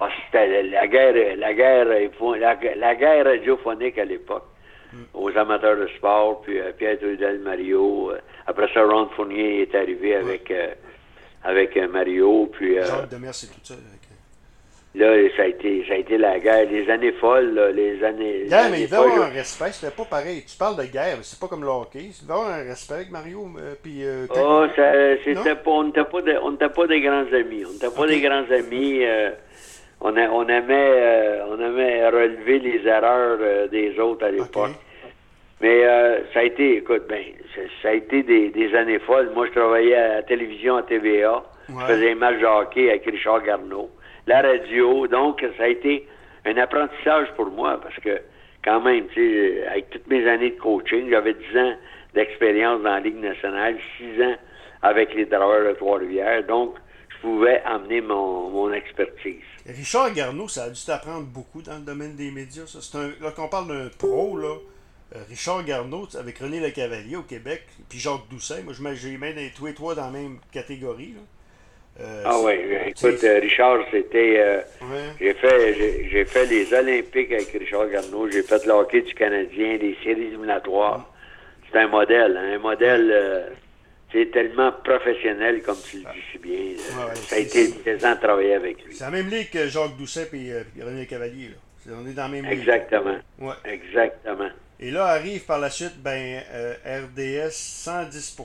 ah, 0.00 0.08
c'était 0.26 0.62
la, 0.64 0.86
guerre, 0.86 1.36
la 1.36 1.54
guerre, 1.54 1.86
la, 1.86 2.94
guerre 2.96 3.24
radiophonique 3.24 3.98
à 3.98 4.04
l'époque. 4.04 4.44
Mm. 4.92 5.02
Aux 5.14 5.36
amateurs 5.38 5.76
de 5.76 5.86
sport, 5.96 6.42
puis 6.42 6.60
euh, 6.60 6.72
Pierre 6.76 6.98
Trudel, 6.98 7.38
Mario. 7.38 8.12
après 8.46 8.68
ça, 8.74 8.82
Ron 8.82 9.08
Fournier 9.14 9.62
est 9.62 9.74
arrivé 9.74 10.16
avec, 10.16 10.52
avec 11.44 11.76
Mario. 11.76 12.50
Puis, 12.52 12.74
Jacques 12.74 13.08
Demers, 13.08 13.34
c'est 13.34 13.46
tout 13.46 13.60
ça. 13.62 13.74
Là, 14.92 15.06
ça 15.36 15.42
a 15.42 15.46
été, 15.46 15.84
ça 15.86 15.94
a 15.94 15.96
été 15.98 16.18
la 16.18 16.40
guerre, 16.40 16.68
les 16.68 16.90
années 16.90 17.12
folles, 17.12 17.54
là, 17.54 17.70
les 17.70 18.02
années. 18.02 18.46
Yeah, 18.46 18.68
mais 18.70 18.80
il 18.80 18.86
devait 18.86 18.96
avoir 18.96 19.28
un 19.28 19.30
respect, 19.30 19.70
c'était 19.70 19.94
pas 19.94 20.04
pareil. 20.04 20.44
Tu 20.44 20.56
parles 20.56 20.76
de 20.76 20.90
guerre, 20.90 21.18
c'est 21.22 21.38
pas 21.38 21.46
comme 21.46 21.62
le 21.62 21.68
hockey. 21.68 22.10
Il 22.10 22.26
devait 22.26 22.32
avoir 22.32 22.48
un 22.48 22.64
respect 22.64 22.94
avec 22.94 23.10
Mario. 23.12 23.46
Euh, 23.56 23.74
puis, 23.80 24.04
euh, 24.04 24.26
oh, 24.34 24.66
c'était 25.24 25.54
pas, 25.54 25.70
on 25.70 25.84
n'était 25.84 26.02
pas, 26.02 26.22
de, 26.22 26.66
pas 26.66 26.86
des 26.88 27.00
grands 27.02 27.32
amis. 27.32 27.64
On 27.68 27.72
n'était 27.72 27.96
pas 27.96 28.06
des 28.08 28.20
grands 28.20 28.50
amis. 28.50 29.04
Euh, 29.04 29.30
on, 30.00 30.16
a, 30.16 30.28
on, 30.28 30.48
aimait, 30.48 31.40
on 31.48 31.60
aimait 31.60 32.08
relever 32.08 32.58
les 32.58 32.84
erreurs 32.84 33.68
des 33.68 33.96
autres 34.00 34.26
à 34.26 34.30
l'époque. 34.32 34.72
Mais 35.60 35.84
ça 36.32 36.40
a 36.40 36.42
été, 36.42 36.78
écoute, 36.78 37.04
ben, 37.08 37.22
ça, 37.80 37.90
a 37.90 37.92
été 37.92 38.24
des, 38.24 38.48
des, 38.48 38.74
années 38.74 38.98
folles. 38.98 39.30
Moi, 39.36 39.46
je 39.46 39.52
travaillais 39.52 39.94
à 39.94 40.14
la 40.14 40.22
télévision, 40.24 40.78
à 40.78 40.82
TVA. 40.82 41.44
Je 41.68 41.86
faisais 41.86 42.10
un 42.10 42.16
match 42.16 42.40
de 42.40 42.46
hockey 42.46 42.88
avec 42.88 43.04
Richard 43.04 43.44
Garneau 43.44 43.88
la 44.26 44.42
radio. 44.42 45.06
Donc, 45.06 45.44
ça 45.56 45.64
a 45.64 45.68
été 45.68 46.06
un 46.44 46.56
apprentissage 46.56 47.28
pour 47.36 47.50
moi 47.50 47.80
parce 47.80 47.96
que, 47.96 48.20
quand 48.64 48.80
même, 48.80 49.06
avec 49.70 49.90
toutes 49.90 50.06
mes 50.08 50.26
années 50.28 50.50
de 50.50 50.60
coaching, 50.60 51.08
j'avais 51.10 51.34
10 51.34 51.58
ans 51.58 51.74
d'expérience 52.14 52.82
dans 52.82 52.90
la 52.90 53.00
Ligue 53.00 53.20
nationale, 53.20 53.76
6 53.98 54.22
ans 54.22 54.36
avec 54.82 55.14
les 55.14 55.26
draveurs 55.26 55.72
de 55.72 55.76
Trois-Rivières. 55.76 56.44
Donc, 56.46 56.74
je 57.08 57.20
pouvais 57.20 57.62
amener 57.64 58.00
mon, 58.00 58.50
mon 58.50 58.72
expertise. 58.72 59.42
Richard 59.66 60.12
Garneau, 60.12 60.48
ça 60.48 60.64
a 60.64 60.70
dû 60.70 60.84
t'apprendre 60.84 61.26
beaucoup 61.26 61.62
dans 61.62 61.76
le 61.76 61.84
domaine 61.84 62.16
des 62.16 62.30
médias. 62.30 62.66
Ça. 62.66 62.98
Là, 63.20 63.30
qu'on 63.32 63.48
parle 63.48 63.68
d'un 63.68 63.88
pro, 63.98 64.38
là, 64.38 64.56
euh, 65.14 65.18
Richard 65.28 65.64
Garneau, 65.64 66.08
avec 66.18 66.38
René 66.38 66.60
Lecavalier 66.60 67.16
au 67.16 67.22
Québec, 67.22 67.66
puis 67.88 67.98
Jacques 67.98 68.28
Doucet, 68.30 68.62
moi, 68.62 68.72
j'ai 68.94 69.16
mis 69.18 69.50
tous 69.54 69.66
les 69.66 69.74
trois 69.74 69.94
dans 69.94 70.06
la 70.06 70.10
même 70.10 70.38
catégorie. 70.50 71.14
Là. 71.14 71.20
Euh, 71.98 72.22
ah 72.24 72.38
oui, 72.42 72.52
écoute, 72.86 73.22
euh, 73.24 73.40
Richard, 73.40 73.78
c'était. 73.90 74.36
Euh, 74.38 74.60
j'ai 75.20 75.34
fait 75.34 76.08
j'ai 76.10 76.24
fait 76.24 76.46
les 76.46 76.72
Olympiques 76.72 77.32
avec 77.32 77.50
Richard 77.52 77.88
Garneau, 77.88 78.30
j'ai 78.30 78.42
fait 78.42 78.64
le 78.64 78.72
hockey 78.72 79.02
du 79.02 79.14
Canadien, 79.14 79.76
les 79.76 79.96
séries 80.02 80.26
éliminatoires. 80.28 81.12
C'est 81.70 81.78
un 81.78 81.88
modèle, 81.88 82.36
hein, 82.36 82.54
un 82.54 82.58
modèle 82.58 83.52
c'est 84.12 84.30
tellement 84.32 84.72
professionnel, 84.72 85.62
comme 85.62 85.76
tu 85.88 85.98
le 85.98 86.02
dis 86.02 86.22
si 86.32 86.38
bien. 86.38 86.76
ça 87.14 87.36
a 87.36 87.38
été 87.38 87.68
plaisant 87.68 88.14
de 88.14 88.20
travailler 88.20 88.54
avec 88.54 88.84
lui. 88.84 88.94
C'est 88.94 89.04
la 89.04 89.10
même 89.10 89.28
ligue 89.28 89.50
que 89.50 89.68
Jacques 89.68 89.96
Doucet 89.96 90.28
et 90.32 90.82
René 90.82 91.06
Cavalier. 91.06 91.48
Là. 91.48 91.92
On 91.96 92.06
est 92.08 92.12
dans 92.12 92.22
la 92.22 92.28
même 92.28 92.46
Exactement. 92.46 93.10
ligue. 93.10 93.20
Exactement. 93.40 93.54
Exactement. 93.64 94.50
Et 94.80 94.90
là 94.90 95.04
arrive 95.06 95.44
par 95.44 95.60
la 95.60 95.70
suite, 95.70 96.02
ben, 96.02 96.40
RDS 96.84 97.52
110 97.52 98.36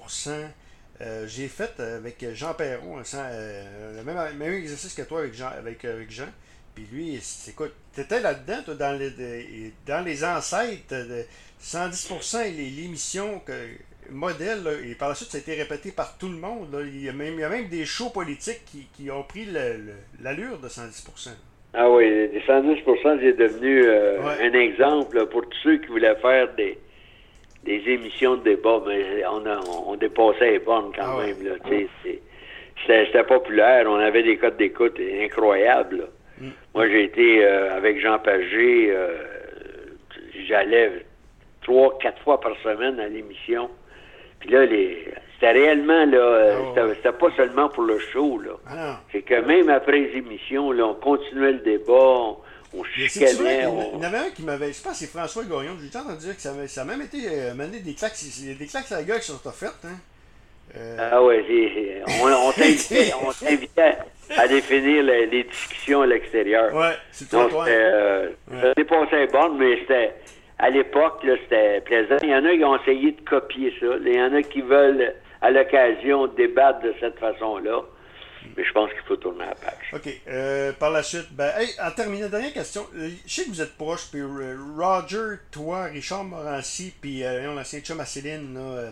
euh, 1.02 1.26
j'ai 1.28 1.48
fait 1.48 1.80
avec 1.80 2.26
Jean 2.34 2.54
Perron 2.54 3.02
euh, 3.16 3.98
le 3.98 4.04
même, 4.04 4.54
exercice 4.54 4.94
que 4.94 5.02
toi 5.02 5.20
avec 5.20 5.34
Jean. 5.34 5.50
Avec, 5.58 5.84
euh, 5.84 5.96
avec 5.96 6.12
Jean. 6.12 6.28
Puis 6.74 6.88
lui, 6.92 7.20
écoute, 7.48 7.74
t'étais 7.94 8.20
là-dedans, 8.20 8.62
toi, 8.66 8.76
dans 8.76 8.98
les, 8.98 9.72
dans 9.86 10.04
les 10.06 10.24
ancêtres 10.26 10.90
de 10.90 11.24
110% 11.62 12.54
l'émission 12.54 13.42
modèle, 14.10 14.68
et 14.86 14.94
par 14.96 15.10
la 15.10 15.16
suite, 15.16 15.30
ça 15.30 15.38
a 15.38 15.42
été 15.42 15.56
répété 15.56 15.92
par 15.92 16.18
tout 16.18 16.28
le 16.28 16.36
monde. 16.36 16.78
Il, 16.86 17.02
y 17.02 17.08
a 17.08 17.14
même, 17.14 17.36
il, 17.36 17.40
y 17.40 17.44
a 17.44 17.50
même, 17.50 17.70
des 17.70 17.86
shows 17.86 18.10
politiques 18.10 18.62
qui, 18.66 18.88
qui 18.94 19.10
ont 19.10 19.24
pris 19.24 19.48
l'allure 20.22 20.60
de 20.60 20.68
110%. 20.68 21.30
Ah 21.74 21.90
oui, 21.90 22.10
les 22.10 22.42
110%, 22.42 23.20
c'est 23.22 23.38
devenu 23.38 23.90
un 23.90 24.54
exemple 24.54 25.26
pour 25.28 25.44
tous 25.44 25.58
ceux 25.64 25.78
qui 25.78 25.88
voulaient 25.88 26.16
faire 26.18 26.54
des, 26.56 26.78
des 27.66 27.82
émissions 27.88 28.36
de 28.36 28.44
débat, 28.44 28.82
mais 28.88 29.26
on, 29.26 29.46
a, 29.46 29.60
on 29.88 29.96
dépassait 29.96 30.52
les 30.52 30.60
bornes 30.60 30.92
quand 30.96 31.18
ah 31.20 31.26
même. 31.26 31.36
Là, 31.44 31.56
c'était, 32.86 33.24
populaire, 33.24 33.86
on 33.88 33.96
avait 33.96 34.24
des 34.24 34.38
codes 34.38 34.58
d'écoute 34.58 35.00
incroyables. 35.00 36.08
Mm. 36.40 36.50
Moi, 36.76 36.88
j'ai 36.90 37.04
été 37.06 37.44
euh, 37.44 37.76
avec 37.76 38.00
Jean 38.00 38.20
Pagé, 38.20 38.92
euh, 38.92 39.18
j'allais 40.48 41.06
trois, 41.64 41.98
quatre 41.98 42.22
fois 42.22 42.40
par 42.40 42.56
semaine 42.64 43.00
à 43.00 43.08
l'émission. 43.08 43.70
Puis 44.40 44.50
là, 44.50 44.66
les, 44.66 45.06
c'était 45.34 45.54
réellement, 45.54 46.06
là, 46.06 46.58
ah 46.78 46.88
c'était, 46.94 47.12
pas 47.12 47.32
seulement 47.36 47.70
pour 47.70 47.84
le 47.84 47.98
show, 47.98 48.40
là. 48.40 48.52
Ah 48.70 49.00
c'est 49.12 49.24
que 49.24 49.42
même 49.42 49.70
après 49.70 50.00
les 50.00 50.18
émissions, 50.18 50.72
là, 50.72 50.86
on 50.86 50.94
continuait 50.94 51.54
le 51.54 51.60
débat, 51.60 51.94
on 51.94 52.38
chicanait. 52.84 53.60
Il 53.62 53.64
y 53.64 53.66
en 53.66 54.04
avait 54.04 54.18
un 54.18 54.30
qui 54.30 54.44
m'avait. 54.44 54.74
Je 54.74 54.82
pense 54.82 54.94
que 54.94 55.00
c'est 55.00 55.08
François 55.08 55.44
Gagnon. 55.44 55.78
J'ai 55.80 55.98
entendu 55.98 56.18
dire 56.26 56.36
que 56.36 56.42
ça, 56.42 56.54
ça 56.68 56.82
a 56.82 56.86
même 56.86 57.02
été 57.02 57.28
euh, 57.28 57.54
mené 57.54 57.80
des 57.80 57.94
claques. 57.94 58.18
Des 58.60 58.66
claques 58.66 58.92
à 58.92 58.98
la 58.98 59.04
gueule 59.04 59.20
qui 59.20 59.28
sont 59.28 59.48
offertes. 59.48 59.86
Hein. 59.86 59.98
Euh... 60.78 61.10
Ah 61.12 61.24
ouais, 61.24 62.04
on, 62.22 62.48
on 62.48 62.52
t'invitait 62.52 63.98
à 64.36 64.48
définir 64.48 65.04
les, 65.04 65.28
les, 65.28 65.44
discussions 65.44 66.02
à 66.02 66.08
l'extérieur. 66.08 66.74
Ouais, 66.74 66.96
c'est 67.12 67.30
toi. 67.30 67.44
Donc, 67.44 67.68
euh, 67.68 68.30
ouais. 68.52 68.62
Ça 68.62 68.74
dépassait 68.76 69.28
bon, 69.28 69.54
mais 69.56 69.80
c'était. 69.80 70.14
À 70.58 70.70
l'époque, 70.70 71.20
c'était 71.44 71.82
plaisant. 71.82 72.16
Il 72.24 72.30
y 72.30 72.36
en 72.36 72.46
a 72.46 72.56
qui 72.56 72.64
ont 72.64 72.82
essayé 72.82 73.12
de 73.12 73.22
copier 73.22 73.74
ça. 73.80 73.88
Il 74.06 74.16
y 74.16 74.22
en 74.22 74.34
a 74.34 74.42
qui 74.42 74.62
veulent 74.62 75.14
à 75.42 75.52
l'occasion, 75.52 76.28
débattre 76.28 76.82
de 76.82 76.94
cette 77.00 77.20
façon-là. 77.20 77.82
Mais 78.58 78.64
je 78.64 78.72
pense 78.72 78.90
qu'il 78.92 79.02
faut 79.02 79.18
tourner 79.18 79.46
la 79.46 79.56
page. 79.56 79.92
OK. 79.94 80.10
Euh, 80.30 80.72
par 80.80 80.90
la 80.92 81.04
suite, 81.04 81.28
ben, 81.32 81.52
hey, 81.58 81.68
en 81.82 81.92
terminant, 81.92 82.30
dernière 82.30 82.54
question. 82.54 82.86
Euh, 82.96 83.10
Je 83.26 83.34
sais 83.34 83.44
que 83.44 83.50
vous 83.50 83.62
êtes 83.62 83.76
proches, 83.76 84.08
puis 84.10 84.22
euh, 84.22 84.56
Roger, 84.78 85.40
toi, 85.52 85.84
Richard 85.86 86.24
Morancy, 86.24 86.94
puis 87.02 87.24
euh, 87.26 87.54
l'ancien 87.54 87.82
chum 87.82 88.00
à 88.00 88.06
Céline, 88.06 88.54
là, 88.54 88.60
euh, 88.62 88.92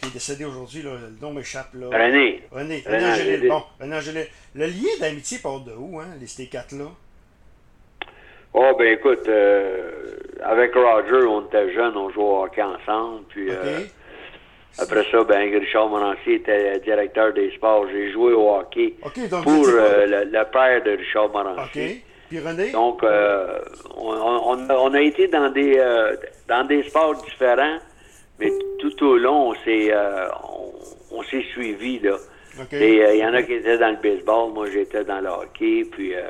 qui 0.00 0.08
est 0.08 0.12
décédé 0.12 0.44
aujourd'hui, 0.44 0.82
le 0.82 0.90
nom 1.22 1.32
m'échappe. 1.32 1.72
là. 1.74 1.86
René. 1.86 2.42
René, 2.50 2.82
René 2.84 2.96
René 2.96 3.10
Angélil. 3.12 3.48
Bon, 3.48 3.62
René 3.80 3.96
Angélil. 3.96 4.26
Le 4.56 4.66
lien 4.66 4.98
d'amitié 5.00 5.38
part 5.38 5.60
de 5.60 5.72
où, 5.72 6.00
hein, 6.00 6.08
les, 6.20 6.26
ces 6.26 6.46
quatre-là? 6.48 6.86
Oh, 8.54 8.74
ben 8.76 8.88
écoute, 8.92 9.28
avec 10.42 10.74
Roger, 10.74 11.26
on 11.26 11.46
était 11.46 11.72
jeunes, 11.74 11.96
on 11.96 12.10
jouait 12.10 12.24
au 12.24 12.42
hockey 12.42 12.62
ensemble. 12.62 13.24
Puis 13.28 13.50
OK. 13.52 13.56
Après 14.78 15.04
ça, 15.10 15.24
ben 15.24 15.50
Richard 15.58 15.88
Morancier 15.88 16.34
était 16.36 16.78
directeur 16.80 17.32
des 17.32 17.50
sports. 17.52 17.86
J'ai 17.92 18.12
joué 18.12 18.32
au 18.32 18.54
hockey 18.54 18.94
donc 19.30 19.44
pour 19.44 19.66
euh, 19.68 20.06
le, 20.06 20.24
le 20.30 20.44
père 20.52 20.82
de 20.84 20.90
Richard 20.92 21.26
OK. 21.26 21.32
Morancier. 21.32 22.04
Puis 22.28 22.40
René? 22.40 22.70
Donc, 22.72 23.02
euh, 23.02 23.58
on, 23.96 24.10
on, 24.12 24.68
a- 24.68 24.76
on 24.76 24.92
a 24.94 25.00
été 25.00 25.28
dans 25.28 25.48
des 25.50 25.76
euh, 25.78 26.14
dans 26.46 26.64
des 26.64 26.82
sports 26.84 27.14
différents, 27.22 27.78
mais 28.38 28.52
tout 28.80 29.04
au 29.04 29.16
long, 29.16 29.50
on 29.50 29.54
s'est 29.64 29.90
on, 31.10 31.22
s'est 31.22 31.44
suivis 31.52 31.98
là. 32.00 32.16
OK. 32.60 32.72
Et 32.74 33.14
il 33.14 33.18
y 33.20 33.24
en 33.24 33.32
a 33.34 33.42
qui 33.42 33.54
étaient 33.54 33.78
dans 33.78 33.90
le 33.90 33.96
baseball, 34.02 34.52
moi 34.52 34.66
j'étais 34.70 35.04
dans 35.04 35.20
le 35.20 35.28
hockey, 35.28 35.86
puis 35.90 36.14
euh, 36.14 36.20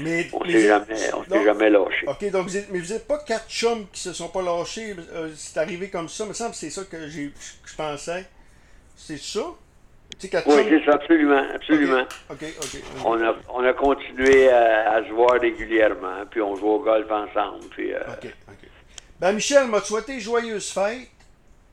mais, 0.00 0.28
on 0.32 0.44
mais 0.44 0.52
s'est 0.52 0.66
jamais 0.68 1.12
on 1.14 1.22
s'est 1.24 1.30
donc- 1.30 1.44
jamais 1.44 1.70
lâché. 1.70 2.06
OK, 2.06 2.30
donc 2.30 2.46
vous 2.48 2.56
êtes, 2.56 2.70
mais 2.70 2.78
vous 2.78 2.92
n'êtes 2.92 3.06
pas 3.06 3.18
quatre 3.18 3.48
chums 3.48 3.86
qui 3.92 4.00
se 4.00 4.12
sont 4.12 4.28
pas 4.28 4.42
lâchés. 4.42 4.94
euh, 5.12 5.30
c'est 5.36 5.58
arrivé 5.58 5.88
comme 5.90 6.08
ça. 6.08 6.24
Il 6.24 6.28
me 6.28 6.32
semble 6.34 6.50
que 6.52 6.56
c'est 6.56 6.70
ça 6.70 6.84
que, 6.84 7.08
j'ai, 7.08 7.32
je 7.64 7.74
pensais. 7.76 8.26
C'est 8.96 9.18
ça? 9.18 9.40
Oui, 10.46 10.66
c'est 10.70 10.84
ça, 10.86 10.94
absolument, 10.94 11.42
absolument. 11.54 12.04
On 13.04 13.22
a, 13.22 13.36
on 13.50 13.62
a 13.64 13.72
continué 13.74 14.48
à, 14.50 14.92
à 14.94 15.04
se 15.04 15.10
voir 15.12 15.38
régulièrement, 15.40 16.24
puis 16.30 16.40
on 16.40 16.56
joue 16.56 16.66
au 16.68 16.78
golf 16.80 17.08
ensemble. 17.10 17.64
Puis, 17.70 17.92
euh. 17.92 18.00
Ben, 19.20 19.32
Michel 19.32 19.66
m'a 19.66 19.80
souhaité 19.82 20.18
joyeuse 20.18 20.70
fête, 20.70 21.08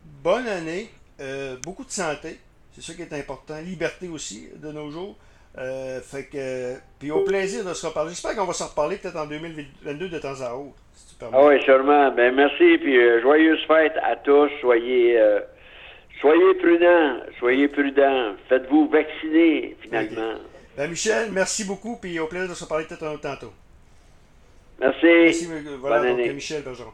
bonne 0.04 0.48
année, 0.48 0.90
euh, 1.22 1.56
beaucoup 1.64 1.86
de 1.86 1.92
santé, 1.92 2.40
c'est 2.76 2.84
ça 2.84 2.94
qui 2.94 3.04
est 3.04 3.14
important, 3.14 3.58
liberté 3.62 4.08
aussi 4.10 4.50
de 4.56 4.72
nos 4.72 4.92
jours. 4.92 5.16
Euh, 5.58 6.02
fait 6.02 6.26
que, 6.26 6.74
puis 7.00 7.12
au 7.12 7.22
plaisir 7.24 7.64
de 7.64 7.74
se 7.74 7.88
reparler. 7.88 8.10
J'espère 8.10 8.36
qu'on 8.36 8.46
va 8.46 8.54
se 8.54 8.64
reparler 8.64 8.98
peut-être 8.98 9.16
en 9.16 9.26
2022 9.26 10.10
de 10.10 10.20
temps 10.20 10.42
à 10.42 10.54
autre, 10.54 10.76
si 10.94 11.14
tu 11.14 11.16
permets. 11.16 11.38
Ah 11.40 11.46
oui, 11.46 11.62
sûrement. 11.64 12.12
Ben 12.12 12.36
merci, 12.36 12.78
puis 12.78 12.98
euh, 12.98 13.22
joyeuse 13.22 13.60
fête 13.66 13.94
à 14.04 14.18
tous. 14.18 14.50
Soyez, 14.60 15.18
euh, 15.18 15.40
soyez 16.20 16.54
prudents, 16.56 17.20
soyez 17.40 17.70
prudents. 17.70 18.34
Faites-vous 18.50 18.90
vacciner, 18.90 19.78
finalement. 19.82 20.36
Ben, 20.76 20.90
Michel, 20.90 21.30
merci 21.32 21.64
beaucoup, 21.64 21.98
puis 22.02 22.20
au 22.20 22.28
plaisir 22.28 22.50
de 22.50 22.54
se 22.54 22.66
reparler 22.66 22.86
peut-être 22.86 23.04
un 23.04 23.14
autre 23.14 23.22
tantôt. 23.22 23.54
Merci. 24.82 25.06
Merci, 25.06 25.48
voilà, 25.80 26.00
Bonne 26.00 26.10
donc 26.10 26.20
année. 26.20 26.34
Michel 26.34 26.64
Bergeron. 26.64 26.92